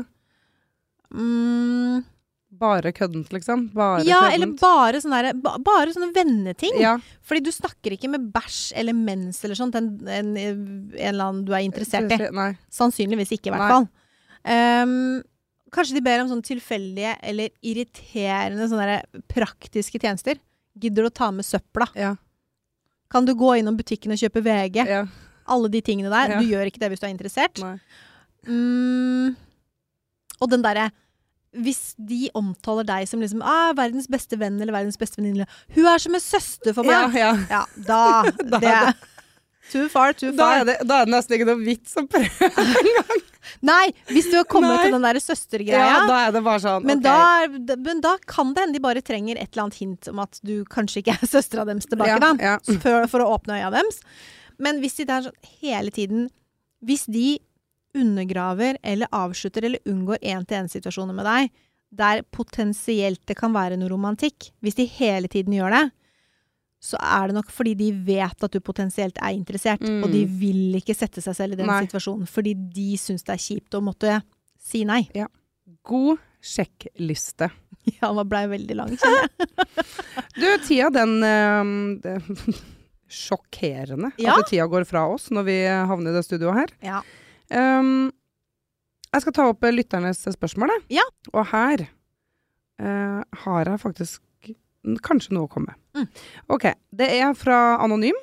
Mm, 1.12 2.04
Bare 2.48 2.94
køddent, 2.96 3.32
liksom. 3.36 3.66
Bare 3.76 4.06
ja, 4.08 4.22
eller 4.32 4.54
bare 4.58 5.02
sånne, 5.04 5.20
der, 5.26 5.40
ba, 5.44 5.58
bare 5.60 5.92
sånne 5.92 6.14
venneting. 6.16 6.78
ja. 6.80 6.96
Fordi 7.28 7.44
du 7.44 7.52
snakker 7.52 7.94
ikke 7.98 8.10
med 8.14 8.30
bæsj 8.34 8.72
eller 8.80 8.96
mens 8.96 9.42
eller 9.44 9.60
sånt 9.60 9.76
en, 9.76 9.90
en, 10.08 10.30
en 10.40 10.94
eller 10.96 11.26
annen 11.26 11.42
du 11.46 11.52
er 11.52 11.66
interessert 11.66 12.14
i. 12.16 12.30
Nei. 12.34 12.54
Sannsynligvis 12.72 13.34
ikke, 13.36 13.52
i 13.52 13.56
hvert 13.56 13.74
fall. 13.74 13.90
Um, 14.48 14.94
kanskje 15.76 15.98
de 15.98 16.04
ber 16.06 16.24
om 16.24 16.30
sånne 16.32 16.48
tilfeldige 16.48 17.18
eller 17.28 17.52
irriterende 17.68 18.70
sånne 18.72 19.02
praktiske 19.28 20.00
tjenester. 20.00 20.40
Gidder 20.80 21.04
du 21.04 21.12
å 21.12 21.18
ta 21.20 21.28
med 21.36 21.46
søpla? 21.46 21.90
Ja. 22.00 22.14
Kan 23.12 23.28
du 23.28 23.34
gå 23.40 23.58
innom 23.60 23.76
butikken 23.80 24.16
og 24.16 24.22
kjøpe 24.24 24.44
VG? 24.46 24.84
ja. 24.88 25.06
Alle 25.48 25.70
de 25.72 25.80
tingene 25.80 26.10
der. 26.12 26.32
Ja. 26.34 26.40
Du 26.44 26.50
gjør 26.52 26.68
ikke 26.68 26.82
det 26.82 26.90
hvis 26.92 27.00
du 27.00 27.06
er 27.08 27.14
interessert. 27.14 27.60
Mm, 28.48 29.36
og 30.44 30.50
den 30.52 30.66
derre 30.66 30.90
Hvis 31.66 31.96
de 31.98 32.28
omtaler 32.38 32.86
deg 32.88 33.08
som 33.10 33.22
liksom 33.24 33.42
ah, 33.42 33.74
'verdens 33.74 34.08
beste 34.12 34.38
venn' 34.38 34.60
eller 34.62 34.76
'verdens 34.76 35.00
beste 35.00 35.18
venninne' 35.22 35.48
'Hun 35.74 35.86
er 35.90 35.98
som 36.04 36.14
en 36.18 36.24
søster 36.24 36.74
for 36.78 36.84
meg'. 36.88 37.16
ja. 37.18 37.32
Ja, 37.50 37.64
da, 37.76 38.02
Da 38.52 38.60
er 38.62 38.92
det 38.92 38.96
Too 39.72 39.90
far, 39.92 40.14
too 40.16 40.32
Da 40.32 40.62
er, 40.62 40.66
det, 40.68 40.78
da 40.88 41.02
er 41.02 41.08
det 41.10 41.12
nesten 41.12 41.36
ikke 41.36 41.48
noe 41.50 41.60
vits 41.60 41.98
å 42.00 42.06
prøve. 42.08 42.48
Nei, 43.68 43.90
hvis 44.12 44.30
du 44.32 44.38
har 44.38 44.46
kommet 44.48 44.72
Nei. 44.74 44.86
til 44.86 44.96
den 44.96 45.04
derre 45.08 45.22
søstergreia. 45.24 45.82
Ja, 45.92 45.98
da 46.08 46.20
er 46.28 46.32
det 46.36 46.42
bare 46.46 46.62
sånn 46.64 46.86
Men, 46.88 47.02
okay. 47.04 47.60
da, 47.68 47.76
men 47.84 48.00
da 48.04 48.14
kan 48.28 48.54
det 48.56 48.64
hende 48.64 48.78
de 48.78 48.84
bare 48.84 49.04
trenger 49.04 49.36
et 49.40 49.50
eller 49.52 49.66
annet 49.68 49.80
hint 49.82 50.08
om 50.12 50.22
at 50.24 50.40
du 50.48 50.62
kanskje 50.72 51.04
ikke 51.04 51.18
er 51.18 51.32
søstera 51.36 51.66
deres 51.68 51.88
tilbake, 51.90 52.16
ja, 52.16 52.20
da. 52.24 52.32
Ja. 52.40 52.56
For, 52.84 53.08
for 53.12 53.26
å 53.26 53.30
åpne 53.36 53.60
øya 53.60 53.72
deres. 53.76 54.00
Men 54.64 54.80
hvis 54.84 55.00
de 55.02 55.08
der 55.10 55.28
sånn 55.28 55.52
hele 55.62 55.92
tiden 55.94 56.30
Hvis 56.82 57.04
de 57.12 57.38
undergraver 57.98 58.78
eller 58.84 59.10
avslutter 59.12 59.66
eller 59.68 59.80
unngår 59.90 60.22
én-til-én-situasjoner 60.22 61.16
med 61.18 61.26
deg, 61.28 61.52
der 61.98 62.22
potensielt 62.36 63.22
det 63.30 63.38
kan 63.40 63.54
være 63.56 63.78
noe 63.80 63.90
romantikk, 63.94 64.52
hvis 64.62 64.76
de 64.80 64.86
hele 64.98 65.28
tiden 65.32 65.54
gjør 65.56 65.72
det, 65.76 65.84
så 66.84 67.00
er 67.02 67.28
det 67.32 67.36
nok 67.40 67.48
fordi 67.50 67.72
de 67.80 67.88
vet 68.06 68.44
at 68.46 68.54
du 68.54 68.60
potensielt 68.62 69.18
er 69.18 69.34
interessert, 69.34 69.82
Mm. 69.82 70.04
og 70.06 70.12
de 70.14 70.26
vil 70.30 70.76
ikke 70.78 70.94
sette 70.96 71.24
seg 71.26 71.34
selv 71.36 71.54
i 71.54 71.58
den 71.58 71.66
Nei. 71.72 71.80
situasjonen 71.88 72.28
fordi 72.30 72.54
de 72.54 72.92
syns 73.02 73.24
det 73.26 73.34
er 73.34 73.42
kjipt 73.42 73.74
å 73.74 73.82
måtte 73.82 74.20
si 74.62 74.84
nei. 74.86 75.08
God 75.84 76.20
sjekkliste. 76.42 77.50
Ja, 78.02 78.10
den 78.14 78.28
blei 78.28 78.44
veldig 78.52 78.76
lang, 78.76 78.90
kjenner 79.00 79.30
jeg. 79.32 79.86
Du, 80.42 80.48
tida 80.68 80.90
den 80.92 81.14
det, 82.04 82.18
Sjokkerende 83.08 84.12
Ja. 84.20 84.36
at 84.42 84.50
tida 84.52 84.66
går 84.68 84.84
fra 84.86 85.06
oss 85.14 85.30
når 85.32 85.46
vi 85.48 85.56
havner 85.66 86.12
i 86.12 86.18
det 86.18 86.26
studioet 86.28 86.58
her. 86.60 86.74
Ja. 86.84 87.02
Um, 87.54 88.10
jeg 89.14 89.24
skal 89.24 89.36
ta 89.36 89.48
opp 89.52 89.68
lytternes 89.72 90.24
spørsmål, 90.36 90.74
jeg. 90.76 91.00
Ja. 91.00 91.06
Og 91.34 91.48
her 91.54 91.86
uh, 91.88 93.22
har 93.44 93.72
jeg 93.72 93.84
faktisk 93.84 94.24
kanskje 95.04 95.36
noe 95.36 95.48
å 95.48 95.52
komme 95.52 95.74
med. 95.74 95.84
Mm. 95.98 96.26
Ok. 96.54 96.70
Det 96.92 97.08
er 97.20 97.32
fra 97.38 97.78
Anonym, 97.84 98.18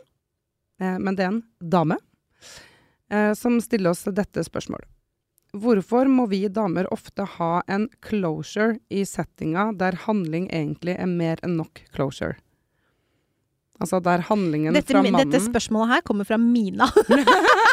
uh, 0.83 0.97
men 0.99 1.17
det 1.17 1.27
er 1.27 1.33
en 1.33 1.43
dame, 1.61 1.99
uh, 3.13 3.33
som 3.39 3.59
stiller 3.65 3.95
oss 3.95 4.05
dette 4.13 4.45
spørsmålet. 4.47 4.89
Hvorfor 5.55 6.09
må 6.11 6.27
vi 6.27 6.43
damer 6.51 6.89
ofte 6.93 7.23
ha 7.37 7.61
en 7.71 7.87
closure 8.03 8.81
i 8.91 9.05
settinga 9.07 9.69
der 9.79 9.95
handling 10.03 10.49
egentlig 10.51 10.97
er 10.99 11.07
mer 11.07 11.39
enn 11.47 11.55
nok 11.61 11.85
closure? 11.95 12.35
Altså 13.83 14.01
der 14.03 14.23
handlingen 14.29 14.75
Dette, 14.75 14.95
fra 14.95 15.03
mannen 15.03 15.31
dette 15.31 15.43
spørsmålet 15.45 15.97
her 15.97 16.03
kommer 16.07 16.27
fra 16.27 16.39
Mina. 16.39 16.89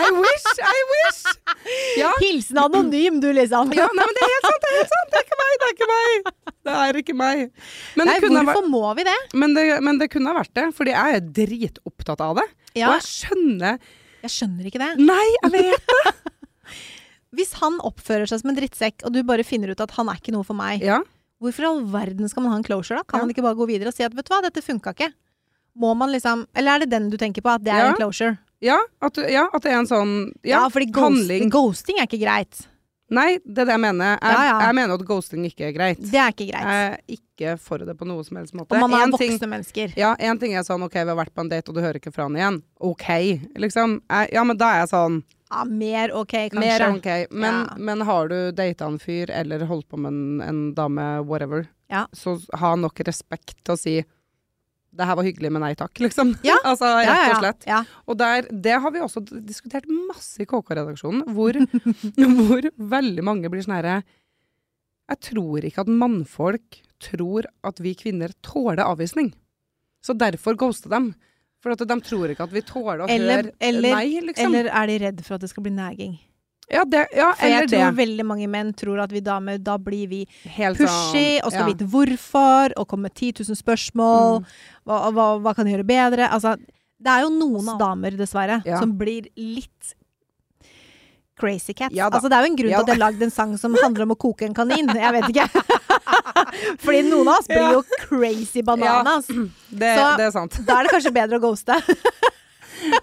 I 0.00 0.10
wish! 0.16 0.46
I 0.64 0.80
wish! 0.92 1.20
Ja. 2.00 2.10
Hilsen 2.20 2.58
anonym, 2.62 3.20
du, 3.22 3.28
liksom. 3.36 3.72
Ja, 3.76 3.86
nei, 3.94 4.06
men 4.08 4.16
det 4.16 4.24
er 4.26 4.32
helt 4.34 4.46
sant, 4.48 4.62
det 4.64 4.70
er 4.70 4.78
helt 4.78 4.94
sant. 4.94 5.10
Det 5.12 5.18
er 5.20 5.26
ikke 5.26 5.38
meg, 5.40 5.52
det 5.60 5.66
er 5.68 5.74
ikke 5.76 5.88
meg. 5.90 6.32
Det 6.70 6.74
er 6.80 6.98
ikke 7.02 7.16
meg. 7.20 7.42
Men 7.98 8.06
Nei, 8.10 8.14
det, 8.14 8.22
kunne 8.24 8.40
ha 8.40 8.46
hvorfor 8.48 8.64
vært, 8.66 8.72
må 8.74 8.94
vi 8.98 9.06
det? 9.10 9.16
men, 9.42 9.54
det, 9.56 9.64
men 9.86 10.00
det 10.00 10.10
kunne 10.12 10.32
ha 10.32 10.40
vært 10.40 10.52
det, 10.60 10.66
fordi 10.76 10.94
jeg 10.96 11.18
er 11.20 11.24
dritopptatt 11.40 12.24
av 12.26 12.40
det. 12.40 12.46
Ja, 12.78 12.90
Og 12.92 12.98
jeg 13.00 13.06
skjønner 13.08 13.78
Jeg 14.22 14.32
skjønner 14.36 14.68
ikke 14.70 14.82
det. 14.82 14.90
Nei, 15.02 15.22
jeg 15.42 15.52
vet 15.56 15.94
det! 15.94 16.12
Hvis 17.38 17.52
han 17.60 17.78
oppfører 17.86 18.26
seg 18.26 18.42
som 18.42 18.50
en 18.52 18.58
drittsekk, 18.58 19.04
og 19.06 19.14
du 19.14 19.20
bare 19.26 19.44
finner 19.46 19.70
ut 19.72 19.80
at 19.84 19.92
han 19.96 20.08
er 20.10 20.18
ikke 20.18 20.34
noe 20.34 20.46
for 20.46 20.58
meg, 20.58 20.82
Ja. 20.82 20.98
hvorfor 21.40 21.62
i 21.64 21.68
all 21.70 21.82
verden 21.92 22.28
skal 22.30 22.42
man 22.44 22.52
ha 22.52 22.58
en 22.60 22.66
closure 22.66 22.98
da? 23.00 23.06
Kan 23.06 23.22
man 23.24 23.30
ikke 23.32 23.44
bare 23.46 23.58
gå 23.58 23.68
videre 23.70 23.92
og 23.92 23.96
si 23.96 24.02
at 24.06 24.14
vet 24.16 24.26
du 24.26 24.32
hva, 24.34 24.40
dette 24.44 24.62
funka 24.66 24.92
ikke? 24.96 25.12
Må 25.80 25.92
man 25.96 26.10
liksom 26.10 26.42
Eller 26.58 26.74
er 26.74 26.78
det 26.84 26.90
den 26.90 27.06
du 27.12 27.16
tenker 27.16 27.44
på, 27.46 27.52
at 27.54 27.62
det 27.62 27.70
er 27.72 27.92
en 27.92 27.98
closure? 28.00 28.34
Ja, 28.60 28.78
at, 29.00 29.16
ja, 29.32 29.46
at 29.52 29.62
det 29.64 29.70
er 29.72 29.78
en 29.80 29.86
sånn 29.88 30.10
ja, 30.44 30.66
fordi 30.68 30.90
ghost, 30.92 31.04
handling. 31.24 31.48
ghosting 31.50 31.96
er 32.00 32.06
ikke 32.08 32.20
greit. 32.20 32.66
Nei, 33.10 33.40
det 33.42 33.64
er 33.64 33.66
det 33.66 33.74
jeg 33.74 33.80
mener. 33.82 34.12
Jeg, 34.20 34.34
Ja, 34.36 34.42
ja. 34.46 34.58
jeg 34.68 34.74
mener 34.78 34.94
at 34.94 35.02
ghosting 35.08 35.42
ikke 35.48 35.64
er 35.66 35.72
greit. 35.74 35.98
Det 35.98 36.14
er 36.20 36.28
ikke 36.30 36.46
greit. 36.52 36.68
Jeg 36.68 36.92
er 36.92 37.00
ikke 37.16 37.54
for 37.58 37.78
det 37.82 37.96
på 37.98 38.06
noe 38.06 38.22
som 38.22 38.36
helst 38.38 38.54
måte. 38.54 38.70
Og 38.76 38.84
man 38.84 38.92
er 38.94 39.02
En 39.08 39.10
voksne 39.16 39.38
ting- 39.40 39.50
mennesker. 39.50 39.94
Ja, 39.98 40.12
én 40.20 40.38
ting 40.38 40.52
er 40.54 40.62
sånn 40.62 40.84
OK, 40.86 40.94
vi 40.94 41.08
har 41.10 41.16
vært 41.18 41.34
på 41.34 41.40
en 41.42 41.48
date, 41.50 41.68
og 41.68 41.74
du 41.74 41.80
hører 41.80 41.98
ikke 41.98 42.12
fra 42.14 42.28
han 42.28 42.36
igjen. 42.38 42.62
OK, 42.80 43.08
liksom. 43.58 44.00
Jeg, 44.08 44.28
ja, 44.32 44.44
men 44.44 44.56
da 44.56 44.68
er 44.76 44.78
jeg 44.84 44.90
sånn 44.92 45.22
Ja, 45.50 45.64
mer 45.64 46.12
ok, 46.14 46.36
kanskje. 46.52 46.60
Mer 46.60 46.86
OK. 46.92 47.26
Men, 47.32 47.54
Ja. 47.66 47.74
men 47.78 48.00
har 48.06 48.28
du 48.28 48.52
data 48.52 48.86
en 48.86 48.98
fyr, 49.00 49.28
eller 49.30 49.66
holdt 49.66 49.88
på 49.88 49.98
med 49.98 50.12
en, 50.12 50.40
en 50.42 50.74
dame, 50.74 51.24
whatever, 51.26 51.66
Ja. 51.90 52.06
så 52.14 52.38
ha 52.54 52.76
nok 52.76 52.94
respekt 53.00 53.56
til 53.64 53.74
å 53.74 53.78
si 53.78 54.04
det 55.00 55.08
her 55.08 55.16
var 55.18 55.26
hyggelig, 55.26 55.50
men 55.54 55.64
nei 55.64 55.72
takk, 55.78 55.96
liksom. 56.04 56.34
Ja. 56.46 56.58
altså, 56.68 56.90
Ja, 57.00 57.14
rett 57.16 57.24
ja, 57.24 57.32
og 57.34 57.42
slett. 57.44 57.66
Ja. 57.70 57.80
Og 58.06 58.18
der, 58.20 58.48
det 58.68 58.76
har 58.84 58.92
vi 58.94 59.02
også 59.04 59.22
diskutert 59.48 59.88
masse 59.88 60.44
i 60.44 60.48
KK-redaksjonen, 60.50 61.24
hvor, 61.36 61.56
hvor 62.36 62.70
veldig 62.96 63.24
mange 63.26 63.50
blir 63.52 63.64
sånn 63.64 63.78
herre 63.78 64.00
Jeg 65.10 65.20
tror 65.32 65.64
ikke 65.66 65.82
at 65.86 65.90
mannfolk 65.90 66.82
tror 67.00 67.48
at 67.66 67.80
vi 67.82 67.96
kvinner 67.98 68.32
tåler 68.46 68.84
avvisning. 68.84 69.32
Så 70.04 70.14
derfor 70.16 70.54
ghoste 70.60 70.92
dem. 70.92 71.14
For 71.60 71.74
de 71.76 71.96
tror 72.04 72.32
ikke 72.32 72.46
at 72.46 72.52
vi 72.54 72.62
tåler 72.64 73.02
å 73.04 73.08
Eller- 73.10 73.50
høre 73.50 73.52
eller- 73.60 73.96
nei, 73.96 74.20
liksom. 74.24 74.54
Eller 74.54 74.70
er 74.70 74.86
de 74.86 74.98
redd 75.02 75.24
for 75.24 75.34
at 75.36 75.42
det 75.44 75.50
skal 75.50 75.64
bli 75.66 75.72
nagging? 75.76 76.18
Ja, 76.70 76.84
det, 76.86 77.04
ja, 77.16 77.32
For 77.34 77.46
eller 77.46 77.64
jeg 77.64 77.70
tror 77.72 77.84
det. 77.90 77.96
veldig 78.00 78.26
mange 78.28 78.48
menn 78.48 78.72
tror 78.78 79.00
at 79.02 79.12
vi 79.12 79.20
damer, 79.26 79.58
da 79.58 79.76
blir 79.78 80.06
vi 80.10 80.20
Helt 80.56 80.78
pushy 80.78 81.38
sånn, 81.38 81.44
og 81.44 81.50
skal 81.54 81.64
ja. 81.64 81.70
vite 81.72 81.88
hvorfor, 81.90 82.74
og 82.78 82.86
komme 82.90 83.08
med 83.10 83.14
10 83.18 83.42
000 83.48 83.58
spørsmål. 83.58 84.40
Mm. 84.40 84.50
Hva, 84.86 85.00
hva, 85.16 85.26
hva 85.42 85.54
kan 85.58 85.66
jeg 85.66 85.78
gjøre 85.78 85.88
bedre? 85.90 86.28
Altså, 86.30 86.54
det 87.00 87.10
er 87.14 87.24
jo 87.26 87.32
noen 87.34 87.72
av 87.74 87.80
damer, 87.80 88.14
dessverre, 88.20 88.60
Ja. 88.68 88.78
som 88.82 88.92
blir 89.00 89.26
litt 89.36 89.94
crazy 91.40 91.72
cats. 91.72 91.94
Ja 91.96 92.10
altså, 92.12 92.28
det 92.28 92.36
er 92.36 92.44
jo 92.44 92.50
en 92.52 92.56
grunn 92.58 92.68
til 92.74 92.80
at 92.82 92.88
jeg 92.90 92.96
har 92.98 93.00
lagd 93.00 93.22
en 93.24 93.30
sang 93.32 93.54
som 93.56 93.72
handler 93.80 94.04
om 94.04 94.10
å 94.12 94.18
koke 94.20 94.44
en 94.44 94.52
kanin. 94.54 94.90
Jeg 94.92 95.12
vet 95.16 95.30
ikke. 95.32 95.46
Fordi 96.84 97.00
noen 97.08 97.30
av 97.32 97.38
oss 97.40 97.48
blir 97.48 97.78
jo 97.78 97.80
crazy 98.04 98.60
bananas. 98.66 99.30
Det, 99.70 99.94
Så- 99.96 100.16
det 100.20 100.26
er 100.26 100.34
sant. 100.34 100.58
Da 100.66 100.80
er 100.80 100.84
det 100.88 100.92
kanskje 100.92 101.12
bedre 101.16 101.38
å 101.40 101.44
ghoste. 101.48 101.78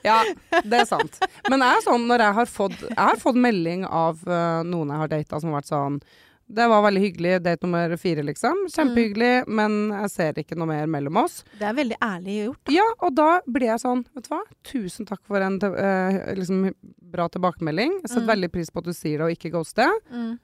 Ja, 0.04 0.22
det 0.64 0.80
er 0.84 0.86
sant. 0.90 1.20
Men 1.50 1.62
er 1.66 1.82
sånn 1.86 2.08
når 2.10 2.24
jeg 2.26 2.34
har 2.40 2.46
fått 2.52 2.80
Jeg 2.88 2.98
har 3.00 3.20
fått 3.22 3.36
melding 3.38 3.84
av 3.86 4.20
uh, 4.28 4.64
noen 4.68 4.90
jeg 4.94 5.04
har 5.04 5.12
data 5.12 5.40
som 5.42 5.52
har 5.54 5.62
vært 5.62 5.70
sånn 5.72 6.00
Det 6.48 6.66
var 6.72 6.82
veldig 6.86 7.02
hyggelig, 7.04 7.34
date 7.44 7.66
nummer 7.68 7.92
fire, 8.00 8.24
liksom. 8.24 8.62
Kjempehyggelig, 8.72 9.32
men 9.52 9.74
jeg 9.92 10.12
ser 10.14 10.38
ikke 10.40 10.56
noe 10.56 10.70
mer 10.70 10.86
mellom 10.88 11.18
oss. 11.20 11.42
Det 11.60 11.66
er 11.68 11.74
veldig 11.76 11.98
ærlig 12.00 12.38
gjort. 12.46 12.72
Ja, 12.72 12.86
og 13.04 13.16
da 13.20 13.26
blir 13.44 13.68
jeg 13.68 13.82
sånn, 13.84 14.06
vet 14.16 14.30
du 14.30 14.32
hva, 14.32 14.40
tusen 14.64 15.10
takk 15.10 15.20
for 15.28 15.44
en 15.44 15.58
eh, 15.60 16.22
liksom, 16.40 16.70
bra 17.12 17.28
tilbakemelding. 17.34 17.98
Jeg 18.00 18.14
Setter 18.14 18.24
Mm. 18.24 18.32
veldig 18.32 18.52
pris 18.56 18.72
på 18.72 18.80
at 18.80 18.88
du 18.88 18.94
sier 18.96 19.18
det 19.20 19.28
og 19.28 19.36
ikke 19.36 19.52
ghoster. 19.58 19.92
Mm. 20.08 20.38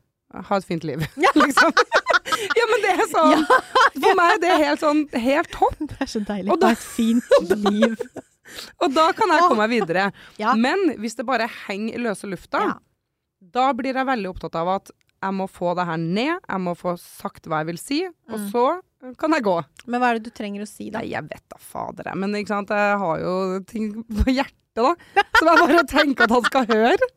Ha 0.50 0.58
et 0.60 0.68
fint 0.68 0.84
liv, 0.84 1.08
liksom. 1.46 1.72
ja, 2.60 2.68
men 2.74 2.84
det 2.84 2.94
er 2.98 3.08
sånn 3.16 3.48
For 4.04 4.20
meg 4.20 4.42
det 4.44 4.52
er 4.52 4.64
helt 4.66 4.84
sånn 4.84 5.06
helt 5.24 5.52
topp. 5.56 5.80
Det 5.88 6.02
er 6.04 6.12
så 6.18 6.20
deilig. 6.28 6.52
Og 6.52 6.60
da- 6.60 6.74
Ha 6.74 6.76
et 6.76 6.84
fint 6.84 7.24
liv. 7.70 7.96
Og 8.84 8.94
da 8.94 9.06
kan 9.16 9.30
jeg 9.32 9.46
komme 9.48 9.64
meg 9.68 9.72
videre. 9.76 10.10
Ja. 10.42 10.54
Men 10.60 10.96
hvis 11.00 11.16
det 11.20 11.26
bare 11.28 11.48
henger 11.68 11.96
i 11.96 12.02
løse 12.04 12.28
lufta, 12.30 12.60
Ja. 12.68 12.74
da 13.40 13.70
blir 13.74 13.94
jeg 13.96 14.06
veldig 14.08 14.30
opptatt 14.34 14.56
av 14.60 14.68
at 14.78 14.92
jeg 15.24 15.32
må 15.38 15.46
få 15.48 15.72
det 15.76 15.86
her 15.88 15.98
ned, 16.02 16.34
jeg 16.50 16.60
må 16.60 16.74
få 16.76 16.98
sagt 17.00 17.46
hva 17.48 17.62
jeg 17.64 17.68
vil 17.72 17.78
si, 17.80 18.00
og 18.08 18.40
Mm. 18.40 18.50
så 18.52 18.64
kan 19.20 19.32
jeg 19.32 19.44
gå. 19.44 19.56
Men 19.88 20.00
hva 20.02 20.10
er 20.12 20.20
det 20.20 20.28
du 20.28 20.32
trenger 20.36 20.64
å 20.64 20.68
si, 20.68 20.90
da? 20.90 21.00
Nei, 21.00 21.10
jeg 21.12 21.24
vet 21.30 21.44
da 21.52 21.58
fader, 21.60 22.04
jeg. 22.12 22.18
Men 22.20 22.36
ikke 22.36 22.48
sant, 22.52 22.70
jeg 22.76 22.98
har 23.00 23.20
jo 23.24 23.60
ting 23.68 23.88
på 24.04 24.26
hjertet, 24.32 24.54
da. 24.76 24.94
Som 25.40 25.48
jeg 25.52 25.60
bare 25.64 25.84
tenker 25.88 26.24
at 26.28 26.32
han 26.36 26.44
skal 26.48 26.66
høre. 26.68 27.10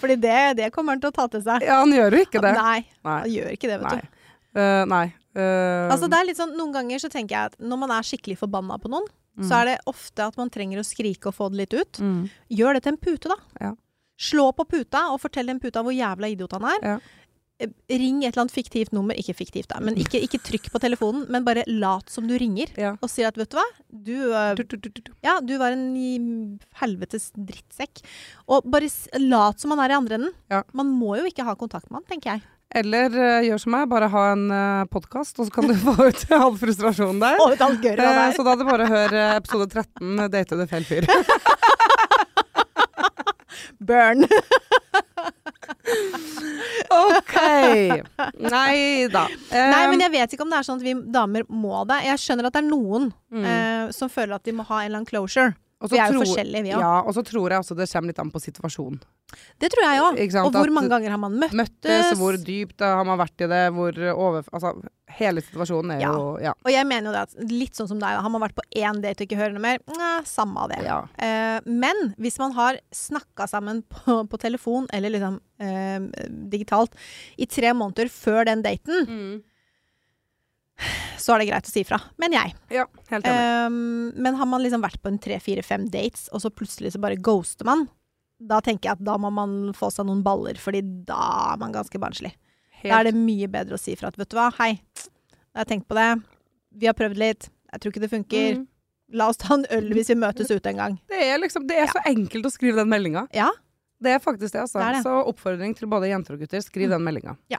Fordi 0.00 0.16
det, 0.20 0.56
det 0.58 0.70
kommer 0.72 0.92
han 0.96 1.00
til 1.00 1.08
å 1.12 1.16
ta 1.16 1.26
til 1.32 1.40
seg. 1.44 1.62
Ja, 1.64 1.78
han 1.80 1.92
gjør 1.92 2.12
jo 2.18 2.24
ikke 2.26 2.40
det. 2.44 2.52
Nei, 2.56 2.80
Nei. 3.04 3.20
han 3.22 3.30
gjør 3.32 3.52
ikke 3.56 3.68
det, 3.70 3.78
vet 3.80 3.92
Nei. 3.92 4.00
du. 4.00 4.60
Uh, 4.60 4.84
nei. 4.86 5.04
Uh, 5.34 5.88
Altså, 5.90 6.06
det 6.12 6.18
er 6.20 6.26
litt 6.28 6.38
sånn, 6.38 6.52
Noen 6.56 6.72
ganger 6.76 7.00
så 7.02 7.08
tenker 7.10 7.34
jeg 7.34 7.52
at 7.52 7.56
når 7.58 7.80
man 7.80 7.90
er 7.96 8.04
skikkelig 8.06 8.36
forbanna 8.38 8.76
på 8.78 8.88
noen, 8.92 9.08
mm. 9.36 9.48
så 9.48 9.60
er 9.60 9.72
det 9.72 9.78
ofte 9.90 10.28
at 10.28 10.38
man 10.40 10.52
trenger 10.52 10.80
å 10.80 10.86
skrike 10.86 11.30
og 11.30 11.38
få 11.38 11.50
det 11.52 11.64
litt 11.64 11.76
ut. 11.76 12.00
mm. 12.00 12.22
Gjør 12.60 12.78
det 12.78 12.84
til 12.84 12.94
en 12.94 13.02
pute, 13.08 13.32
da. 13.32 13.38
Ja. 13.60 13.74
Slå 14.14 14.48
på 14.54 14.66
puta 14.70 15.08
og 15.10 15.20
fortell 15.24 15.50
den 15.50 15.60
puta 15.62 15.82
hvor 15.82 15.94
jævla 15.94 16.30
idiot 16.30 16.54
han 16.54 16.66
er. 16.70 16.88
Ja. 16.94 16.96
Eh, 17.62 17.70
Ring 17.88 18.24
et 18.24 18.32
eller 18.32 18.44
annet 18.44 18.54
fiktivt 18.54 18.94
nummer. 18.94 19.14
Ikke 19.18 19.36
fiktivt, 19.36 19.68
da, 19.70 19.80
men 19.82 19.98
ikke, 20.00 20.20
ikke 20.26 20.40
trykk 20.42 20.70
på 20.74 20.80
telefonen, 20.82 21.26
men 21.30 21.46
bare 21.46 21.66
lat 21.70 22.10
som 22.10 22.26
du 22.30 22.34
ringer. 22.38 22.72
Ja. 22.80 22.94
Og 23.02 23.10
si 23.12 23.26
at 23.26 23.38
vet 23.38 23.52
du 23.52 23.58
hva, 23.58 23.66
du, 23.90 24.14
eh, 24.34 24.64
ja, 25.24 25.38
du 25.42 25.54
var 25.60 25.74
en 25.74 26.58
helvetes 26.80 27.30
drittsekk. 27.34 28.02
Og 28.50 28.66
bare 28.70 28.90
lat 29.22 29.62
som 29.62 29.74
man 29.74 29.84
er 29.84 29.94
i 29.94 29.98
andre 29.98 30.20
enden. 30.20 30.34
Man 30.74 30.90
må 30.94 31.18
jo 31.20 31.30
ikke 31.30 31.46
ha 31.46 31.56
kontakt 31.58 31.90
med 31.90 32.02
han, 32.02 32.10
tenker 32.10 32.34
jeg. 32.36 32.46
Eller 32.74 33.12
uh, 33.14 33.44
gjør 33.46 33.60
som 33.62 33.70
meg, 33.76 33.84
bare 33.92 34.08
ha 34.10 34.22
en 34.32 34.44
uh, 34.50 34.84
podkast, 34.90 35.38
og 35.38 35.46
så 35.46 35.54
kan 35.54 35.68
du 35.70 35.74
få 35.84 35.94
ut 36.08 36.24
all 36.34 36.56
frustrasjonen 36.58 37.20
der. 37.22 37.36
Få 37.38 37.52
ut 37.54 37.62
alt 37.68 37.80
gørret 37.84 38.02
Eh, 38.02 38.22
Uh, 38.24 38.32
så 38.34 38.42
da 38.46 38.54
er 38.54 38.58
det 38.62 38.66
bare 38.66 38.84
å 38.88 38.90
høre 38.90 39.20
eh, 39.28 39.36
episode 39.38 39.68
13, 39.70 40.28
'Date 40.32 40.58
du 40.58 40.66
feil 40.70 40.84
fyr'. 40.88 41.06
Burn. 43.84 44.24
OK! 46.94 47.34
Nei 48.38 49.06
da. 49.12 49.24
Nei, 49.50 49.82
men 49.90 50.00
jeg 50.04 50.12
vet 50.14 50.34
ikke 50.36 50.44
om 50.46 50.52
det 50.52 50.58
er 50.60 50.66
sånn 50.66 50.80
at 50.80 50.86
vi 50.86 50.94
damer 51.14 51.44
må 51.50 51.82
det. 51.88 51.98
Jeg 52.06 52.22
skjønner 52.22 52.48
at 52.48 52.56
det 52.56 52.62
er 52.64 52.70
noen 52.70 53.12
Mm. 53.34 53.42
uh, 53.42 53.88
som 53.90 54.06
føler 54.12 54.36
at 54.36 54.44
de 54.46 54.52
må 54.54 54.62
ha 54.68 54.76
en 54.78 54.86
eller 54.86 55.00
annen 55.00 55.08
closure. 55.10 55.56
Vi 55.90 55.98
er 55.98 56.12
jo 56.12 56.20
tror- 56.20 56.24
forskjellige, 56.26 56.62
vi 56.62 56.70
òg. 56.72 56.80
Ja, 56.80 57.00
og 57.02 57.12
så 57.14 57.22
tror 57.24 57.50
jeg 57.50 57.58
også 57.60 57.76
det 57.76 57.88
kommer 57.92 58.06
litt 58.08 58.18
an 58.18 58.30
på 58.30 58.40
situasjonen. 58.40 59.00
Det 59.58 59.70
tror 59.72 59.82
jeg 59.82 60.00
òg. 60.00 60.44
Og 60.46 60.52
hvor 60.52 60.70
mange 60.72 60.88
ganger 60.88 61.10
har 61.10 61.18
man 61.18 61.32
Møttes, 61.40 61.54
Møttes. 61.54 62.18
hvor 62.18 62.36
dypt 62.38 62.80
har 62.80 63.04
man 63.04 63.18
vært 63.18 63.40
i 63.42 63.46
det, 63.50 63.62
hvor 63.74 63.92
over... 64.14 64.44
Altså, 64.52 64.74
hele 65.14 65.40
situasjonen 65.42 65.96
er 65.96 66.00
Ja. 66.00 66.12
jo 66.12 66.38
Ja. 66.42 66.52
Og 66.64 66.70
jeg 66.70 66.86
mener 66.86 67.10
jo 67.10 67.12
det 67.12 67.22
at 67.22 67.50
litt 67.50 67.74
sånn 67.74 67.88
som 67.88 67.98
deg. 67.98 68.16
Har 68.18 68.30
man 68.30 68.40
vært 68.40 68.54
på 68.54 68.62
én 68.76 69.00
date 69.02 69.22
og 69.22 69.26
ikke 69.28 69.36
hører 69.38 69.52
noe 69.52 69.60
mer, 69.62 69.78
Nei, 69.88 70.22
samme 70.24 70.56
av 70.56 70.68
det. 70.70 70.82
ja. 70.84 71.00
Eh, 71.18 71.60
men 71.66 72.14
hvis 72.18 72.38
man 72.38 72.52
har 72.52 72.78
snakka 72.92 73.48
sammen 73.48 73.82
på, 73.90 74.28
på 74.28 74.38
telefon, 74.38 74.86
eller 74.92 75.10
liksom 75.10 75.40
eh, 75.60 75.98
digitalt, 76.50 76.94
i 77.38 77.46
tre 77.46 77.72
måneder 77.74 78.08
før 78.10 78.44
den 78.46 78.62
daten, 78.62 79.06
Mm. 79.06 79.42
Så 81.20 81.34
er 81.34 81.42
det 81.42 81.48
greit 81.50 81.68
å 81.68 81.72
si 81.72 81.84
fra. 81.86 81.98
Men 82.20 82.34
jeg. 82.36 82.54
Ja, 82.74 82.84
helt 83.10 83.26
enig. 83.28 83.66
Um, 83.66 84.08
men 84.26 84.34
har 84.40 84.48
man 84.50 84.62
liksom 84.64 84.82
vært 84.84 85.00
på 85.02 85.08
en 85.12 85.18
tre, 85.22 85.38
fire, 85.42 85.62
fem 85.66 85.86
dates, 85.92 86.26
og 86.34 86.42
så 86.42 86.50
plutselig 86.52 86.92
så 86.94 87.00
bare 87.02 87.16
ghoster 87.20 87.64
man, 87.68 87.86
da 88.44 88.58
tenker 88.60 88.90
jeg 88.90 88.98
at 88.98 89.04
da 89.06 89.14
må 89.22 89.30
man 89.32 89.72
få 89.78 89.88
seg 89.94 90.08
noen 90.08 90.24
baller, 90.26 90.58
fordi 90.60 90.82
da 91.08 91.54
er 91.54 91.60
man 91.62 91.72
ganske 91.72 92.00
barnslig. 92.02 92.34
Da 92.84 92.98
er 93.00 93.06
det 93.08 93.14
mye 93.16 93.46
bedre 93.48 93.78
å 93.78 93.80
si 93.80 93.94
fra 93.96 94.10
at 94.10 94.18
vet 94.20 94.28
du 94.28 94.36
hva, 94.36 94.50
hei, 94.58 94.74
jeg 95.00 95.56
har 95.62 95.68
tenkt 95.70 95.86
på 95.88 95.96
det, 95.96 96.10
vi 96.76 96.90
har 96.90 96.96
prøvd 96.98 97.16
litt, 97.22 97.46
jeg 97.72 97.80
tror 97.80 97.94
ikke 97.94 98.02
det 98.02 98.10
funker, 98.12 98.48
Mm. 98.58 98.66
la 99.14 99.28
oss 99.30 99.38
ta 99.40 99.54
en 99.54 99.64
øl 99.70 99.88
hvis 99.94 100.10
vi 100.10 100.16
møtes 100.18 100.50
ute 100.50 100.66
en 100.72 100.76
gang. 100.82 100.98
Det 101.08 101.22
er 101.22 101.38
liksom 101.38 101.66
Det 101.68 101.76
er 101.78 101.86
så 101.86 102.02
enkelt 102.10 102.44
å 102.44 102.50
skrive 102.52 102.76
den 102.82 102.88
meldinga. 102.90 103.28
Ja, 103.32 103.50
Det 104.02 104.10
er 104.12 104.18
faktisk 104.18 104.52
det, 104.52 104.60
altså. 104.66 104.80
Det 104.82 104.84
er 104.88 104.92
det. 104.98 105.02
Så 105.06 105.12
oppfordring 105.30 105.72
til 105.78 105.88
både 105.88 106.08
jenter 106.10 106.34
og 106.34 106.40
gutter, 106.42 106.60
skriv 106.60 106.90
den 106.90 107.00
meldinga. 107.06 107.36
Ja. 107.48 107.58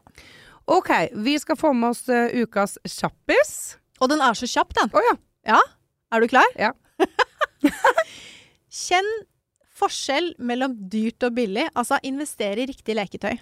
OK, 0.65 0.91
vi 1.25 1.35
skal 1.39 1.59
få 1.59 1.73
med 1.77 1.93
oss 1.93 2.05
uh, 2.09 2.31
ukas 2.33 2.77
kjappis. 2.89 3.77
og 4.01 4.09
den 4.11 4.23
er 4.23 4.37
så 4.37 4.49
kjapp 4.49 4.73
den. 4.77 4.91
Oh, 4.97 5.09
ja. 5.45 5.59
Er 6.13 6.21
du 6.23 6.29
klar? 6.31 6.47
Ja. 6.57 6.71
Kjenn 8.85 9.09
forskjell 9.75 10.33
mellom 10.39 10.73
dyrt 10.89 11.23
og 11.27 11.35
billig, 11.35 11.67
altså 11.75 11.99
investere 12.07 12.63
i 12.63 12.69
riktig 12.71 12.95
leketøy. 12.97 13.35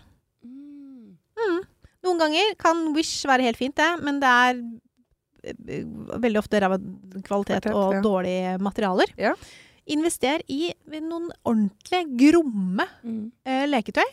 Noen 2.03 2.19
ganger 2.19 2.55
kan 2.59 2.89
Wish 2.95 3.23
være 3.29 3.45
helt 3.47 3.59
fint, 3.59 3.77
det, 3.79 3.89
men 4.03 4.19
det 4.19 4.29
er 4.29 4.57
eh, 5.47 5.86
veldig 6.23 6.41
ofte 6.41 6.59
ræva 6.59 6.79
kvalitet 7.23 7.69
og 7.71 7.95
ja. 7.95 8.01
dårlige 8.03 8.57
materialer. 8.63 9.13
Ja. 9.19 9.32
Invester 9.93 10.43
i 10.51 10.74
noen 10.97 11.30
ordentlig 11.47 12.03
gromme 12.19 12.88
eh, 13.47 13.63
leketøy, 13.69 14.07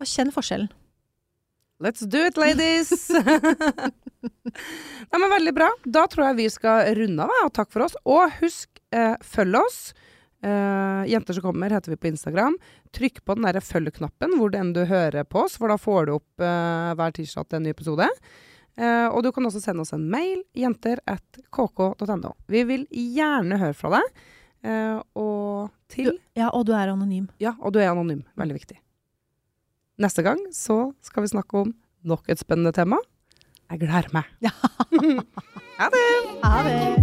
og 0.00 0.08
kjenn 0.08 0.32
forskjellen. 0.32 0.70
Let's 1.80 2.00
do 2.00 2.26
it, 2.26 2.36
ladies! 2.36 3.10
Nei, 5.10 5.18
men 5.20 5.30
Veldig 5.30 5.54
bra. 5.54 5.68
Da 5.86 6.08
tror 6.10 6.26
jeg 6.28 6.38
vi 6.40 6.46
skal 6.50 6.90
runde 6.98 7.22
av, 7.22 7.44
og 7.46 7.52
takk 7.54 7.70
for 7.70 7.86
oss. 7.86 7.94
Og 8.02 8.34
husk, 8.40 8.80
eh, 8.90 9.14
følg 9.22 9.60
oss. 9.60 9.92
Eh, 10.42 11.06
Jenter 11.12 11.38
som 11.38 11.46
kommer 11.46 11.70
heter 11.70 11.94
vi 11.94 12.00
på 12.02 12.10
Instagram. 12.10 12.56
Trykk 12.94 13.22
på 13.22 13.36
den 13.38 13.46
der 13.46 13.60
følg-knappen 13.62 14.34
hvor 14.40 14.58
enn 14.58 14.72
du 14.74 14.82
hører 14.90 15.22
på 15.22 15.44
oss, 15.44 15.54
for 15.58 15.70
da 15.70 15.78
får 15.78 16.08
du 16.08 16.16
opp 16.16 16.42
eh, 16.42 16.96
hver 16.98 17.14
tirsdag 17.14 17.46
til 17.46 17.60
en 17.60 17.68
ny 17.68 17.76
episode. 17.76 18.10
Eh, 18.78 19.06
og 19.06 19.22
du 19.22 19.30
kan 19.34 19.46
også 19.46 19.62
sende 19.62 19.86
oss 19.86 19.94
en 19.94 20.08
mail, 20.10 20.42
jenter 20.58 20.98
at 21.06 21.40
kk.no. 21.54 22.34
Vi 22.50 22.64
vil 22.66 22.88
gjerne 22.90 23.62
høre 23.62 23.78
fra 23.78 23.94
deg. 24.00 24.26
Eh, 24.66 24.98
og 25.14 25.70
til 25.94 26.10
Du, 26.10 26.20
ja, 26.42 26.50
og 26.50 26.66
du 26.66 26.74
er 26.74 26.90
anonym. 26.90 27.30
Ja, 27.38 27.54
og 27.62 27.78
du 27.78 27.78
er 27.78 27.94
anonym. 27.94 28.26
Veldig 28.34 28.58
viktig. 28.58 28.82
Neste 29.98 30.22
gang 30.22 30.38
så 30.54 30.92
skal 31.02 31.22
vi 31.22 31.28
snakke 31.32 31.58
om 31.58 31.74
nok 32.06 32.28
et 32.30 32.38
spennende 32.38 32.72
tema. 32.72 32.96
Jeg 33.70 33.80
gleder 33.82 34.08
meg. 34.14 34.22
Ja. 34.40 34.50
ha 35.80 35.88
det! 35.90 36.06
Ha 36.44 36.62
det. 36.62 36.98